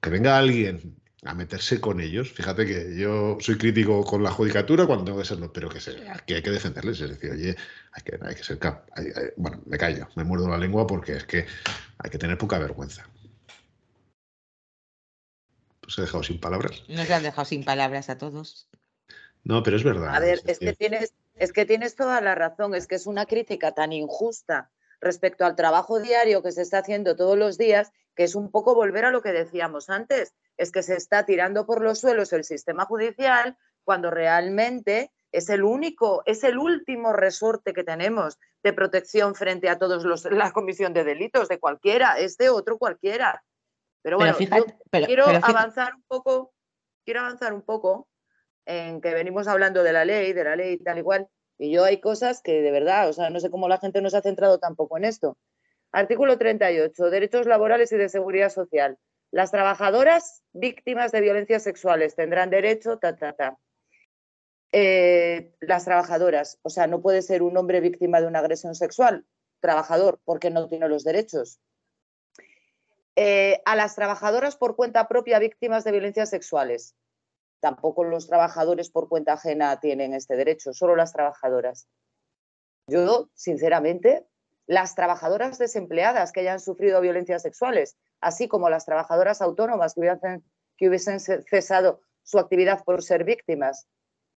que 0.00 0.10
venga 0.10 0.36
alguien 0.36 0.96
a 1.24 1.34
meterse 1.34 1.80
con 1.80 2.00
ellos, 2.00 2.30
fíjate 2.30 2.66
que 2.66 2.96
yo 2.96 3.38
soy 3.40 3.56
crítico 3.56 4.04
con 4.04 4.22
la 4.22 4.30
judicatura 4.30 4.86
cuando 4.86 5.04
tengo 5.04 5.18
que 5.18 5.24
serlo, 5.24 5.52
pero 5.52 5.68
que, 5.68 5.80
que 6.26 6.34
hay 6.34 6.42
que 6.42 6.50
defenderles, 6.50 7.00
es 7.00 7.10
decir, 7.10 7.30
oye, 7.30 7.56
hay 7.92 8.02
que, 8.02 8.18
hay 8.22 8.34
que 8.34 8.44
ser 8.44 8.58
cap 8.58 8.86
bueno, 9.36 9.62
me 9.66 9.78
callo, 9.78 10.08
me 10.14 10.24
muerdo 10.24 10.48
la 10.48 10.58
lengua 10.58 10.86
porque 10.86 11.16
es 11.16 11.24
que 11.24 11.46
hay 11.98 12.10
que 12.10 12.18
tener 12.18 12.36
poca 12.38 12.58
vergüenza. 12.58 13.08
Pues 15.80 15.98
he 15.98 16.02
dejado 16.02 16.22
sin 16.22 16.38
palabras. 16.38 16.82
Nos 16.88 17.10
han 17.10 17.22
dejado 17.22 17.44
sin 17.44 17.64
palabras 17.64 18.10
a 18.10 18.18
todos. 18.18 18.68
No, 19.46 19.62
pero 19.62 19.76
es 19.76 19.84
verdad. 19.84 20.12
A 20.12 20.18
ver, 20.18 20.40
es, 20.44 20.58
que 20.58 20.72
tienes, 20.72 21.14
es 21.36 21.52
que 21.52 21.64
tienes 21.64 21.94
toda 21.94 22.20
la 22.20 22.34
razón, 22.34 22.74
es 22.74 22.88
que 22.88 22.96
es 22.96 23.06
una 23.06 23.26
crítica 23.26 23.70
tan 23.72 23.92
injusta 23.92 24.72
respecto 25.00 25.44
al 25.44 25.54
trabajo 25.54 26.00
diario 26.00 26.42
que 26.42 26.50
se 26.50 26.62
está 26.62 26.78
haciendo 26.78 27.14
todos 27.14 27.38
los 27.38 27.56
días, 27.56 27.92
que 28.16 28.24
es 28.24 28.34
un 28.34 28.50
poco 28.50 28.74
volver 28.74 29.04
a 29.04 29.12
lo 29.12 29.22
que 29.22 29.30
decíamos 29.30 29.88
antes, 29.88 30.34
es 30.56 30.72
que 30.72 30.82
se 30.82 30.96
está 30.96 31.26
tirando 31.26 31.64
por 31.64 31.80
los 31.80 32.00
suelos 32.00 32.32
el 32.32 32.42
sistema 32.42 32.86
judicial 32.86 33.56
cuando 33.84 34.10
realmente 34.10 35.12
es 35.30 35.48
el 35.48 35.62
único, 35.62 36.24
es 36.26 36.42
el 36.42 36.58
último 36.58 37.12
resorte 37.12 37.72
que 37.72 37.84
tenemos 37.84 38.40
de 38.64 38.72
protección 38.72 39.36
frente 39.36 39.68
a 39.68 39.78
todos 39.78 40.04
los 40.04 40.24
la 40.24 40.50
comisión 40.50 40.92
de 40.92 41.04
delitos 41.04 41.46
de 41.46 41.60
cualquiera, 41.60 42.18
es 42.18 42.36
de 42.36 42.48
otro 42.48 42.78
cualquiera. 42.78 43.44
Pero 44.02 44.18
bueno, 44.18 44.36
quiero 44.90 45.26
avanzar 45.26 45.94
un 45.94 46.02
poco, 46.08 46.52
quiero 47.04 47.20
avanzar 47.20 47.52
un 47.52 47.62
poco 47.62 48.08
en 48.66 49.00
que 49.00 49.14
venimos 49.14 49.48
hablando 49.48 49.82
de 49.82 49.92
la 49.92 50.04
ley, 50.04 50.32
de 50.32 50.44
la 50.44 50.56
ley 50.56 50.74
y 50.74 50.78
tal 50.78 50.98
igual, 50.98 51.28
y 51.58 51.70
yo 51.70 51.84
hay 51.84 52.00
cosas 52.00 52.42
que 52.42 52.60
de 52.60 52.70
verdad, 52.70 53.08
o 53.08 53.12
sea, 53.12 53.30
no 53.30 53.40
sé 53.40 53.50
cómo 53.50 53.68
la 53.68 53.78
gente 53.78 54.02
no 54.02 54.10
se 54.10 54.18
ha 54.18 54.22
centrado 54.22 54.58
tampoco 54.58 54.98
en 54.98 55.04
esto. 55.04 55.38
Artículo 55.92 56.36
38, 56.36 57.10
derechos 57.10 57.46
laborales 57.46 57.92
y 57.92 57.96
de 57.96 58.08
seguridad 58.08 58.50
social. 58.50 58.98
Las 59.30 59.50
trabajadoras 59.50 60.42
víctimas 60.52 61.12
de 61.12 61.20
violencias 61.20 61.62
sexuales 61.62 62.14
tendrán 62.14 62.50
derecho, 62.50 62.98
ta, 62.98 63.16
ta, 63.16 63.32
ta. 63.32 63.58
Eh, 64.72 65.54
las 65.60 65.84
trabajadoras, 65.84 66.58
o 66.62 66.70
sea, 66.70 66.86
no 66.86 67.00
puede 67.00 67.22
ser 67.22 67.42
un 67.42 67.56
hombre 67.56 67.80
víctima 67.80 68.20
de 68.20 68.26
una 68.26 68.40
agresión 68.40 68.74
sexual, 68.74 69.24
trabajador, 69.60 70.20
porque 70.24 70.50
no 70.50 70.68
tiene 70.68 70.88
los 70.88 71.04
derechos. 71.04 71.60
Eh, 73.14 73.62
a 73.64 73.76
las 73.76 73.94
trabajadoras 73.94 74.56
por 74.56 74.76
cuenta 74.76 75.08
propia 75.08 75.38
víctimas 75.38 75.84
de 75.84 75.92
violencias 75.92 76.28
sexuales, 76.28 76.94
Tampoco 77.66 78.04
los 78.04 78.28
trabajadores 78.28 78.90
por 78.90 79.08
cuenta 79.08 79.32
ajena 79.32 79.80
tienen 79.80 80.14
este 80.14 80.36
derecho, 80.36 80.72
solo 80.72 80.94
las 80.94 81.12
trabajadoras. 81.12 81.88
Yo, 82.88 83.28
sinceramente, 83.34 84.24
las 84.68 84.94
trabajadoras 84.94 85.58
desempleadas 85.58 86.30
que 86.30 86.42
hayan 86.42 86.60
sufrido 86.60 87.00
violencias 87.00 87.42
sexuales, 87.42 87.96
así 88.20 88.46
como 88.46 88.70
las 88.70 88.86
trabajadoras 88.86 89.42
autónomas 89.42 89.94
que 89.94 90.88
hubiesen, 90.88 91.18
cesado 91.18 92.02
su 92.22 92.38
actividad 92.38 92.84
por 92.84 93.02
ser 93.02 93.24
víctimas. 93.24 93.88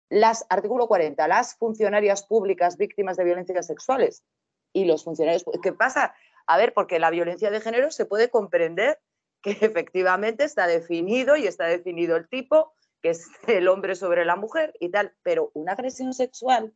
Las, 0.08 0.46
artículo 0.48 0.88
40, 0.88 1.28
las 1.28 1.54
funcionarias 1.54 2.22
públicas 2.22 2.78
víctimas 2.78 3.18
de 3.18 3.24
violencias 3.24 3.66
sexuales 3.66 4.24
y 4.72 4.86
los 4.86 5.04
funcionarios. 5.04 5.44
¿Qué 5.62 5.74
pasa? 5.74 6.14
A 6.46 6.56
ver, 6.56 6.72
porque 6.72 6.98
la 6.98 7.10
violencia 7.10 7.50
de 7.50 7.60
género 7.60 7.90
se 7.90 8.06
puede 8.06 8.30
comprender 8.30 8.98
que 9.42 9.50
efectivamente 9.50 10.44
está 10.44 10.66
definido 10.66 11.36
y 11.36 11.46
está 11.46 11.66
definido 11.66 12.16
el 12.16 12.26
tipo 12.26 12.72
que 13.02 13.10
es 13.10 13.26
el 13.46 13.68
hombre 13.68 13.94
sobre 13.94 14.24
la 14.24 14.36
mujer 14.36 14.74
y 14.80 14.90
tal, 14.90 15.14
pero 15.22 15.50
una 15.54 15.72
agresión 15.72 16.12
sexual, 16.12 16.74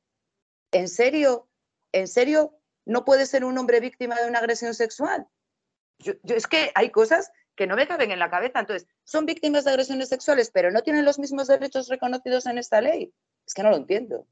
¿en 0.70 0.88
serio? 0.88 1.48
¿En 1.92 2.08
serio 2.08 2.58
no 2.84 3.04
puede 3.04 3.26
ser 3.26 3.44
un 3.44 3.58
hombre 3.58 3.80
víctima 3.80 4.16
de 4.20 4.28
una 4.28 4.38
agresión 4.38 4.74
sexual? 4.74 5.26
Yo, 5.98 6.14
es 6.24 6.46
que 6.46 6.72
hay 6.74 6.90
cosas 6.90 7.30
que 7.54 7.66
no 7.66 7.76
me 7.76 7.86
caben 7.86 8.10
en 8.10 8.18
la 8.18 8.30
cabeza. 8.30 8.60
Entonces, 8.60 8.88
son 9.04 9.26
víctimas 9.26 9.64
de 9.64 9.70
agresiones 9.70 10.08
sexuales, 10.08 10.50
pero 10.52 10.70
no 10.70 10.82
tienen 10.82 11.04
los 11.04 11.18
mismos 11.18 11.48
derechos 11.48 11.88
reconocidos 11.88 12.46
en 12.46 12.58
esta 12.58 12.80
ley. 12.80 13.12
Es 13.46 13.54
que 13.54 13.62
no 13.62 13.70
lo 13.70 13.76
entiendo, 13.76 14.26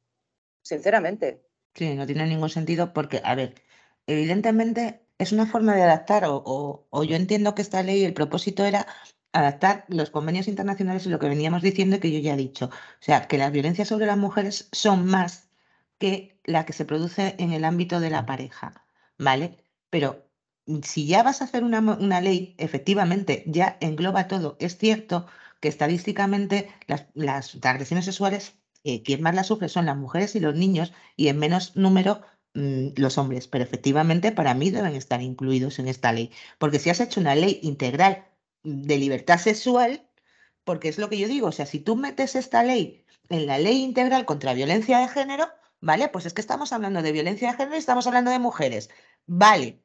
sinceramente. 0.62 1.42
Sí, 1.74 1.94
no 1.94 2.06
tiene 2.06 2.26
ningún 2.26 2.48
sentido 2.48 2.92
porque, 2.92 3.20
a 3.22 3.34
ver, 3.34 3.54
evidentemente 4.06 5.06
es 5.18 5.32
una 5.32 5.46
forma 5.46 5.76
de 5.76 5.82
adaptar 5.82 6.24
o, 6.26 6.86
o 6.88 7.04
yo 7.04 7.14
entiendo 7.14 7.54
que 7.54 7.62
esta 7.62 7.82
ley, 7.82 8.04
el 8.04 8.14
propósito 8.14 8.64
era 8.64 8.86
adaptar 9.32 9.84
los 9.88 10.10
convenios 10.10 10.48
internacionales 10.48 11.06
y 11.06 11.10
lo 11.10 11.18
que 11.18 11.28
veníamos 11.28 11.62
diciendo 11.62 11.96
y 11.96 12.00
que 12.00 12.12
yo 12.12 12.18
ya 12.20 12.34
he 12.34 12.36
dicho. 12.36 12.66
O 12.66 13.02
sea, 13.02 13.28
que 13.28 13.38
las 13.38 13.52
violencias 13.52 13.88
sobre 13.88 14.06
las 14.06 14.18
mujeres 14.18 14.68
son 14.72 15.06
más 15.06 15.48
que 15.98 16.40
la 16.44 16.64
que 16.66 16.72
se 16.72 16.84
produce 16.84 17.36
en 17.38 17.52
el 17.52 17.64
ámbito 17.64 18.00
de 18.00 18.10
la 18.10 18.26
pareja, 18.26 18.84
¿vale? 19.18 19.58
Pero 19.90 20.30
si 20.82 21.06
ya 21.06 21.22
vas 21.22 21.40
a 21.40 21.44
hacer 21.44 21.64
una, 21.64 22.20
ley, 22.20 22.54
efectivamente, 22.58 23.44
ya 23.46 23.76
engloba 23.80 24.28
todo. 24.28 24.56
Es 24.60 24.78
cierto 24.78 25.26
que 25.60 25.68
estadísticamente 25.68 26.70
las, 26.86 27.06
las 27.14 27.56
agresiones 27.64 28.04
sexuales, 28.06 28.54
eh, 28.84 29.02
quien 29.02 29.22
más 29.22 29.34
las 29.34 29.48
sufre 29.48 29.68
son 29.68 29.86
las 29.86 29.96
mujeres 29.96 30.34
y 30.36 30.40
los 30.40 30.54
niños 30.54 30.92
y 31.16 31.28
en 31.28 31.38
menos 31.38 31.76
número 31.76 32.22
mm, 32.54 32.90
los 32.96 33.18
hombres, 33.18 33.46
pero 33.48 33.64
efectivamente 33.64 34.32
para 34.32 34.54
mí 34.54 34.70
deben 34.70 34.94
estar 34.94 35.20
incluidos 35.22 35.78
en 35.78 35.88
esta 35.88 36.12
ley, 36.12 36.30
porque 36.58 36.78
si 36.78 36.90
has 36.90 37.00
hecho 37.00 37.20
una 37.20 37.34
ley 37.34 37.60
integral 37.62 38.24
de 38.62 38.98
libertad 38.98 39.38
sexual, 39.38 40.08
porque 40.64 40.88
es 40.88 40.98
lo 40.98 41.08
que 41.08 41.18
yo 41.18 41.28
digo, 41.28 41.48
o 41.48 41.52
sea, 41.52 41.66
si 41.66 41.80
tú 41.80 41.96
metes 41.96 42.34
esta 42.34 42.62
ley 42.62 43.04
en 43.28 43.46
la 43.46 43.58
ley 43.58 43.82
integral 43.82 44.24
contra 44.26 44.54
violencia 44.54 44.98
de 44.98 45.08
género, 45.08 45.48
¿vale? 45.80 46.08
Pues 46.08 46.26
es 46.26 46.34
que 46.34 46.40
estamos 46.40 46.72
hablando 46.72 47.02
de 47.02 47.12
violencia 47.12 47.50
de 47.50 47.56
género 47.56 47.76
y 47.76 47.78
estamos 47.78 48.06
hablando 48.06 48.30
de 48.30 48.38
mujeres, 48.38 48.90
¿vale? 49.26 49.82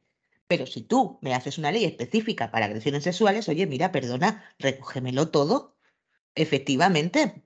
Pero 0.48 0.66
si 0.68 0.82
tú 0.82 1.20
me 1.22 1.34
haces 1.34 1.58
una 1.58 1.72
ley 1.72 1.86
específica 1.86 2.52
para 2.52 2.66
agresiones 2.66 3.04
sexuales, 3.04 3.50
oye, 3.50 3.66
mira, 3.66 3.92
perdona, 3.92 4.44
recógemelo 4.60 5.30
todo, 5.30 5.76
efectivamente, 6.36 7.44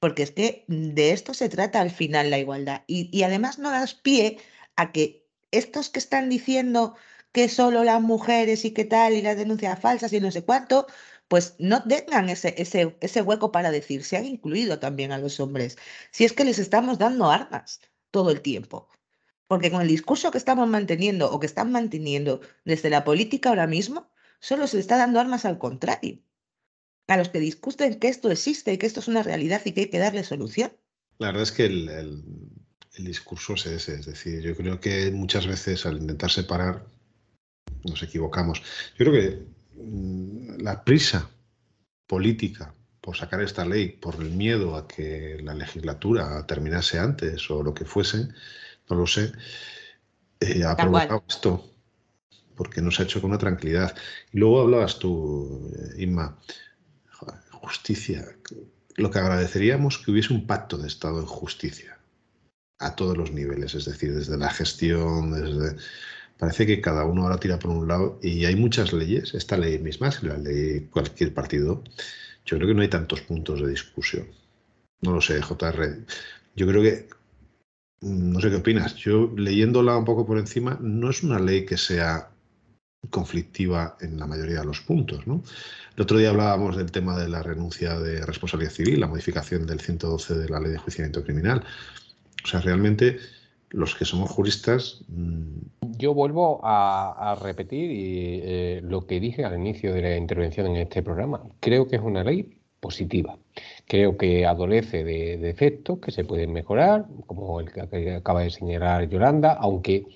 porque 0.00 0.22
es 0.24 0.32
que 0.32 0.64
de 0.68 1.12
esto 1.12 1.32
se 1.34 1.48
trata 1.48 1.80
al 1.80 1.90
final 1.90 2.30
la 2.30 2.38
igualdad. 2.38 2.84
Y, 2.86 3.08
y 3.16 3.22
además 3.22 3.58
no 3.58 3.70
das 3.70 3.94
pie 3.94 4.38
a 4.76 4.92
que 4.92 5.26
estos 5.50 5.90
que 5.90 5.98
están 5.98 6.28
diciendo 6.28 6.96
que 7.32 7.48
solo 7.48 7.82
las 7.84 8.00
mujeres 8.00 8.64
y 8.64 8.72
qué 8.72 8.84
tal, 8.84 9.14
y 9.14 9.22
las 9.22 9.36
denuncias 9.36 9.80
falsas 9.80 10.12
y 10.12 10.20
no 10.20 10.30
sé 10.30 10.44
cuánto, 10.44 10.86
pues 11.28 11.54
no 11.58 11.82
tengan 11.84 12.28
ese, 12.28 12.54
ese, 12.58 12.96
ese 13.00 13.22
hueco 13.22 13.52
para 13.52 13.70
decir, 13.70 14.04
se 14.04 14.18
han 14.18 14.26
incluido 14.26 14.78
también 14.78 15.12
a 15.12 15.18
los 15.18 15.40
hombres, 15.40 15.78
si 16.10 16.24
es 16.24 16.34
que 16.34 16.44
les 16.44 16.58
estamos 16.58 16.98
dando 16.98 17.30
armas 17.30 17.80
todo 18.10 18.30
el 18.30 18.42
tiempo. 18.42 18.88
Porque 19.46 19.70
con 19.70 19.82
el 19.82 19.88
discurso 19.88 20.30
que 20.30 20.38
estamos 20.38 20.68
manteniendo 20.68 21.30
o 21.30 21.40
que 21.40 21.46
están 21.46 21.72
manteniendo 21.72 22.40
desde 22.64 22.90
la 22.90 23.04
política 23.04 23.48
ahora 23.48 23.66
mismo, 23.66 24.10
solo 24.40 24.66
se 24.66 24.76
le 24.76 24.82
está 24.82 24.96
dando 24.96 25.20
armas 25.20 25.44
al 25.44 25.58
contrario. 25.58 26.20
A 27.06 27.16
los 27.16 27.28
que 27.30 27.40
discuten 27.40 27.98
que 27.98 28.08
esto 28.08 28.30
existe 28.30 28.72
y 28.72 28.78
que 28.78 28.86
esto 28.86 29.00
es 29.00 29.08
una 29.08 29.22
realidad 29.22 29.60
y 29.64 29.72
que 29.72 29.82
hay 29.82 29.90
que 29.90 29.98
darle 29.98 30.24
solución. 30.24 30.72
La 31.18 31.28
verdad 31.28 31.42
es 31.42 31.52
que 31.52 31.66
el, 31.66 31.88
el, 31.88 32.22
el 32.94 33.04
discurso 33.04 33.54
es 33.54 33.66
ese. 33.66 33.94
Es 33.94 34.06
decir, 34.06 34.42
yo 34.42 34.56
creo 34.56 34.80
que 34.80 35.10
muchas 35.10 35.46
veces 35.46 35.84
al 35.86 35.98
intentar 35.98 36.30
separar 36.30 36.91
nos 37.84 38.02
equivocamos. 38.02 38.62
Yo 38.98 39.06
creo 39.06 39.12
que 39.12 39.42
mm, 39.82 40.62
la 40.62 40.84
prisa 40.84 41.28
política 42.06 42.74
por 43.02 43.16
sacar 43.16 43.42
esta 43.42 43.64
ley, 43.64 43.88
por 43.88 44.14
el 44.14 44.30
miedo 44.30 44.76
a 44.76 44.86
que 44.86 45.38
la 45.42 45.54
legislatura 45.54 46.46
terminase 46.46 47.00
antes 47.00 47.50
o 47.50 47.62
lo 47.62 47.74
que 47.74 47.84
fuese, 47.84 48.28
no 48.88 48.96
lo 48.96 49.06
sé, 49.08 49.32
eh, 50.38 50.64
ha 50.64 50.76
provocado 50.76 51.24
esto, 51.28 51.68
porque 52.54 52.80
no 52.80 52.92
se 52.92 53.02
ha 53.02 53.04
hecho 53.04 53.20
con 53.20 53.30
una 53.30 53.38
tranquilidad. 53.38 53.94
Y 54.32 54.38
luego 54.38 54.60
hablabas 54.60 55.00
tú, 55.00 55.68
eh, 55.76 56.02
Inma, 56.04 56.38
justicia. 57.50 58.24
lo 58.96 59.10
que 59.10 59.18
agradeceríamos 59.18 59.98
que 59.98 60.12
hubiese 60.12 60.32
un 60.32 60.46
pacto 60.46 60.78
de 60.78 60.86
Estado 60.86 61.18
en 61.18 61.26
justicia 61.26 61.98
a 62.78 62.94
todos 62.94 63.16
los 63.16 63.32
niveles, 63.32 63.74
es 63.74 63.84
decir, 63.84 64.14
desde 64.14 64.36
la 64.38 64.50
gestión, 64.50 65.32
desde... 65.32 65.76
Parece 66.42 66.66
que 66.66 66.80
cada 66.80 67.04
uno 67.04 67.22
ahora 67.22 67.38
tira 67.38 67.60
por 67.60 67.70
un 67.70 67.86
lado 67.86 68.18
y 68.20 68.46
hay 68.46 68.56
muchas 68.56 68.92
leyes, 68.92 69.32
esta 69.32 69.56
ley 69.56 69.78
misma, 69.78 70.10
si 70.10 70.26
la 70.26 70.36
ley 70.36 70.88
cualquier 70.90 71.32
partido, 71.32 71.84
yo 72.44 72.56
creo 72.56 72.66
que 72.66 72.74
no 72.74 72.82
hay 72.82 72.88
tantos 72.88 73.20
puntos 73.20 73.62
de 73.62 73.70
discusión. 73.70 74.26
No 75.02 75.12
lo 75.12 75.20
sé, 75.20 75.40
JR. 75.40 76.04
Yo 76.56 76.66
creo 76.66 76.82
que, 76.82 77.08
no 78.00 78.40
sé 78.40 78.50
qué 78.50 78.56
opinas, 78.56 78.96
yo 78.96 79.32
leyéndola 79.36 79.96
un 79.96 80.04
poco 80.04 80.26
por 80.26 80.36
encima, 80.36 80.76
no 80.80 81.10
es 81.10 81.22
una 81.22 81.38
ley 81.38 81.64
que 81.64 81.76
sea 81.76 82.30
conflictiva 83.08 83.96
en 84.00 84.18
la 84.18 84.26
mayoría 84.26 84.58
de 84.58 84.66
los 84.66 84.80
puntos. 84.80 85.24
¿no? 85.28 85.44
El 85.94 86.02
otro 86.02 86.18
día 86.18 86.30
hablábamos 86.30 86.76
del 86.76 86.90
tema 86.90 87.16
de 87.16 87.28
la 87.28 87.44
renuncia 87.44 88.00
de 88.00 88.26
responsabilidad 88.26 88.72
civil, 88.72 88.98
la 88.98 89.06
modificación 89.06 89.64
del 89.64 89.78
112 89.78 90.34
de 90.34 90.48
la 90.48 90.58
ley 90.58 90.72
de 90.72 90.78
juiciamiento 90.78 91.22
criminal. 91.22 91.62
O 92.42 92.48
sea, 92.48 92.60
realmente 92.60 93.20
los 93.72 93.94
que 93.94 94.04
somos 94.04 94.30
juristas... 94.30 95.04
Mm, 95.08 95.58
Yo 95.98 96.14
vuelvo 96.14 96.60
a, 96.62 97.36
repetir 97.42 97.90
eh, 97.92 98.80
lo 98.82 99.06
que 99.06 99.20
dije 99.20 99.44
al 99.44 99.58
inicio 99.58 99.92
de 99.92 100.02
la 100.02 100.16
intervención 100.16 100.66
en 100.66 100.76
este 100.76 101.02
programa. 101.02 101.42
Creo 101.60 101.86
que 101.86 101.96
es 101.96 102.02
una 102.02 102.24
ley 102.24 102.58
positiva. 102.80 103.38
Creo 103.86 104.16
que 104.16 104.44
adolece 104.46 105.04
de 105.04 105.38
defectos 105.38 105.98
que 106.00 106.10
se 106.10 106.24
pueden 106.24 106.52
mejorar, 106.52 107.06
como 107.26 107.60
el 107.60 107.70
que 107.70 108.14
acaba 108.14 108.42
de 108.42 108.50
señalar 108.50 109.08
Yolanda, 109.08 109.52
aunque 109.52 110.06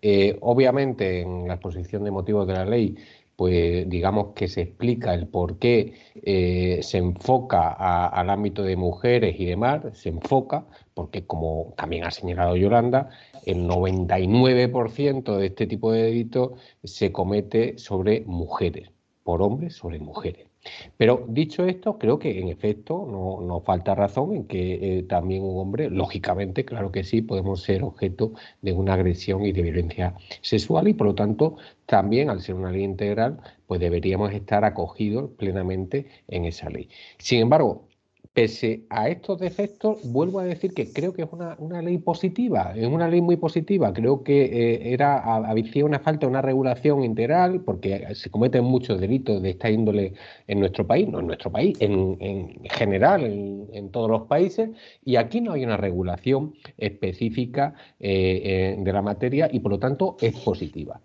eh, 0.00 0.36
obviamente 0.40 1.20
en 1.20 1.48
la 1.48 1.54
exposición 1.54 2.04
de 2.04 2.10
motivos 2.10 2.46
de 2.46 2.54
la 2.54 2.64
ley 2.64 2.96
pues 3.38 3.88
digamos 3.88 4.34
que 4.34 4.48
se 4.48 4.62
explica 4.62 5.14
el 5.14 5.28
por 5.28 5.60
qué 5.60 5.94
eh, 6.24 6.80
se 6.82 6.98
enfoca 6.98 7.70
al 8.08 8.30
ámbito 8.30 8.64
de 8.64 8.74
mujeres 8.74 9.36
y 9.38 9.44
demás, 9.44 9.82
se 9.92 10.08
enfoca, 10.08 10.66
porque 10.98 11.24
como 11.24 11.74
también 11.76 12.02
ha 12.02 12.10
señalado 12.10 12.56
Yolanda, 12.56 13.10
el 13.46 13.68
99% 13.68 15.36
de 15.36 15.46
este 15.46 15.68
tipo 15.68 15.92
de 15.92 16.02
delitos 16.02 16.58
se 16.82 17.12
comete 17.12 17.78
sobre 17.78 18.22
mujeres, 18.26 18.90
por 19.22 19.40
hombres 19.40 19.74
sobre 19.76 20.00
mujeres. 20.00 20.48
Pero 20.96 21.24
dicho 21.28 21.66
esto, 21.66 21.98
creo 21.98 22.18
que 22.18 22.40
en 22.40 22.48
efecto 22.48 23.06
no, 23.08 23.46
nos 23.46 23.62
falta 23.62 23.94
razón 23.94 24.34
en 24.34 24.46
que 24.48 24.98
eh, 24.98 25.02
también 25.04 25.44
un 25.44 25.60
hombre, 25.60 25.88
lógicamente, 25.88 26.64
claro 26.64 26.90
que 26.90 27.04
sí, 27.04 27.22
podemos 27.22 27.62
ser 27.62 27.84
objeto 27.84 28.32
de 28.60 28.72
una 28.72 28.94
agresión 28.94 29.44
y 29.46 29.52
de 29.52 29.62
violencia 29.62 30.14
sexual 30.40 30.88
y 30.88 30.94
por 30.94 31.06
lo 31.06 31.14
tanto 31.14 31.58
también 31.86 32.28
al 32.28 32.40
ser 32.40 32.56
una 32.56 32.72
ley 32.72 32.82
integral, 32.82 33.38
pues 33.68 33.78
deberíamos 33.78 34.32
estar 34.32 34.64
acogidos 34.64 35.30
plenamente 35.38 36.06
en 36.26 36.44
esa 36.44 36.68
ley. 36.70 36.88
Sin 37.18 37.38
embargo, 37.38 37.87
Pese 38.34 38.84
a 38.90 39.08
estos 39.08 39.40
defectos, 39.40 39.98
vuelvo 40.04 40.38
a 40.38 40.44
decir 40.44 40.72
que 40.72 40.92
creo 40.92 41.12
que 41.12 41.22
es 41.22 41.28
una, 41.32 41.82
ley 41.82 41.98
positiva, 41.98 42.72
es 42.76 42.86
una 42.86 43.08
ley 43.08 43.20
muy 43.20 43.36
positiva. 43.36 43.92
Creo 43.92 44.22
que 44.22 44.44
eh, 44.44 44.92
era 44.92 45.18
había 45.18 45.84
una 45.84 45.98
falta 45.98 46.26
de 46.26 46.30
una 46.30 46.42
regulación 46.42 47.02
integral, 47.02 47.62
porque 47.62 48.14
se 48.14 48.30
cometen 48.30 48.64
muchos 48.64 49.00
delitos 49.00 49.42
de 49.42 49.50
esta 49.50 49.70
índole 49.70 50.14
en 50.46 50.60
nuestro 50.60 50.86
país, 50.86 51.08
no 51.08 51.20
en 51.20 51.26
nuestro 51.26 51.50
país, 51.50 51.76
en, 51.80 52.62
general, 52.64 53.24
en, 53.24 53.90
todos 53.90 54.10
los 54.10 54.22
países, 54.28 54.70
y 55.04 55.16
aquí 55.16 55.40
no 55.40 55.52
hay 55.52 55.64
una 55.64 55.76
regulación 55.76 56.54
específica 56.76 57.74
eh, 57.98 58.76
eh, 58.76 58.76
de 58.78 58.92
la 58.92 59.02
materia 59.02 59.48
y 59.52 59.60
por 59.60 59.72
lo 59.72 59.78
tanto 59.78 60.16
es 60.20 60.34
positiva. 60.40 61.00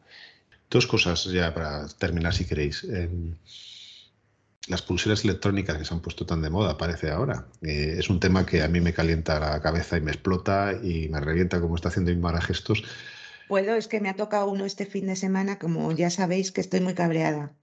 Dos 0.70 0.86
cosas 0.88 1.26
ya 1.26 1.54
para 1.54 1.88
terminar, 2.00 2.34
si 2.34 2.46
queréis 2.46 2.86
las 4.68 4.82
pulseras 4.82 5.24
electrónicas 5.24 5.78
que 5.78 5.86
se 5.86 5.94
han 5.94 6.02
puesto 6.02 6.26
tan 6.26 6.42
de 6.42 6.50
moda, 6.50 6.78
parece 6.78 7.12
ahora. 7.12 7.48
Eh, 7.62 7.96
es 7.98 8.10
un 8.10 8.20
tema 8.20 8.46
que 8.46 8.62
a 8.62 8.68
mí 8.68 8.80
me 8.80 8.94
calienta 8.94 9.40
la 9.40 9.62
cabeza 9.62 9.98
y 9.98 10.02
me 10.02 10.12
explota 10.12 10.74
y 10.82 11.10
me 11.10 11.20
revienta 11.20 11.60
como 11.60 11.76
está 11.76 11.90
haciendo 11.90 12.12
Inmara 12.12 12.42
gestos. 12.42 12.84
Puedo, 13.50 13.76
es 13.76 13.88
que 13.88 14.00
me 14.00 14.10
ha 14.10 14.16
tocado 14.16 14.50
uno 14.50 14.66
este 14.66 14.86
fin 14.86 15.08
de 15.08 15.16
semana, 15.16 15.60
como 15.60 15.92
ya 15.92 16.10
sabéis 16.10 16.52
que 16.52 16.62
estoy 16.62 16.80
muy 16.80 16.94
cabreada. 16.94 17.56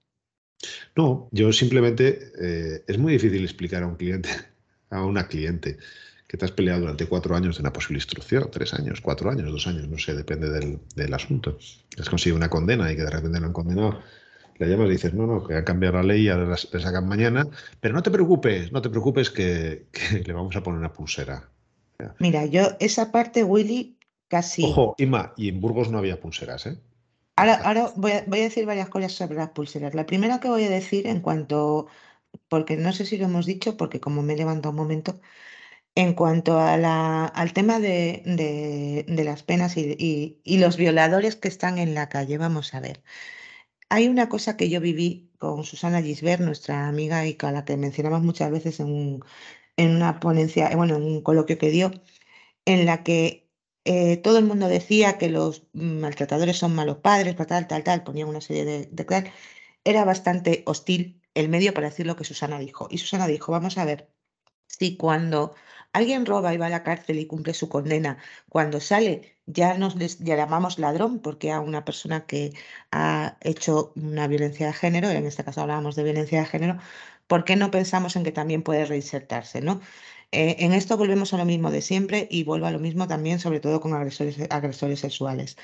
No, 0.95 1.27
yo 1.31 1.51
simplemente 1.51 2.31
eh, 2.39 2.83
es 2.87 2.97
muy 2.99 3.13
difícil 3.13 3.43
explicar 3.43 3.81
a 3.81 3.87
un 3.87 3.95
cliente, 3.95 4.29
a 4.91 5.03
una 5.03 5.27
cliente, 5.27 5.79
que 6.27 6.37
te 6.37 6.45
has 6.45 6.51
peleado 6.51 6.81
durante 6.81 7.07
cuatro 7.07 7.35
años 7.35 7.57
de 7.57 7.61
una 7.61 7.73
posible 7.73 7.97
instrucción, 7.97 8.47
tres 8.51 8.75
años, 8.75 9.01
cuatro 9.01 9.31
años, 9.31 9.51
dos 9.51 9.65
años, 9.65 9.87
no 9.89 9.97
sé, 9.97 10.13
depende 10.13 10.49
del, 10.49 10.79
del 10.95 11.13
asunto. 11.15 11.57
Has 11.99 12.09
conseguido 12.09 12.37
una 12.37 12.49
condena 12.49 12.91
y 12.91 12.95
que 12.95 13.03
de 13.03 13.09
repente 13.09 13.39
lo 13.39 13.47
han 13.47 13.53
condenado 13.53 14.01
le 14.61 14.71
llamas 14.71 14.89
y 14.89 14.91
dices, 14.91 15.13
no, 15.13 15.25
no, 15.25 15.43
que 15.43 15.55
ha 15.55 15.65
cambiado 15.65 15.97
la 15.97 16.03
ley 16.03 16.23
y 16.23 16.29
ahora 16.29 16.55
le 16.71 16.79
sacan 16.79 17.07
mañana, 17.07 17.47
pero 17.79 17.95
no 17.95 18.03
te 18.03 18.11
preocupes, 18.11 18.71
no 18.71 18.81
te 18.81 18.89
preocupes 18.89 19.29
que, 19.31 19.87
le 20.23 20.33
vamos 20.33 20.55
a 20.55 20.61
poner 20.61 20.79
una 20.79 20.93
pulsera. 20.93 21.49
Mira, 22.19 22.45
yo 22.45 22.63
esa 22.79 23.11
parte, 23.11 23.43
Willy, 23.43 23.97
casi... 24.27 24.63
Ojo, 24.63 24.95
Ima, 24.97 25.33
y 25.37 25.49
en 25.49 25.61
Burgos 25.61 25.91
no 25.91 25.97
había 25.97 26.19
pulseras, 26.19 26.65
¿eh? 26.65 26.77
Ahora, 27.35 27.55
ahora 27.63 27.91
voy, 27.95 28.11
a, 28.11 28.23
decir 28.23 28.65
varias 28.65 28.89
cosas 28.89 29.13
sobre 29.13 29.35
las 29.35 29.49
pulseras. 29.49 29.95
La 29.95 30.05
primera 30.05 30.39
que 30.39 30.49
voy 30.49 30.63
a 30.63 30.69
decir 30.69 31.07
en 31.07 31.21
cuanto, 31.21 31.87
porque 32.47 32.75
no 32.75 32.91
sé 32.91 33.05
si 33.05 33.17
lo 33.17 33.25
hemos 33.25 33.45
dicho, 33.45 33.77
porque 33.77 33.99
como 33.99 34.21
me 34.21 34.33
he 34.33 34.37
levantado 34.37 34.71
un 34.71 34.77
momento, 34.77 35.21
en 35.95 36.13
cuanto 36.13 36.59
a 36.59 36.77
la, 36.77 37.25
al 37.25 37.53
tema 37.53 37.79
de, 37.79 39.05
las 39.07 39.43
penas 39.43 39.77
y, 39.77 40.39
y, 40.43 40.57
los 40.57 40.77
violadores 40.77 41.35
que 41.35 41.47
están 41.47 41.77
en 41.77 41.93
la 41.93 42.09
calle, 42.09 42.37
vamos 42.37 42.73
a 42.73 42.79
ver. 42.79 43.01
Hay 43.91 44.07
una 44.07 44.29
cosa 44.29 44.55
que 44.57 44.69
yo 44.69 44.79
viví 44.81 45.31
con 45.37 45.63
Susana 45.65 46.01
Gisbert, 46.01 46.41
nuestra 46.41 46.87
amiga 46.87 47.25
y 47.27 47.35
con 47.35 47.53
la 47.53 47.65
que 47.65 47.75
mencionamos 47.77 48.21
muchas 48.23 48.49
veces 48.51 48.79
en, 48.79 49.21
una 49.77 50.19
ponencia, 50.19 50.71
eh, 50.71 50.75
bueno, 50.75 50.95
en 50.95 51.03
un 51.03 51.21
coloquio 51.21 51.57
que 51.57 51.69
dio, 51.71 51.91
en 52.65 52.85
la 52.85 53.03
que 53.03 53.49
eh, 53.85 54.17
todo 54.17 54.37
el 54.39 54.45
mundo 54.45 54.67
decía 54.69 55.17
que 55.17 55.29
los 55.29 55.67
maltratadores 55.73 56.57
son 56.57 56.75
malos 56.75 56.99
padres, 56.99 57.35
tal, 57.35 57.67
tal, 57.67 57.83
tal, 57.83 58.03
ponían 58.03 58.29
una 58.29 58.41
serie 58.41 58.65
de, 58.65 58.85
de 58.87 59.31
Era 59.83 60.05
bastante 60.05 60.63
hostil 60.67 61.21
el 61.33 61.49
medio 61.49 61.73
para 61.73 61.89
decir 61.89 62.07
lo 62.07 62.15
que 62.15 62.23
Susana 62.25 62.59
dijo. 62.59 62.87
Y 62.91 62.97
Susana 62.99 63.27
dijo, 63.27 63.51
vamos 63.51 63.77
a 63.77 63.85
ver, 63.85 64.09
si 64.79 64.97
cuando 64.97 65.55
alguien 65.93 66.25
roba 66.25 66.53
y 66.53 66.57
va 66.57 66.67
a 66.67 66.69
la 66.69 66.83
cárcel 66.83 67.19
y 67.19 67.27
cumple 67.27 67.53
su 67.53 67.69
condena, 67.69 68.17
cuando 68.49 68.79
sale 68.79 69.37
ya 69.45 69.77
nos 69.77 69.95
llamamos 70.19 70.79
ladrón 70.79 71.19
porque 71.19 71.51
a 71.51 71.59
una 71.59 71.83
persona 71.85 72.25
que 72.25 72.53
ha 72.91 73.37
hecho 73.41 73.91
una 73.95 74.27
violencia 74.27 74.67
de 74.67 74.73
género, 74.73 75.09
en 75.09 75.25
este 75.25 75.43
caso 75.43 75.61
hablábamos 75.61 75.95
de 75.95 76.03
violencia 76.03 76.39
de 76.39 76.45
género, 76.45 76.77
¿por 77.27 77.43
qué 77.45 77.55
no 77.55 77.71
pensamos 77.71 78.15
en 78.15 78.23
que 78.23 78.31
también 78.31 78.63
puede 78.63 78.85
reinsertarse? 78.85 79.61
¿no? 79.61 79.81
Eh, 80.31 80.57
en 80.59 80.73
esto 80.73 80.97
volvemos 80.97 81.33
a 81.33 81.37
lo 81.37 81.45
mismo 81.45 81.71
de 81.71 81.81
siempre 81.81 82.27
y 82.31 82.43
vuelvo 82.45 82.65
a 82.67 82.71
lo 82.71 82.79
mismo 82.79 83.07
también, 83.07 83.39
sobre 83.39 83.59
todo 83.59 83.81
con 83.81 83.93
agresores, 83.93 84.37
agresores 84.49 84.99
sexuales. 85.01 85.57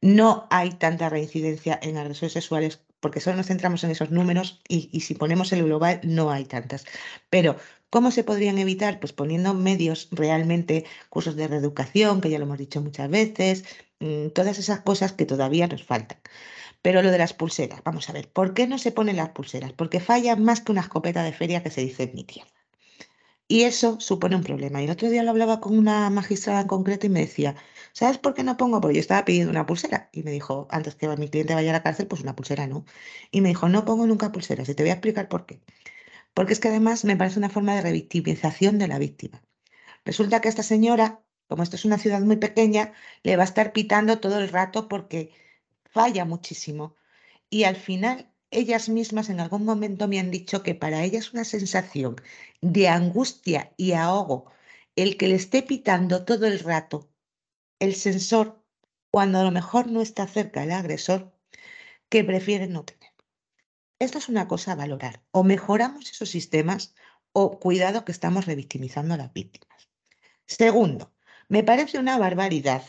No 0.00 0.46
hay 0.50 0.70
tanta 0.70 1.08
reincidencia 1.10 1.78
en 1.82 1.98
agresores 1.98 2.32
sexuales 2.32 2.82
porque 3.04 3.20
solo 3.20 3.36
nos 3.36 3.48
centramos 3.48 3.84
en 3.84 3.90
esos 3.90 4.10
números 4.10 4.62
y, 4.66 4.98
si 5.00 5.14
ponemos 5.14 5.52
el 5.52 5.62
global 5.64 6.00
no 6.04 6.30
hay 6.30 6.46
tantas. 6.46 6.86
Pero 7.28 7.56
¿Cómo 7.90 8.10
se 8.10 8.24
podrían 8.24 8.58
evitar? 8.58 8.98
Pues 8.98 9.12
poniendo 9.12 9.52
medios 9.54 10.08
realmente, 10.10 10.84
cursos 11.10 11.36
de 11.36 11.46
reeducación, 11.46 12.20
que 12.20 12.30
ya 12.30 12.38
lo 12.38 12.46
hemos 12.46 12.58
dicho 12.58 12.80
muchas 12.80 13.08
veces, 13.08 13.64
mm, 14.00 14.30
todas 14.30 14.58
esas 14.58 14.80
cosas 14.80 15.12
que 15.12 15.26
todavía 15.26 15.68
nos 15.68 15.84
faltan. 15.84 16.18
Pero 16.82 17.02
lo 17.02 17.10
de 17.12 17.18
las 17.18 17.34
pulseras, 17.34 17.82
vamos 17.84 18.08
a 18.08 18.12
ver, 18.14 18.26
¿por 18.32 18.54
qué 18.54 18.66
no 18.66 18.78
se 18.78 18.90
ponen 18.90 19.16
las 19.16 19.28
pulseras? 19.30 19.72
Porque 19.74 20.00
falla 20.00 20.34
más 20.34 20.60
que 20.62 20.72
una 20.72 20.80
escopeta 20.80 21.22
de 21.22 21.34
feria 21.34 21.62
que 21.62 21.70
se 21.70 21.82
dice 21.82 22.04
en 22.04 22.14
mi 22.14 22.24
tierra. 22.24 22.50
Y 23.46 23.62
eso 23.64 24.00
supone 24.00 24.36
un 24.36 24.42
problema. 24.42 24.80
Y 24.80 24.86
el 24.86 24.90
otro 24.90 25.10
día 25.10 25.22
lo 25.22 25.30
hablaba 25.30 25.60
con 25.60 25.76
una 25.78 26.10
magistrada 26.10 26.62
en 26.62 26.66
concreto 26.68 27.06
y 27.06 27.10
me 27.10 27.20
decía, 27.20 27.54
¿sabes 27.94 28.18
por 28.18 28.34
qué 28.34 28.42
no 28.42 28.56
pongo? 28.58 28.80
Porque 28.80 28.96
yo 28.96 29.00
estaba 29.00 29.24
pidiendo 29.24 29.50
una 29.50 29.66
pulsera. 29.66 30.10
Y 30.12 30.22
me 30.24 30.32
dijo, 30.32 30.68
antes 30.70 30.94
que 30.96 31.08
mi 31.16 31.28
cliente 31.30 31.54
vaya 31.54 31.70
a 31.70 31.72
la 31.74 31.82
cárcel, 31.82 32.06
pues 32.08 32.22
una 32.22 32.36
pulsera 32.36 32.66
no. 32.66 32.84
Y 33.30 33.40
me 33.40 33.48
dijo, 33.50 33.68
no 33.68 33.84
pongo 33.86 34.06
nunca 34.06 34.32
pulseras. 34.32 34.68
Y 34.68 34.74
te 34.74 34.82
voy 34.82 34.90
a 34.90 34.94
explicar 34.94 35.28
por 35.28 35.46
qué. 35.46 35.60
Porque 36.34 36.52
es 36.52 36.60
que 36.60 36.68
además 36.68 37.04
me 37.04 37.16
parece 37.16 37.38
una 37.38 37.50
forma 37.50 37.74
de 37.76 37.82
revictimización 37.82 38.78
de 38.78 38.88
la 38.88 38.98
víctima. 38.98 39.42
Resulta 40.04 40.40
que 40.40 40.48
esta 40.48 40.62
señora, 40.62 41.22
como 41.48 41.62
esto 41.62 41.76
es 41.76 41.84
una 41.84 41.98
ciudad 41.98 42.20
muy 42.20 42.36
pequeña, 42.36 42.92
le 43.22 43.36
va 43.36 43.44
a 43.44 43.46
estar 43.46 43.72
pitando 43.72 44.20
todo 44.20 44.38
el 44.40 44.48
rato 44.48 44.88
porque 44.88 45.32
falla 45.84 46.24
muchísimo. 46.24 46.96
Y 47.50 47.64
al 47.64 47.76
final, 47.76 48.32
ellas 48.50 48.88
mismas 48.88 49.30
en 49.30 49.40
algún 49.40 49.64
momento 49.64 50.08
me 50.08 50.18
han 50.20 50.30
dicho 50.30 50.62
que 50.62 50.74
para 50.74 51.04
ellas 51.04 51.26
es 51.26 51.32
una 51.34 51.44
sensación 51.44 52.16
de 52.60 52.88
angustia 52.88 53.72
y 53.76 53.92
ahogo 53.92 54.46
el 54.96 55.16
que 55.16 55.28
le 55.28 55.36
esté 55.36 55.62
pitando 55.62 56.24
todo 56.24 56.46
el 56.46 56.60
rato 56.60 57.08
el 57.78 57.94
sensor 57.94 58.64
cuando 59.10 59.38
a 59.38 59.44
lo 59.44 59.50
mejor 59.50 59.90
no 59.90 60.00
está 60.00 60.26
cerca 60.26 60.64
el 60.64 60.72
agresor, 60.72 61.32
que 62.08 62.24
prefieren 62.24 62.72
no 62.72 62.84
tener. 62.84 63.12
Esto 63.98 64.18
es 64.18 64.28
una 64.28 64.48
cosa 64.48 64.72
a 64.72 64.76
valorar. 64.76 65.22
O 65.30 65.44
mejoramos 65.44 66.10
esos 66.10 66.30
sistemas 66.30 66.94
o 67.32 67.58
cuidado 67.58 68.04
que 68.04 68.12
estamos 68.12 68.46
revictimizando 68.46 69.14
a 69.14 69.16
las 69.16 69.32
víctimas. 69.32 69.88
Segundo, 70.46 71.14
me 71.48 71.62
parece 71.62 71.98
una 71.98 72.18
barbaridad 72.18 72.82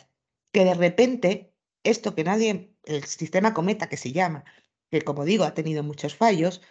que 0.51 0.65
de 0.65 0.73
repente 0.73 1.53
esto 1.83 2.15
que 2.15 2.23
nadie, 2.23 2.75
el 2.85 3.03
sistema 3.05 3.53
cometa 3.53 3.89
que 3.89 3.97
se 3.97 4.11
llama, 4.11 4.43
que 4.89 5.01
como 5.03 5.25
digo 5.25 5.43
ha 5.43 5.53
tenido 5.53 5.83
muchos 5.83 6.15
fallos, 6.15 6.61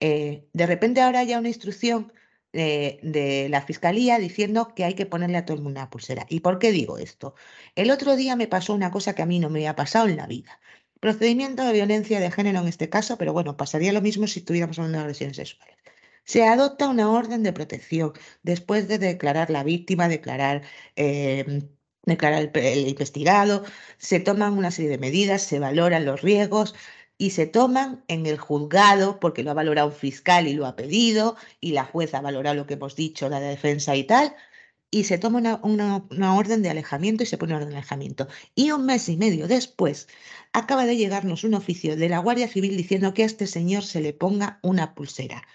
eh, 0.00 0.48
de 0.52 0.66
repente 0.66 1.00
ahora 1.00 1.20
haya 1.20 1.38
una 1.38 1.48
instrucción 1.48 2.12
de 2.52 3.46
la 3.50 3.62
fiscalía 3.62 4.18
diciendo 4.18 4.72
que 4.74 4.84
hay 4.84 4.94
que 4.94 5.06
ponerle 5.06 5.38
a 5.38 5.44
todo 5.44 5.56
el 5.56 5.62
mundo 5.62 5.80
una 5.80 5.90
pulsera. 5.90 6.26
¿Y 6.28 6.40
por 6.40 6.58
qué 6.58 6.72
digo 6.72 6.98
esto? 6.98 7.34
El 7.76 7.90
otro 7.90 8.16
día 8.16 8.36
me 8.36 8.48
pasó 8.48 8.74
una 8.74 8.90
cosa 8.90 9.14
que 9.14 9.22
a 9.22 9.26
mí 9.26 9.38
no 9.38 9.50
me 9.50 9.60
había 9.60 9.76
pasado 9.76 10.08
en 10.08 10.16
la 10.16 10.26
vida. 10.26 10.60
Procedimiento 11.00 11.64
de 11.64 11.72
violencia 11.72 12.20
de 12.20 12.30
género 12.30 12.60
en 12.60 12.68
este 12.68 12.90
caso, 12.90 13.16
pero 13.16 13.32
bueno, 13.32 13.56
pasaría 13.56 13.92
lo 13.92 14.02
mismo 14.02 14.26
si 14.26 14.40
estuviéramos 14.40 14.78
hablando 14.78 14.98
de 14.98 15.04
agresiones 15.04 15.36
sexuales. 15.36 15.76
Se 16.24 16.44
adopta 16.46 16.88
una 16.88 17.10
orden 17.10 17.42
de 17.42 17.52
protección 17.52 18.12
después 18.42 18.86
de 18.88 18.98
declarar 18.98 19.50
la 19.50 19.64
víctima, 19.64 20.08
declarar, 20.08 20.62
em, 20.96 21.68
declarar 22.04 22.50
el 22.54 22.88
investigado, 22.88 23.64
se 23.98 24.20
toman 24.20 24.56
una 24.58 24.70
serie 24.70 24.90
de 24.90 24.98
medidas, 24.98 25.42
se 25.42 25.58
valoran 25.58 26.04
los 26.04 26.22
riesgos, 26.22 26.74
y 27.20 27.30
se 27.30 27.46
toman 27.46 28.02
en 28.08 28.24
el 28.24 28.38
juzgado 28.38 29.20
porque 29.20 29.42
lo 29.42 29.50
ha 29.50 29.54
valorado 29.54 29.88
un 29.88 29.94
fiscal 29.94 30.48
y 30.48 30.54
lo 30.54 30.64
ha 30.64 30.74
pedido 30.74 31.36
y 31.60 31.72
la 31.72 31.84
jueza 31.84 32.16
ha 32.16 32.22
valorado 32.22 32.56
lo 32.56 32.66
que 32.66 32.74
hemos 32.74 32.96
dicho, 32.96 33.28
la 33.28 33.40
defensa 33.40 33.94
y 33.94 34.04
tal, 34.04 34.34
y 34.90 35.04
se 35.04 35.18
toma 35.18 35.60
una, 35.62 36.34
orden 36.34 36.62
de 36.62 36.70
alejamiento 36.70 37.22
y 37.22 37.26
se 37.26 37.36
pone 37.36 37.52
una 37.52 37.58
orden 37.58 37.72
de 37.72 37.76
alejamiento. 37.76 38.26
Y 38.54 38.70
un 38.70 38.86
mes 38.86 39.06
y 39.10 39.18
medio 39.18 39.48
después 39.48 40.08
acaba 40.54 40.86
de 40.86 40.96
llegarnos 40.96 41.44
un 41.44 41.52
oficio 41.52 41.94
de 41.94 42.08
la 42.08 42.20
Guardia 42.20 42.48
Civil 42.48 42.74
diciendo 42.74 43.12
que 43.12 43.22
a 43.22 43.26
este 43.26 43.46
señor 43.46 43.84
se 43.84 44.00
le 44.00 44.14
ponga 44.14 44.58
una 44.62 44.94
pulsera. 44.94 45.46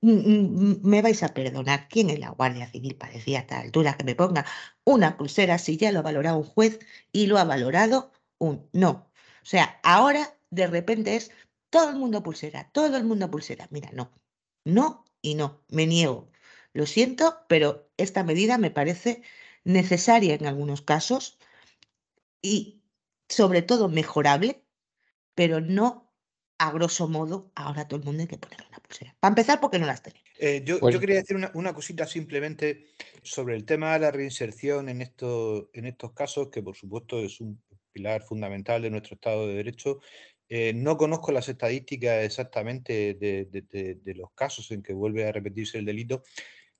Mm, 0.00 0.10
mm, 0.10 0.80
me 0.82 1.02
vais 1.02 1.22
a 1.22 1.32
perdonar, 1.32 1.86
¿quién 1.88 2.10
es 2.10 2.18
la 2.18 2.30
Guardia 2.30 2.66
Civil 2.66 2.96
parecía 2.96 3.40
a 3.40 3.46
tal 3.46 3.62
altura 3.66 3.96
que 3.96 4.02
me 4.02 4.16
ponga 4.16 4.44
una 4.84 5.16
pulsera 5.16 5.58
si 5.58 5.76
ya 5.76 5.92
lo 5.92 6.00
ha 6.00 6.02
valorado 6.02 6.38
un 6.38 6.44
juez 6.44 6.80
y 7.12 7.26
lo 7.26 7.38
ha 7.38 7.44
valorado 7.44 8.10
un 8.38 8.68
no? 8.72 9.08
O 9.42 9.46
sea, 9.46 9.78
ahora 9.84 10.36
de 10.52 10.66
repente 10.66 11.16
es 11.16 11.32
todo 11.70 11.90
el 11.90 11.96
mundo 11.96 12.22
pulsera, 12.22 12.70
todo 12.72 12.96
el 12.96 13.04
mundo 13.04 13.30
pulsera. 13.30 13.66
Mira, 13.70 13.90
no, 13.92 14.12
no 14.64 15.04
y 15.22 15.34
no, 15.34 15.64
me 15.68 15.86
niego. 15.86 16.30
Lo 16.74 16.86
siento, 16.86 17.38
pero 17.48 17.90
esta 17.96 18.22
medida 18.22 18.58
me 18.58 18.70
parece 18.70 19.22
necesaria 19.64 20.34
en 20.34 20.46
algunos 20.46 20.82
casos 20.82 21.38
y 22.42 22.82
sobre 23.28 23.62
todo 23.62 23.88
mejorable, 23.88 24.62
pero 25.34 25.60
no 25.60 26.12
a 26.58 26.70
grosso 26.70 27.08
modo 27.08 27.50
ahora 27.54 27.88
todo 27.88 28.00
el 28.00 28.06
mundo 28.06 28.22
hay 28.22 28.28
que 28.28 28.38
poner 28.38 28.58
una 28.68 28.78
pulsera. 28.78 29.16
Para 29.20 29.30
empezar, 29.30 29.60
porque 29.60 29.78
no 29.78 29.86
las 29.86 30.02
tenemos. 30.02 30.28
Eh, 30.38 30.62
yo, 30.64 30.80
pues 30.80 30.98
quería 30.98 31.16
decir 31.16 31.36
una, 31.54 31.74
cosita 31.74 32.06
simplemente 32.06 32.88
sobre 33.22 33.56
el 33.56 33.64
tema 33.64 33.94
de 33.94 34.00
la 34.00 34.10
reinserción 34.10 34.88
en, 34.88 35.00
estos, 35.00 35.66
en 35.72 35.86
estos 35.86 36.12
casos, 36.12 36.48
que 36.50 36.62
por 36.62 36.76
supuesto 36.76 37.18
es 37.20 37.40
un 37.40 37.62
pilar 37.92 38.22
fundamental 38.22 38.82
de 38.82 38.90
nuestro 38.90 39.14
Estado 39.14 39.46
de 39.46 39.54
Derecho 39.54 40.00
eh, 40.54 40.74
no 40.74 40.98
conozco 40.98 41.32
las 41.32 41.48
estadísticas 41.48 42.26
exactamente 42.26 43.14
de, 43.14 44.14
los 44.14 44.30
casos 44.34 44.70
en 44.70 44.82
que 44.82 44.92
vuelve 44.92 45.26
a 45.26 45.32
repetirse 45.32 45.78
el 45.78 45.86
delito, 45.86 46.24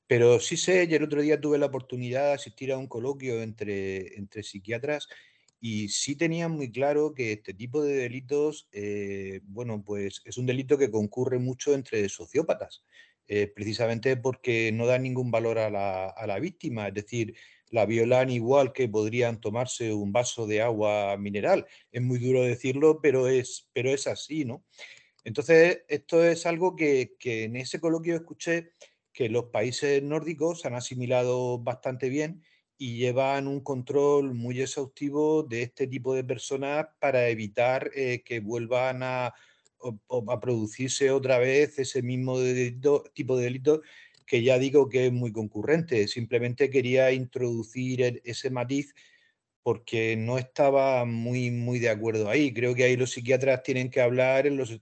pero 0.06 0.40
sí 0.40 0.58
sé, 0.58 0.86
y 0.90 0.94
el 0.94 1.04
otro 1.04 1.22
día 1.22 1.40
tuve 1.40 1.56
la 1.56 1.66
oportunidad 1.66 2.26
de 2.26 2.32
asistir 2.34 2.70
a 2.70 2.76
un 2.76 2.86
coloquio 2.86 3.40
entre, 3.40 4.18
entre 4.18 4.42
psiquiatras 4.42 5.08
y 5.58 5.88
sí 5.88 6.16
tenían 6.16 6.52
muy 6.52 6.70
claro 6.70 7.14
que 7.14 7.32
este 7.32 7.54
tipo 7.54 7.82
de 7.82 7.94
delitos, 7.94 8.68
eh, 8.72 9.40
bueno, 9.44 9.82
pues 9.82 10.20
es 10.26 10.36
un 10.36 10.44
delito 10.44 10.76
que 10.76 10.90
concurre 10.90 11.38
mucho 11.38 11.72
entre 11.72 12.06
sociópatas, 12.10 12.84
eh, 13.26 13.46
precisamente 13.46 14.18
porque 14.18 14.70
no 14.70 14.84
da 14.84 14.98
ningún 14.98 15.30
valor 15.30 15.58
a 15.58 15.70
la, 15.70 16.08
a 16.10 16.26
la 16.26 16.38
víctima, 16.40 16.88
es 16.88 16.94
decir, 16.94 17.34
la 17.72 17.86
violan 17.86 18.30
igual 18.30 18.72
que 18.72 18.88
podrían 18.88 19.40
tomarse 19.40 19.92
un 19.92 20.12
vaso 20.12 20.46
de 20.46 20.62
agua 20.62 21.16
mineral. 21.16 21.66
Es 21.90 22.02
muy 22.02 22.18
duro 22.18 22.42
decirlo, 22.42 23.00
pero 23.00 23.28
es, 23.28 23.68
pero 23.72 23.90
es 23.90 24.06
así, 24.06 24.44
¿no? 24.44 24.64
Entonces, 25.24 25.82
esto 25.88 26.22
es 26.22 26.44
algo 26.46 26.76
que, 26.76 27.16
en 27.24 27.56
ese 27.56 27.80
coloquio 27.80 28.14
escuché 28.14 28.72
que 29.12 29.28
los 29.30 29.46
países 29.46 30.02
nórdicos 30.02 30.66
han 30.66 30.74
asimilado 30.74 31.58
bastante 31.58 32.10
bien 32.10 32.42
y 32.76 32.98
llevan 32.98 33.48
un 33.48 33.60
control 33.60 34.34
muy 34.34 34.60
exhaustivo 34.60 35.42
de 35.42 35.62
este 35.62 35.86
tipo 35.86 36.14
de 36.14 36.24
personas 36.24 36.86
para 37.00 37.28
evitar 37.28 37.90
eh, 37.94 38.22
que 38.24 38.40
vuelvan 38.40 39.02
a, 39.02 39.26
a, 40.28 40.40
producirse 40.40 41.10
otra 41.10 41.38
vez 41.38 41.78
ese 41.78 42.02
mismo 42.02 42.36
tipo 43.14 43.36
de 43.36 43.44
delitos 43.44 43.80
que 44.32 44.42
ya 44.42 44.58
digo 44.58 44.88
que 44.88 45.08
es 45.08 45.12
muy 45.12 45.30
concurrente. 45.30 46.08
Simplemente 46.08 46.70
quería 46.70 47.12
introducir 47.12 48.00
e, 48.00 48.22
ese 48.24 48.48
matiz 48.48 48.94
porque 49.62 50.16
no 50.16 50.38
estaba 50.38 51.04
muy, 51.04 51.50
muy 51.50 51.78
de 51.78 51.90
acuerdo 51.90 52.30
ahí. 52.30 52.50
Creo 52.54 52.74
que 52.74 52.84
ahí 52.84 52.96
los 52.96 53.10
psiquiatras 53.10 53.62
tienen 53.62 53.90
que 53.90 54.00
hablar, 54.00 54.46
los, 54.46 54.80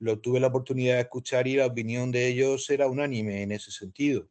lo 0.00 0.18
tuve 0.18 0.40
la 0.40 0.48
oportunidad 0.48 0.96
de 0.96 1.02
escuchar 1.02 1.46
y 1.46 1.54
la 1.54 1.66
opinión 1.66 2.10
de 2.10 2.26
ellos 2.26 2.68
era 2.70 2.88
unánime 2.88 3.42
en 3.42 3.52
ese 3.52 3.70
sentido. 3.70 4.28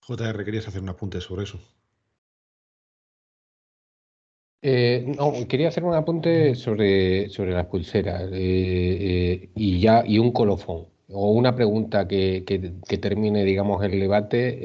JR, 0.00 0.42
querías 0.42 0.66
hacer 0.66 0.80
un 0.80 0.88
apunte 0.88 1.20
sobre 1.20 1.44
eso. 1.44 1.60
Eh, 4.62 5.04
no, 5.18 5.46
quería 5.46 5.68
hacer 5.68 5.84
un 5.84 5.94
apunte 5.94 6.54
sobre, 6.54 7.28
sobre 7.28 7.52
las 7.52 7.66
pulseras 7.66 8.22
eh, 8.22 8.30
eh, 8.32 9.50
y 9.54 9.80
ya 9.80 10.02
y 10.06 10.18
un 10.18 10.32
colofón 10.32 10.86
o 11.12 11.30
una 11.30 11.54
pregunta 11.54 12.06
que, 12.08 12.42
termine, 13.00 13.44
digamos, 13.44 13.82
el 13.84 13.98
debate. 13.98 14.58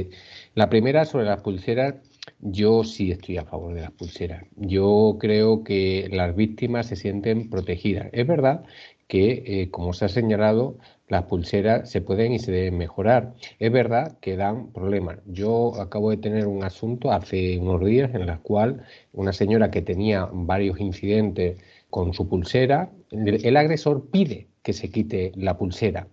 Eh, 0.00 0.10
la 0.54 0.68
primera 0.68 1.04
sobre 1.04 1.26
las 1.26 1.40
pulseras. 1.40 1.94
Yo 2.40 2.84
sí 2.84 3.10
estoy 3.10 3.38
a 3.38 3.44
favor 3.44 3.74
de 3.74 3.82
las 3.82 3.92
pulseras. 3.92 4.44
Yo 4.56 5.16
creo 5.18 5.64
que 5.64 6.08
las 6.12 6.34
víctimas 6.36 6.86
se 6.86 6.96
sienten 6.96 7.50
protegidas. 7.50 8.08
Es 8.12 8.26
verdad 8.26 8.64
que, 9.08 9.42
eh, 9.46 9.70
como 9.70 9.92
se 9.92 10.04
ha 10.04 10.08
señalado, 10.08 10.78
las 11.08 11.24
pulseras 11.24 11.90
se 11.90 12.00
pueden 12.00 12.32
y 12.32 12.38
se 12.38 12.52
deben 12.52 12.78
mejorar. 12.78 13.34
Es 13.58 13.72
verdad 13.72 14.18
que 14.20 14.36
dan 14.36 14.72
problemas. 14.72 15.18
Yo 15.26 15.80
acabo 15.80 16.10
de 16.10 16.16
tener 16.16 16.46
un 16.46 16.64
asunto 16.64 17.12
hace 17.12 17.58
unos 17.58 17.84
días 17.84 18.14
en 18.14 18.22
el 18.22 18.38
cual 18.40 18.84
una 19.12 19.32
señora 19.32 19.70
que 19.70 19.82
tenía 19.82 20.28
varios 20.32 20.80
incidentes 20.80 21.58
con 21.90 22.14
su 22.14 22.28
pulsera, 22.28 22.90
el 23.10 23.56
agresor 23.56 24.08
pide 24.10 24.48
que 24.62 24.72
se 24.72 24.90
quite 24.90 25.32
la 25.34 25.56
pulsera. 25.56 26.08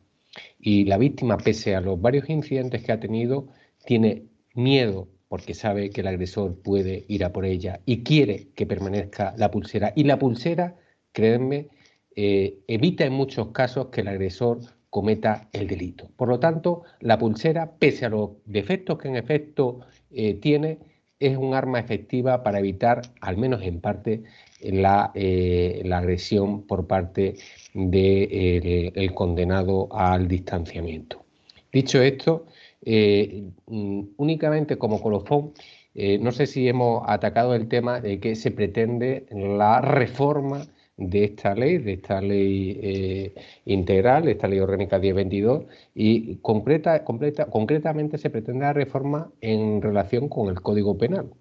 Y 0.59 0.85
la 0.85 0.97
víctima, 0.97 1.37
pese 1.37 1.75
a 1.75 1.81
los 1.81 1.99
varios 1.99 2.29
incidentes 2.29 2.83
que 2.83 2.91
ha 2.91 2.99
tenido, 2.99 3.47
tiene 3.85 4.25
miedo 4.53 5.07
porque 5.27 5.53
sabe 5.53 5.91
que 5.91 6.01
el 6.01 6.07
agresor 6.07 6.59
puede 6.61 7.05
ir 7.07 7.23
a 7.23 7.31
por 7.31 7.45
ella 7.45 7.81
y 7.85 8.03
quiere 8.03 8.49
que 8.55 8.65
permanezca 8.65 9.33
la 9.37 9.51
pulsera. 9.51 9.93
Y 9.95 10.03
la 10.03 10.17
pulsera, 10.17 10.75
créanme, 11.11 11.69
eh, 12.15 12.59
evita 12.67 13.05
en 13.05 13.13
muchos 13.13 13.49
casos 13.49 13.87
que 13.87 14.01
el 14.01 14.07
agresor 14.07 14.59
cometa 14.89 15.47
el 15.53 15.67
delito. 15.67 16.09
Por 16.15 16.29
lo 16.29 16.39
tanto, 16.39 16.83
la 16.99 17.19
pulsera, 17.19 17.77
pese 17.77 18.05
a 18.05 18.09
los 18.09 18.31
defectos 18.45 18.97
que 18.97 19.07
en 19.07 19.15
efecto 19.17 19.81
eh, 20.11 20.33
tiene, 20.33 20.79
es 21.19 21.37
un 21.37 21.53
arma 21.53 21.79
efectiva 21.79 22.43
para 22.43 22.59
evitar, 22.59 23.01
al 23.21 23.37
menos 23.37 23.61
en 23.63 23.81
parte, 23.81 24.23
la, 24.61 25.11
eh, 25.15 25.81
la 25.85 25.99
agresión 25.99 26.63
por 26.63 26.87
parte 26.87 27.35
del 27.73 28.91
el 28.95 29.13
condenado 29.13 29.87
al 29.91 30.27
distanciamiento. 30.27 31.23
Dicho 31.71 32.01
esto, 32.01 32.45
eh, 32.83 33.43
mm, 33.67 34.01
únicamente 34.17 34.77
como 34.77 35.01
colofón, 35.01 35.53
eh, 35.95 36.17
no 36.19 36.31
sé 36.31 36.47
si 36.47 36.67
hemos 36.67 37.03
atacado 37.07 37.55
el 37.55 37.67
tema 37.67 37.99
de 37.99 38.19
que 38.19 38.35
se 38.35 38.51
pretende 38.51 39.25
la 39.31 39.81
reforma 39.81 40.67
de 40.99 41.23
esta 41.23 41.55
ley, 41.55 41.77
de 41.77 41.93
esta 41.93 42.21
ley 42.21 43.33
integral, 43.65 44.25
de 44.25 44.31
esta 44.31 44.47
ley 44.47 44.59
orgánica 44.59 44.99
1022, 44.99 45.65
y 45.95 46.35
concreta, 46.37 47.03
concretamente 47.49 48.17
se 48.17 48.29
pretende 48.29 48.61
la 48.65 48.73
reforma 48.73 49.31
en 49.41 49.81
relación 49.81 50.29
con 50.29 50.49
el 50.49 50.61
Código 50.61 50.97
Penal. 50.97 51.31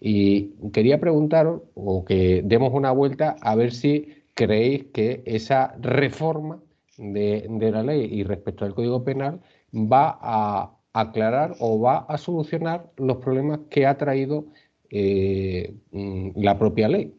Y 0.00 0.52
quería 0.72 1.00
preguntaros, 1.00 1.62
o 1.74 2.04
que 2.04 2.42
demos 2.44 2.72
una 2.72 2.92
vuelta, 2.92 3.36
a 3.40 3.54
ver 3.56 3.72
si 3.72 4.14
creéis 4.34 4.86
que 4.92 5.22
esa 5.26 5.74
reforma 5.80 6.62
de, 6.96 7.70
la 7.72 7.82
ley 7.82 8.08
y 8.10 8.24
respecto 8.24 8.64
al 8.64 8.74
Código 8.74 9.04
Penal 9.04 9.40
va 9.74 10.18
a 10.20 10.74
aclarar 10.92 11.56
o 11.60 11.80
va 11.80 11.98
a 11.98 12.18
solucionar 12.18 12.90
los 12.96 13.18
problemas 13.18 13.60
que 13.70 13.86
ha 13.86 13.96
traído 13.98 14.46
eh, 14.90 15.74
mm, 15.92 16.30
la 16.36 16.58
propia 16.58 16.88
ley. 16.88 17.17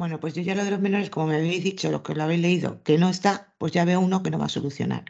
Bueno, 0.00 0.18
pues 0.18 0.32
yo 0.34 0.40
ya 0.42 0.54
lo 0.54 0.64
de 0.64 0.70
los 0.70 0.80
menores, 0.80 1.10
como 1.10 1.26
me 1.26 1.36
habéis 1.36 1.62
dicho, 1.62 1.90
los 1.90 2.00
que 2.00 2.14
lo 2.14 2.22
habéis 2.22 2.40
leído, 2.40 2.82
que 2.82 2.96
no 2.96 3.10
está, 3.10 3.54
pues 3.58 3.70
ya 3.72 3.84
veo 3.84 4.00
uno 4.00 4.22
que 4.22 4.30
no 4.30 4.38
va 4.38 4.46
a 4.46 4.48
solucionar. 4.48 5.04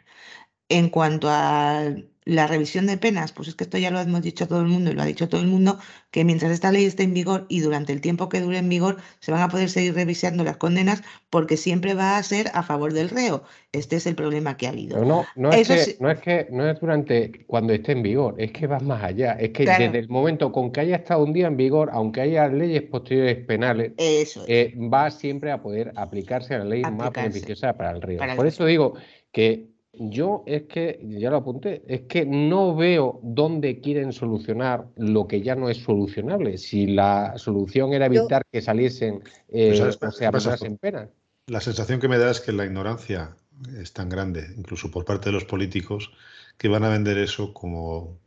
En 0.69 0.89
cuanto 0.89 1.29
a 1.29 1.83
la 2.23 2.45
revisión 2.45 2.85
de 2.85 2.97
penas, 2.97 3.31
pues 3.31 3.47
es 3.47 3.55
que 3.55 3.63
esto 3.63 3.77
ya 3.77 3.89
lo 3.89 3.99
hemos 3.99 4.21
dicho 4.21 4.47
todo 4.47 4.61
el 4.61 4.67
mundo 4.67 4.91
y 4.91 4.93
lo 4.93 5.01
ha 5.01 5.05
dicho 5.05 5.27
todo 5.27 5.41
el 5.41 5.47
mundo, 5.47 5.79
que 6.11 6.23
mientras 6.23 6.51
esta 6.51 6.71
ley 6.71 6.85
esté 6.85 7.03
en 7.03 7.13
vigor 7.13 7.45
y 7.49 7.61
durante 7.61 7.93
el 7.93 8.01
tiempo 8.01 8.29
que 8.29 8.41
dure 8.41 8.59
en 8.59 8.69
vigor, 8.69 8.97
se 9.19 9.31
van 9.31 9.41
a 9.41 9.49
poder 9.49 9.69
seguir 9.69 9.95
revisando 9.95 10.43
las 10.43 10.57
condenas 10.57 11.01
porque 11.31 11.57
siempre 11.57 11.95
va 11.95 12.17
a 12.17 12.23
ser 12.23 12.51
a 12.53 12.61
favor 12.61 12.93
del 12.93 13.09
reo. 13.09 13.43
Este 13.71 13.95
es 13.95 14.05
el 14.05 14.15
problema 14.15 14.55
que 14.55 14.67
ha 14.67 14.69
habido. 14.69 15.03
no, 15.03 15.25
no, 15.35 15.51
es 15.51 15.67
que, 15.67 15.97
no, 15.99 16.11
es 16.11 16.19
que, 16.19 16.47
no 16.51 16.69
es 16.69 16.79
durante 16.79 17.45
cuando 17.47 17.73
esté 17.73 17.93
en 17.93 18.03
vigor, 18.03 18.35
es 18.37 18.51
que 18.51 18.67
va 18.67 18.79
más 18.79 19.03
allá. 19.03 19.33
Es 19.33 19.51
que 19.51 19.65
desde 19.65 19.97
el 19.97 20.09
momento 20.09 20.51
con 20.51 20.71
que 20.71 20.81
haya 20.81 20.97
estado 20.97 21.23
un 21.23 21.33
día 21.33 21.47
en 21.47 21.57
vigor, 21.57 21.89
aunque 21.91 22.21
haya 22.21 22.47
leyes 22.49 22.83
posteriores 22.83 23.45
penales, 23.45 23.93
eh, 23.97 24.75
va 24.77 25.09
siempre 25.09 25.51
a 25.51 25.61
poder 25.61 25.93
aplicarse 25.95 26.53
a 26.53 26.59
la 26.59 26.65
ley 26.65 26.83
más 26.83 27.11
beneficiosa 27.13 27.73
para 27.73 27.91
el 27.91 28.01
reo. 28.01 28.21
Por 28.35 28.45
eso 28.45 28.65
digo 28.65 28.93
que 29.31 29.70
yo 30.09 30.43
es 30.45 30.63
que, 30.63 30.99
ya 31.03 31.29
lo 31.29 31.37
apunté, 31.37 31.83
es 31.87 32.01
que 32.01 32.25
no 32.25 32.75
veo 32.75 33.19
dónde 33.23 33.79
quieren 33.79 34.13
solucionar 34.13 34.87
lo 34.95 35.27
que 35.27 35.41
ya 35.41 35.55
no 35.55 35.69
es 35.69 35.77
solucionable. 35.77 36.57
Si 36.57 36.87
la 36.87 37.33
solución 37.37 37.93
era 37.93 38.07
evitar 38.07 38.43
que 38.51 38.61
saliesen 38.61 39.23
eh, 39.49 39.71
o 39.71 40.11
sea, 40.11 40.57
en 40.61 40.77
pena. 40.77 41.09
La 41.47 41.61
sensación 41.61 41.99
que 41.99 42.07
me 42.07 42.17
da 42.17 42.31
es 42.31 42.39
que 42.39 42.51
la 42.51 42.65
ignorancia 42.65 43.35
es 43.79 43.93
tan 43.93 44.09
grande, 44.09 44.47
incluso 44.57 44.89
por 44.89 45.05
parte 45.05 45.29
de 45.29 45.33
los 45.33 45.45
políticos, 45.45 46.11
que 46.57 46.67
van 46.67 46.83
a 46.83 46.89
vender 46.89 47.17
eso 47.17 47.53
como 47.53 48.19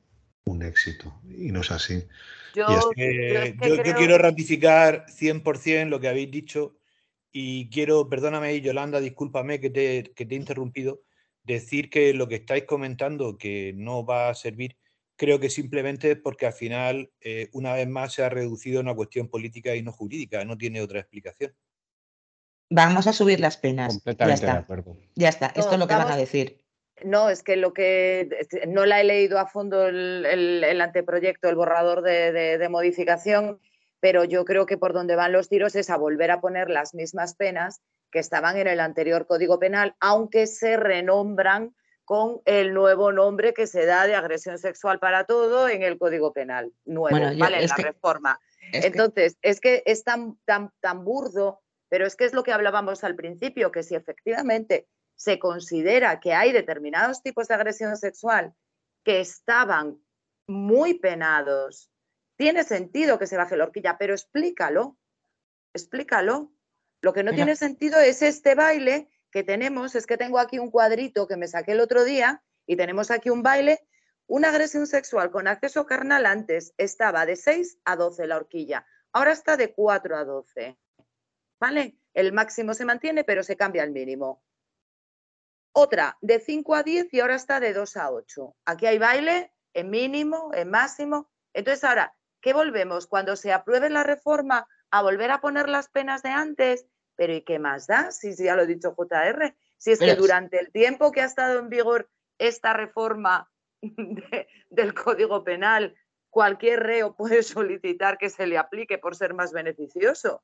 un 0.44 0.62
éxito. 0.62 1.14
Y 1.28 1.50
no 1.50 1.60
es 1.62 1.70
así. 1.70 2.04
Yo, 2.54 2.90
quiero 2.94 4.18
ratificar 4.18 5.06
100% 5.06 5.88
lo 5.88 5.98
que 5.98 6.08
habéis 6.08 6.30
dicho 6.30 6.76
y 7.32 7.68
quiero, 7.68 8.08
perdóname, 8.08 8.60
Yolanda, 8.60 9.00
discúlpame 9.00 9.58
que 9.58 9.70
te, 9.70 10.12
que 10.14 10.24
te 10.24 10.34
he 10.36 10.38
interrumpido, 10.38 11.02
decir 11.44 11.90
que 11.90 12.14
lo 12.14 12.28
que 12.28 12.36
estáis 12.36 12.64
comentando 12.64 13.38
que 13.38 13.72
no 13.76 14.04
va 14.04 14.28
a 14.28 14.34
servir, 14.34 14.76
creo 15.16 15.38
que 15.38 15.50
simplemente 15.50 16.12
es 16.12 16.18
porque 16.18 16.46
al 16.46 16.52
final, 16.52 17.10
eh, 17.20 17.48
una 17.52 17.74
vez 17.74 17.88
más, 17.88 18.12
se 18.12 18.24
ha 18.24 18.28
reducido 18.28 18.78
a 18.78 18.82
una 18.82 18.94
cuestión 18.94 19.28
política 19.28 19.74
y 19.74 19.82
no 19.82 19.92
jurídica, 19.92 20.44
no 20.44 20.58
tiene 20.58 20.80
otra 20.80 21.00
explicación. 21.00 21.54
Vamos 22.70 23.06
a 23.06 23.12
subir 23.12 23.40
las 23.40 23.56
penas. 23.56 24.02
ya 24.04 24.34
está. 24.34 24.66
Ya 25.14 25.28
está, 25.28 25.46
esto 25.54 25.72
es 25.72 25.78
lo 25.78 25.86
que 25.86 25.94
van 25.94 26.10
a 26.10 26.16
decir. 26.16 26.64
No, 27.02 27.28
es 27.28 27.42
que 27.42 27.56
lo 27.56 27.72
que 27.72 28.28
no 28.68 28.86
la 28.86 29.00
he 29.00 29.04
leído 29.04 29.38
a 29.38 29.46
fondo 29.46 29.86
el, 29.88 30.80
anteproyecto, 30.80 31.48
el 31.48 31.56
borrador 31.56 32.02
de, 32.02 32.66
modificación, 32.70 33.60
pero 34.00 34.24
yo 34.24 34.44
creo 34.44 34.66
que 34.66 34.78
por 34.78 34.92
donde 34.92 35.16
van 35.16 35.32
los 35.32 35.48
tiros 35.48 35.74
es 35.74 35.90
a 35.90 35.96
volver 35.96 36.30
a 36.30 36.40
poner 36.40 36.70
las 36.70 36.94
mismas 36.94 37.34
penas 37.34 37.82
que 38.14 38.20
estaban 38.20 38.56
en 38.56 38.68
el 38.68 38.78
anterior 38.78 39.26
Código 39.26 39.58
Penal, 39.58 39.96
aunque 39.98 40.46
se 40.46 40.76
renombran 40.76 41.74
con 42.04 42.40
el 42.44 42.72
nuevo 42.72 43.10
nombre 43.10 43.52
que 43.52 43.66
se 43.66 43.86
da 43.86 44.06
de 44.06 44.14
agresión 44.14 44.56
sexual 44.56 45.00
para 45.00 45.24
todo 45.24 45.68
en 45.68 45.82
el 45.82 45.98
Código 45.98 46.32
Penal 46.32 46.72
nuevo, 46.84 47.18
¿vale? 47.36 47.62
En 47.62 47.68
la 47.68 47.76
reforma. 47.76 48.38
Entonces, 48.72 49.36
es 49.42 49.58
que 49.58 49.82
es 49.84 50.04
tan, 50.04 50.38
tan, 50.44 50.70
tan 50.80 51.04
burdo, 51.04 51.60
pero 51.88 52.06
es 52.06 52.14
que 52.14 52.24
es 52.24 52.32
lo 52.32 52.44
que 52.44 52.52
hablábamos 52.52 53.02
al 53.02 53.16
principio, 53.16 53.72
que 53.72 53.82
si 53.82 53.96
efectivamente 53.96 54.86
se 55.16 55.40
considera 55.40 56.20
que 56.20 56.34
hay 56.34 56.52
determinados 56.52 57.20
tipos 57.20 57.48
de 57.48 57.54
agresión 57.54 57.96
sexual 57.96 58.54
que 59.02 59.18
estaban 59.18 59.98
muy 60.46 61.00
penados, 61.00 61.90
tiene 62.36 62.62
sentido 62.62 63.18
que 63.18 63.26
se 63.26 63.36
baje 63.36 63.56
la 63.56 63.64
horquilla, 63.64 63.98
pero 63.98 64.14
explícalo, 64.14 64.96
explícalo. 65.74 66.52
Lo 67.04 67.12
que 67.12 67.22
no 67.22 67.32
tiene 67.32 67.54
sentido 67.54 68.00
es 68.00 68.22
este 68.22 68.54
baile 68.54 69.10
que 69.30 69.42
tenemos, 69.42 69.94
es 69.94 70.06
que 70.06 70.16
tengo 70.16 70.38
aquí 70.38 70.58
un 70.58 70.70
cuadrito 70.70 71.28
que 71.28 71.36
me 71.36 71.48
saqué 71.48 71.72
el 71.72 71.80
otro 71.80 72.02
día 72.02 72.42
y 72.64 72.76
tenemos 72.76 73.10
aquí 73.10 73.28
un 73.28 73.42
baile, 73.42 73.86
una 74.26 74.48
agresión 74.48 74.86
sexual 74.86 75.30
con 75.30 75.46
acceso 75.46 75.84
carnal 75.84 76.24
antes 76.24 76.72
estaba 76.78 77.26
de 77.26 77.36
6 77.36 77.76
a 77.84 77.96
12 77.96 78.26
la 78.26 78.36
horquilla, 78.36 78.86
ahora 79.12 79.32
está 79.32 79.58
de 79.58 79.74
4 79.74 80.16
a 80.16 80.24
12. 80.24 80.78
¿Vale? 81.60 81.98
El 82.14 82.32
máximo 82.32 82.72
se 82.72 82.86
mantiene, 82.86 83.22
pero 83.22 83.42
se 83.42 83.54
cambia 83.54 83.84
el 83.84 83.90
mínimo. 83.90 84.42
Otra 85.72 86.16
de 86.22 86.40
5 86.40 86.74
a 86.74 86.82
10 86.84 87.12
y 87.12 87.20
ahora 87.20 87.34
está 87.34 87.60
de 87.60 87.74
2 87.74 87.98
a 87.98 88.12
8. 88.12 88.56
Aquí 88.64 88.86
hay 88.86 88.96
baile 88.96 89.52
en 89.74 89.90
mínimo, 89.90 90.52
en 90.54 90.70
máximo. 90.70 91.30
Entonces 91.52 91.84
ahora, 91.84 92.16
¿qué 92.40 92.54
volvemos? 92.54 93.06
Cuando 93.06 93.36
se 93.36 93.52
apruebe 93.52 93.90
la 93.90 94.04
reforma 94.04 94.66
a 94.90 95.02
volver 95.02 95.32
a 95.32 95.42
poner 95.42 95.68
las 95.68 95.90
penas 95.90 96.22
de 96.22 96.30
antes, 96.30 96.86
pero 97.16 97.34
¿y 97.34 97.42
qué 97.42 97.58
más 97.58 97.86
da? 97.86 98.10
Si, 98.10 98.34
ya 98.34 98.56
lo 98.56 98.62
he 98.62 98.66
dicho 98.66 98.94
JR, 98.94 99.54
si 99.78 99.92
es 99.92 99.98
que 99.98 100.14
durante 100.14 100.58
el 100.58 100.70
tiempo 100.70 101.12
que 101.12 101.20
ha 101.20 101.26
estado 101.26 101.58
en 101.58 101.68
vigor 101.68 102.10
esta 102.38 102.72
reforma 102.72 103.50
del 104.70 104.94
Código 104.94 105.44
Penal, 105.44 105.94
cualquier 106.30 106.80
reo 106.80 107.14
puede 107.16 107.42
solicitar 107.42 108.18
que 108.18 108.30
se 108.30 108.46
le 108.46 108.58
aplique 108.58 108.98
por 108.98 109.16
ser 109.16 109.34
más 109.34 109.52
beneficioso. 109.52 110.42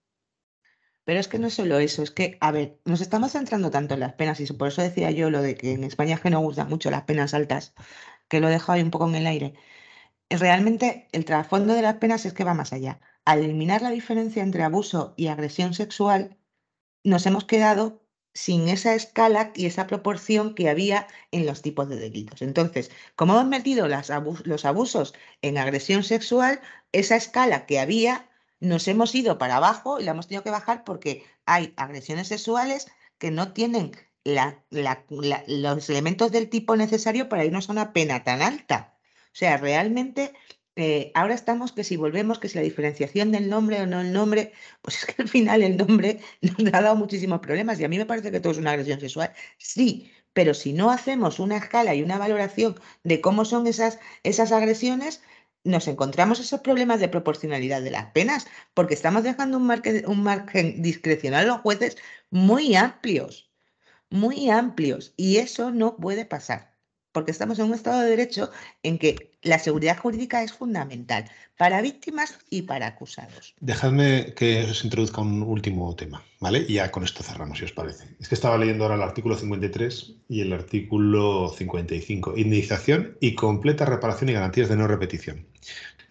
Pero 1.05 1.19
es 1.19 1.29
que 1.29 1.39
no 1.39 1.49
es 1.49 1.55
solo 1.55 1.79
eso, 1.79 2.03
es 2.03 2.11
que, 2.11 2.37
a 2.41 2.53
ver, 2.53 2.79
nos 2.85 3.01
estamos 3.01 3.33
centrando 3.33 3.71
tanto 3.71 3.95
en 3.95 4.01
las 4.01 4.13
penas 4.13 4.39
y 4.39 4.47
por 4.53 4.69
eso 4.69 4.83
decía 4.83 5.11
yo 5.11 5.31
lo 5.31 5.43
de 5.43 5.57
que 5.57 5.73
en 5.73 5.83
España 5.83 6.15
es 6.15 6.21
que 6.21 6.31
no 6.31 6.41
gustan 6.41 6.69
mucho 6.69 6.91
las 6.91 7.03
penas 7.03 7.35
altas, 7.35 7.75
que 8.29 8.39
lo 8.39 8.49
he 8.49 8.53
dejado 8.53 8.75
ahí 8.75 8.83
un 8.83 8.91
poco 8.91 9.09
en 9.09 9.17
el 9.17 9.27
aire. 9.27 9.55
Realmente 10.29 11.09
el 11.13 11.25
trasfondo 11.25 11.75
de 11.75 11.83
las 11.83 11.97
penas 11.97 12.27
es 12.27 12.35
que 12.35 12.45
va 12.45 12.55
más 12.55 12.73
allá. 12.73 13.01
Al 13.25 13.41
eliminar 13.41 13.83
la 13.83 13.91
diferencia 13.91 14.43
entre 14.43 14.63
abuso 14.63 15.15
y 15.17 15.27
agresión 15.29 15.75
sexual, 15.75 16.39
nos 17.05 17.27
hemos 17.27 17.45
quedado 17.45 18.03
sin 18.33 18.69
esa 18.69 18.95
escala 18.95 19.53
y 19.57 19.67
esa 19.67 19.87
proporción 19.87 20.55
que 20.55 20.69
había 20.69 21.09
en 21.33 21.47
los 21.47 21.63
tipos 21.63 21.89
de 21.89 21.97
delitos. 21.97 22.43
Entonces, 22.43 22.91
como 23.17 23.35
hemos 23.35 23.47
metido 23.47 23.89
los 23.89 24.65
abusos 24.65 25.15
en 25.43 25.59
agresión 25.59 26.05
sexual, 26.05 26.61
esa 26.93 27.17
escala 27.17 27.67
que 27.67 27.81
había 27.81 28.31
nos 28.61 28.87
hemos 28.89 29.15
ido 29.15 29.39
para 29.39 29.57
abajo 29.57 29.99
y 29.99 30.05
la 30.05 30.13
hemos 30.13 30.29
tenido 30.29 30.45
que 30.45 30.51
bajar 30.51 30.85
porque 30.85 31.25
hay 31.47 31.73
agresiones 31.77 32.29
sexuales 32.29 32.89
que 33.19 33.31
no 33.31 33.53
tienen 33.53 33.93
los 34.25 35.89
elementos 35.89 36.31
del 36.31 36.51
tipo 36.51 36.77
necesario 36.77 37.29
para 37.29 37.45
irnos 37.45 37.69
a 37.69 37.73
una 37.73 37.93
pena 37.93 38.23
tan 38.23 38.43
alta. 38.43 38.95
O 39.27 39.35
sea, 39.35 39.57
realmente 39.57 40.35
eh, 40.77 41.13
ahora 41.15 41.35
estamos 41.35 41.73
que 41.73 41.85
si 41.85 41.97
volvemos, 41.97 42.39
que 42.39 42.49
si 42.49 42.57
la 42.57 42.63
diferenciación 42.63 43.33
del 43.33 43.49
nombre 43.49 43.81
o 43.83 43.87
no 43.87 44.01
el 44.01 44.13
nombre, 44.13 44.53
pues 44.83 44.99
es 44.99 45.07
que 45.07 45.23
al 45.23 45.29
final 45.29 45.63
el 45.63 45.77
nombre 45.77 46.21
nos 46.43 46.75
ha 46.75 46.81
dado 46.83 46.97
muchísimos 46.97 47.41
problemas 47.41 47.79
y 47.81 47.85
a 47.85 47.89
mí 47.89 47.99
me 47.99 48.07
parece 48.07 48.31
que 48.31 48.41
todo 48.41 48.53
es 48.53 48.59
una 48.59 48.73
agresión 48.73 49.01
sexual. 49.01 49.33
Sí, 49.59 50.11
pero 50.33 50.55
si 50.55 50.73
no 50.73 50.91
hacemos 50.91 51.39
una 51.39 51.57
escala 51.57 51.95
y 51.95 52.03
una 52.03 52.19
valoración 52.19 52.79
de 53.05 53.21
cómo 53.21 53.45
son 53.45 53.67
esas, 53.67 53.99
esas 54.23 54.53
agresiones, 54.53 55.23
nos 55.65 55.89
encontramos 55.89 56.41
esos 56.41 56.61
problemas 56.61 57.01
de 57.01 57.09
proporcionalidad 57.09 57.83
de 57.83 57.91
las 57.91 58.13
penas, 58.13 58.47
porque 58.75 58.95
estamos 58.95 59.23
dejando 59.25 59.59
un 59.59 59.67
margen, 59.67 60.05
un 60.07 60.23
margen 60.23 60.83
discrecional 60.83 61.45
a 61.45 61.49
los 61.49 61.61
jueces 61.61 61.97
muy 62.31 62.75
amplios, 62.77 63.51
muy 64.11 64.51
amplios, 64.51 65.15
y 65.17 65.39
eso 65.39 65.71
no 65.71 65.97
puede 65.97 66.25
pasar, 66.25 66.70
porque 67.13 67.31
estamos 67.31 67.59
en 67.59 67.67
un 67.67 67.75
Estado 67.75 68.01
de 68.01 68.11
Derecho 68.11 68.51
en 68.83 68.99
que 68.99 69.31
la 69.43 69.59
seguridad 69.59 69.99
jurídica 69.99 70.43
es 70.43 70.53
fundamental 70.53 71.25
para 71.57 71.83
víctimas 71.83 72.39
y 72.51 72.63
para 72.63 72.87
acusados. 72.87 73.55
Dejadme 73.61 74.35
que 74.35 74.65
os 74.65 74.85
introduzca 74.85 75.21
un 75.21 75.43
último 75.43 75.95
tema, 75.97 76.25
¿vale? 76.39 76.65
Y 76.69 76.75
ya 76.75 76.91
con 76.91 77.05
esto 77.05 77.23
cerramos, 77.23 77.59
si 77.59 77.65
os 77.65 77.73
parece. 77.73 78.05
Es 78.21 78.29
que 78.29 78.35
estaba 78.35 78.59
leyendo 78.59 78.85
ahora 78.85 78.97
el 78.97 79.03
artículo 79.03 79.37
53 79.37 80.15
y 80.29 80.41
el 80.41 80.53
artículo 80.53 81.53
55, 81.57 82.35
indemnización 82.37 83.17
y 83.21 83.35
completa 83.35 83.85
reparación 83.85 84.31
y 84.31 84.35
garantías 84.35 84.69
de 84.69 84.77
no 84.77 84.87
repetición. 84.87 85.47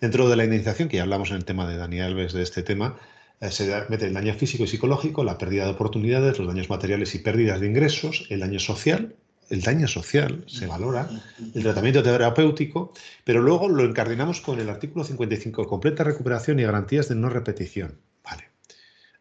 Dentro 0.02 0.30
de 0.30 0.36
la 0.36 0.46
indemnización, 0.46 0.88
que 0.88 0.98
ya 0.98 1.04
hablamos 1.04 1.30
en 1.32 1.38
el 1.38 1.46
tema 1.46 1.68
de 1.68 1.78
Daniel 1.78 2.06
Alves 2.06 2.34
de 2.34 2.44
este 2.44 2.64
tema, 2.64 2.98
eh, 3.42 3.52
se 3.52 3.70
mete 3.90 4.06
el 4.08 4.14
daño 4.14 4.34
físico 4.34 4.64
y 4.64 4.68
psicológico, 4.68 5.24
la 5.24 5.38
pérdida 5.38 5.66
de 5.66 5.72
oportunidades, 5.72 6.40
los 6.40 6.48
daños 6.48 6.70
materiales 6.70 7.16
y 7.16 7.20
pérdidas 7.20 7.60
de 7.60 7.68
ingresos, 7.68 8.28
el 8.30 8.42
daño 8.42 8.60
social, 8.60 9.16
el 9.50 9.62
daño 9.62 9.88
social 9.88 10.44
se 10.48 10.68
valora, 10.68 11.10
el 11.56 11.64
tratamiento 11.64 12.04
terapéutico, 12.04 12.94
pero 13.24 13.42
luego 13.42 13.68
lo 13.68 13.84
encardinamos 13.84 14.42
con 14.42 14.60
el 14.60 14.70
artículo 14.70 15.04
55, 15.04 15.68
completa 15.68 16.04
recuperación 16.04 16.60
y 16.60 16.64
garantías 16.64 17.10
de 17.10 17.16
no 17.16 17.30
repetición. 17.30 18.00
Vale. 18.24 18.50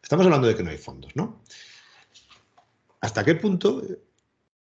Estamos 0.01 0.25
hablando 0.25 0.47
de 0.47 0.55
que 0.55 0.63
no 0.63 0.69
hay 0.69 0.77
fondos, 0.77 1.15
¿no? 1.15 1.41
¿Hasta 3.01 3.23
qué 3.23 3.35
punto, 3.35 3.81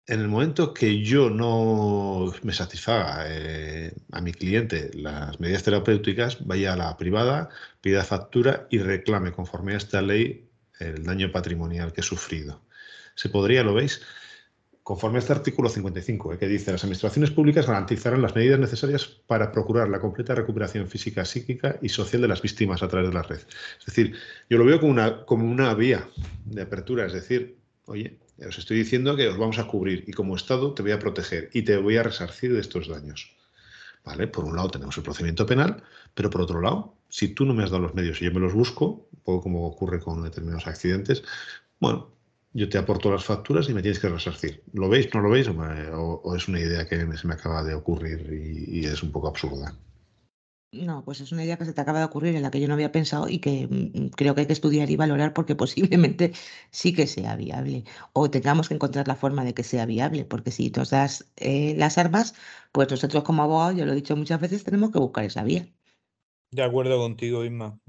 en 0.06 0.20
el 0.22 0.28
momento 0.28 0.74
que 0.74 1.04
yo 1.04 1.30
no 1.30 2.34
me 2.44 2.54
satisfaga 2.54 3.26
eh, 3.28 3.94
a 4.12 4.22
mi 4.22 4.32
cliente 4.32 4.92
las 4.94 5.40
medidas 5.40 5.64
terapéuticas, 5.64 6.46
vaya 6.46 6.74
a 6.74 6.78
la 6.78 6.96
privada, 6.98 7.50
pida 7.82 8.04
factura 8.04 8.68
y 8.70 8.78
reclame 8.80 9.32
conforme 9.34 9.74
a 9.74 9.78
esta 9.78 10.02
ley 10.02 10.50
el 10.80 11.04
daño 11.04 11.32
patrimonial 11.32 11.92
que 11.92 12.02
he 12.02 12.04
sufrido? 12.04 12.62
¿Se 13.16 13.30
podría, 13.30 13.64
lo 13.64 13.74
veis? 13.74 14.02
Conforme 14.88 15.18
a 15.18 15.20
este 15.20 15.34
artículo 15.34 15.68
55, 15.68 16.32
eh, 16.32 16.38
que 16.38 16.48
dice 16.48 16.72
las 16.72 16.82
administraciones 16.82 17.32
públicas 17.32 17.68
garantizarán 17.68 18.22
las 18.22 18.34
medidas 18.34 18.58
necesarias 18.58 19.06
para 19.06 19.52
procurar 19.52 19.90
la 19.90 20.00
completa 20.00 20.34
recuperación 20.34 20.88
física, 20.88 21.26
psíquica 21.26 21.78
y 21.82 21.90
social 21.90 22.22
de 22.22 22.30
las 22.30 22.42
víctimas 22.42 22.82
a 22.82 22.88
través 22.88 23.10
de 23.10 23.14
la 23.14 23.22
red. 23.22 23.42
Es 23.80 23.86
decir, 23.86 24.16
yo 24.50 24.58
lo 24.58 24.64
veo 24.64 24.80
como 24.80 24.94
una, 24.94 25.26
como 25.26 25.44
una 25.44 25.74
vía 25.74 26.08
de 26.46 26.62
apertura, 26.62 27.06
es 27.06 27.12
decir, 27.12 27.58
oye, 27.88 28.18
os 28.48 28.58
estoy 28.58 28.78
diciendo 28.78 29.18
que 29.18 29.28
os 29.28 29.38
vamos 29.38 29.60
a 29.60 29.68
cubrir 29.68 30.06
y 30.08 30.14
como 30.14 30.38
Estado 30.38 30.74
te 30.74 30.84
voy 30.84 30.94
a 30.94 31.00
proteger 31.00 31.50
y 31.52 31.64
te 31.64 31.76
voy 31.76 31.98
a 31.98 32.04
resarcir 32.04 32.54
de 32.54 32.62
estos 32.62 32.88
daños. 32.88 33.36
¿Vale? 34.06 34.28
Por 34.28 34.46
un 34.46 34.56
lado 34.56 34.70
tenemos 34.70 34.96
el 34.96 35.04
procedimiento 35.04 35.46
penal, 35.46 35.84
pero 36.14 36.30
por 36.30 36.40
otro 36.40 36.62
lado, 36.62 36.96
si 37.10 37.28
tú 37.28 37.44
no 37.44 37.54
me 37.54 37.66
has 37.66 37.72
dado 37.72 37.84
los 37.84 37.94
medios 37.94 38.22
y 38.22 38.26
yo 38.26 38.32
me 38.32 38.40
los 38.40 38.54
busco, 38.54 39.10
un 39.12 39.20
poco 39.20 39.44
como 39.44 39.68
ocurre 39.68 40.00
con 40.00 40.24
determinados 40.24 40.66
accidentes, 40.66 41.24
bueno, 41.82 42.17
yo 42.54 42.70
te 42.70 42.78
aporto 42.78 43.12
las 43.12 43.26
facturas 43.26 43.70
y 43.70 43.74
me 43.74 43.82
tienes 43.82 44.00
que 44.00 44.10
resarcir. 44.10 44.64
¿Lo 44.74 44.90
veis, 44.90 45.14
no 45.14 45.22
lo 45.22 45.30
veis? 45.30 45.48
O, 45.48 46.36
es 46.36 46.48
una 46.48 46.60
idea 46.60 46.88
que 46.88 46.96
se 47.18 47.28
me 47.28 47.34
acaba 47.34 47.64
de 47.64 47.74
ocurrir 47.74 48.32
y, 48.32 48.86
es 48.86 49.04
un 49.04 49.12
poco 49.12 49.28
absurda? 49.28 49.76
No, 50.72 51.04
pues 51.06 51.22
es 51.22 51.32
una 51.32 51.46
idea 51.46 51.58
que 51.58 51.66
se 51.66 51.74
te 51.74 51.80
acaba 51.80 52.00
de 52.00 52.06
ocurrir, 52.06 52.36
en 52.36 52.42
la 52.42 52.52
que 52.52 52.60
yo 52.60 52.68
no 52.68 52.74
había 52.74 52.92
pensado 52.92 53.30
y 53.30 53.40
que 53.40 53.68
mm, 53.68 54.10
creo 54.10 54.36
que 54.36 54.42
hay 54.42 54.48
que 54.48 54.54
estudiar 54.54 54.90
y 54.90 54.96
valorar 54.96 55.34
porque 55.34 55.56
posiblemente 55.64 56.34
sí 56.72 56.94
que 56.94 57.08
sea 57.08 57.36
viable 57.36 57.86
o 58.14 58.30
tengamos 58.30 58.68
que 58.68 58.74
encontrar 58.74 59.08
la 59.08 59.16
forma 59.16 59.44
de 59.46 59.54
que 59.54 59.64
sea 59.64 59.86
viable, 59.86 60.26
porque 60.26 60.52
si 60.52 60.70
nos 60.72 60.90
das 60.90 61.32
eh, 61.38 61.74
las 61.78 61.98
armas, 61.98 62.36
pues 62.72 62.90
nosotros 62.92 63.24
como 63.24 63.44
abogados, 63.44 63.78
yo 63.78 63.86
lo 63.86 63.94
he 63.94 63.96
dicho 63.96 64.16
muchas 64.16 64.42
veces, 64.42 64.64
tenemos 64.64 64.92
que 64.92 65.00
buscar 65.00 65.26
esa 65.26 65.44
vía. 65.44 65.68
De 66.52 66.64
acuerdo 66.64 66.98
contigo, 66.98 67.44
Isma. 67.44 67.80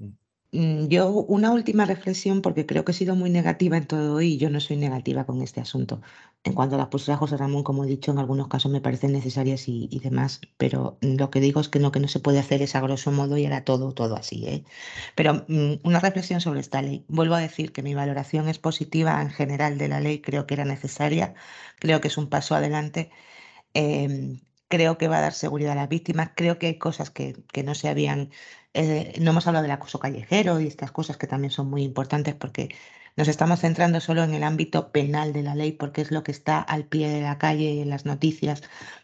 Mm. 0.52 0.58
Mm, 0.60 0.88
yo 0.88 1.10
una 1.10 1.50
última 1.52 1.84
reflexión, 1.84 2.40
porque 2.42 2.66
creo 2.66 2.84
que 2.84 2.92
he 2.92 2.94
sido 2.94 3.14
muy 3.14 3.30
negativa 3.30 3.76
en 3.76 3.86
todo 3.86 4.20
y 4.20 4.38
yo 4.38 4.50
no 4.50 4.60
soy 4.60 4.76
negativa 4.76 5.26
con 5.26 5.42
este 5.42 5.60
asunto. 5.60 6.00
En 6.44 6.54
cuanto 6.54 6.76
a 6.76 6.78
las 6.78 7.06
de 7.06 7.16
José 7.16 7.36
Ramón, 7.36 7.62
como 7.64 7.84
he 7.84 7.86
dicho, 7.88 8.12
en 8.12 8.18
algunos 8.18 8.48
casos 8.48 8.70
me 8.72 8.80
parecen 8.80 9.12
necesarias 9.12 9.68
y, 9.68 9.88
demás, 10.02 10.40
pero 10.56 10.98
lo 11.02 11.30
que 11.30 11.40
digo 11.40 11.60
es 11.60 11.68
que 11.68 11.80
lo 11.80 11.92
que 11.92 12.00
no 12.00 12.08
se 12.08 12.20
puede 12.20 12.38
hacer 12.38 12.62
es 12.62 12.74
a 12.76 12.80
grosso 12.80 13.10
modo 13.12 13.36
y 13.36 13.44
era 13.44 13.64
todo, 13.64 13.92
todo 13.92 14.16
así. 14.16 14.46
¿eh? 14.46 14.64
Pero 15.14 15.44
mm, 15.48 15.80
una 15.84 16.00
reflexión 16.00 16.40
sobre 16.40 16.60
esta 16.60 16.80
ley. 16.82 17.04
Vuelvo 17.08 17.34
a 17.34 17.40
decir 17.40 17.72
que 17.72 17.82
mi 17.82 17.94
valoración 17.94 18.48
es 18.48 18.58
positiva 18.58 19.20
en 19.20 19.30
general 19.30 19.78
de 19.78 19.88
la 19.88 20.00
ley, 20.00 20.20
creo 20.20 20.46
que 20.46 20.54
era 20.54 20.64
necesaria, 20.64 21.34
creo 21.78 22.00
que 22.00 22.08
es 22.08 22.16
un 22.18 22.28
paso 22.28 22.54
adelante. 22.54 23.10
Em, 23.74 24.40
creo 24.68 24.98
que 24.98 25.08
va 25.08 25.18
a 25.18 25.20
dar 25.22 25.32
seguridad 25.34 25.72
a 25.72 25.74
las 25.76 25.88
víctimas, 25.88 26.30
creo 26.36 26.58
que 26.58 26.66
hay 26.68 26.78
cosas 26.78 27.10
que, 27.10 27.36
que 27.52 27.62
no 27.62 27.74
se 27.74 27.88
habían 27.88 28.30
no 29.20 29.30
hemos 29.30 29.46
hablado 29.46 29.62
del 29.62 29.72
acoso 29.72 29.98
callejero 29.98 30.60
y 30.60 30.66
estas 30.66 30.92
cosas 30.92 31.16
que 31.16 31.26
también 31.26 31.50
son 31.50 31.68
muy 31.68 31.82
importantes 31.82 32.34
porque 32.34 32.68
nos 33.16 33.26
estamos 33.26 33.60
centrando 33.60 34.00
solo 34.00 34.22
en 34.22 34.34
el 34.34 34.44
ámbito 34.44 34.92
penal 34.92 35.32
de 35.32 35.42
la 35.42 35.54
ley 35.56 35.72
porque 35.72 36.02
es 36.02 36.12
lo 36.12 36.22
que 36.22 36.30
está 36.30 36.60
al 36.60 36.84
pie 36.84 37.08
de 37.08 37.20
la 37.20 37.38
calle 37.38 37.72
y 37.72 37.80
en 37.80 37.90
las 37.90 38.06
noticias, 38.06 38.62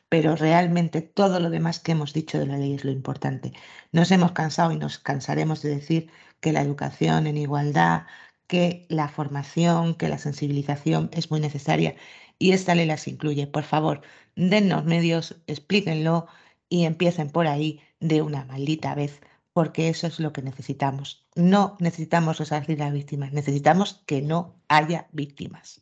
pero 0.08 0.36
realmente 0.36 1.02
todo 1.02 1.40
lo 1.40 1.50
demás 1.50 1.80
que 1.80 1.92
hemos 1.92 2.12
dicho 2.12 2.38
de 2.38 2.46
la 2.46 2.56
ley 2.56 2.74
es 2.74 2.84
lo 2.84 2.92
importante. 2.92 3.52
Nos 3.90 4.12
hemos 4.12 4.32
cansado 4.32 4.70
y 4.70 4.76
nos 4.76 4.98
cansaremos 4.98 5.62
de 5.62 5.70
decir 5.70 6.10
que 6.40 6.52
la 6.52 6.62
educación 6.62 7.26
en 7.26 7.36
igualdad, 7.36 8.06
que 8.46 8.86
la 8.88 9.08
formación, 9.08 9.94
que 9.96 10.08
la 10.08 10.18
sensibilización 10.18 11.10
es 11.12 11.30
muy 11.30 11.40
necesaria 11.40 11.96
y 12.38 12.52
esta 12.52 12.74
ley 12.76 12.86
las 12.86 13.08
incluye. 13.08 13.46
Por 13.48 13.64
favor, 13.64 14.02
dennos 14.36 14.84
medios, 14.84 15.36
explíquenlo 15.48 16.28
y 16.68 16.84
empiecen 16.84 17.30
por 17.30 17.46
ahí 17.48 17.80
de 18.00 18.22
una 18.22 18.44
maldita 18.44 18.94
vez 18.94 19.20
porque 19.54 19.88
eso 19.88 20.08
es 20.08 20.20
lo 20.20 20.32
que 20.32 20.42
necesitamos. 20.42 21.24
No 21.36 21.76
necesitamos 21.78 22.38
resarcir 22.38 22.82
a 22.82 22.86
las 22.86 22.94
víctimas, 22.94 23.32
necesitamos 23.32 24.02
que 24.04 24.20
no 24.20 24.60
haya 24.68 25.08
víctimas. 25.12 25.80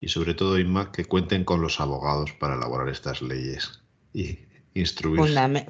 Y 0.00 0.08
sobre 0.08 0.34
todo, 0.34 0.58
Inma, 0.58 0.90
que 0.90 1.04
cuenten 1.04 1.44
con 1.44 1.60
los 1.60 1.80
abogados 1.80 2.32
para 2.32 2.54
elaborar 2.54 2.88
estas 2.88 3.20
leyes 3.20 3.82
y 4.14 4.38
instruir. 4.74 5.20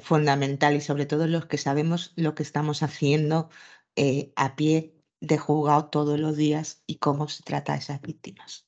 fundamental 0.01 0.75
y 0.75 0.81
sobre 0.81 1.05
todo 1.05 1.27
los 1.27 1.45
que 1.45 1.57
sabemos 1.57 2.13
lo 2.15 2.35
que 2.35 2.43
estamos 2.43 2.83
haciendo 2.83 3.49
eh, 3.95 4.31
a 4.35 4.55
pie 4.55 4.95
de 5.19 5.37
juzgado 5.37 5.85
todos 5.85 6.17
los 6.19 6.37
días 6.37 6.83
y 6.87 6.95
cómo 6.99 7.27
se 7.27 7.43
trata 7.43 7.73
a 7.73 7.77
esas 7.77 8.01
víctimas. 8.01 8.65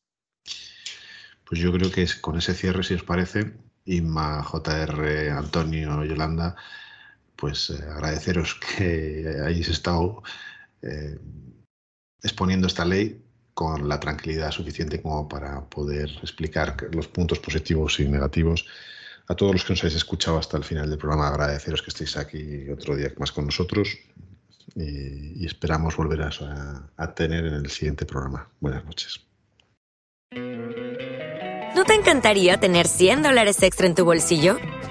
Pues 1.45 1.61
yo 1.61 1.71
creo 1.71 1.89
que 1.89 2.05
con 2.19 2.37
ese 2.37 2.53
cierre, 2.53 2.83
si 2.83 2.95
os 2.95 3.03
parece, 3.03 3.53
Inma, 3.85 4.43
JR, 4.43 5.29
Antonio, 5.31 6.03
Yolanda, 6.03 6.57
pues 7.41 7.71
eh, 7.71 7.83
agradeceros 7.91 8.53
que 8.55 9.35
hayáis 9.43 9.67
estado 9.67 10.21
eh, 10.83 11.17
exponiendo 12.21 12.67
esta 12.67 12.85
ley 12.85 13.19
con 13.55 13.89
la 13.89 13.99
tranquilidad 13.99 14.51
suficiente 14.51 15.01
como 15.01 15.27
para 15.27 15.65
poder 15.65 16.09
explicar 16.21 16.77
los 16.93 17.07
puntos 17.07 17.39
positivos 17.39 17.99
y 17.99 18.07
negativos. 18.07 18.67
A 19.27 19.35
todos 19.35 19.53
los 19.53 19.63
que 19.63 19.73
nos 19.73 19.81
habéis 19.81 19.95
escuchado 19.95 20.37
hasta 20.37 20.55
el 20.57 20.63
final 20.63 20.87
del 20.87 20.99
programa, 20.99 21.29
agradeceros 21.29 21.81
que 21.81 21.89
estéis 21.89 22.15
aquí 22.15 22.69
otro 22.69 22.95
día 22.95 23.11
más 23.17 23.31
con 23.31 23.45
nosotros 23.45 23.97
y, 24.75 25.43
esperamos 25.43 25.97
volver 25.97 26.21
a, 26.21 26.89
a 26.95 27.15
tener 27.15 27.45
en 27.45 27.55
el 27.55 27.69
siguiente 27.71 28.05
programa. 28.05 28.47
Buenas 28.59 28.85
noches. 28.85 29.19
¿No 31.75 31.83
te 31.85 31.95
encantaría 31.95 32.59
tener 32.59 32.87
100 32.87 33.23
dólares 33.23 33.63
extra 33.63 33.87
en 33.87 33.95
tu 33.95 34.05
bolsillo? 34.05 34.57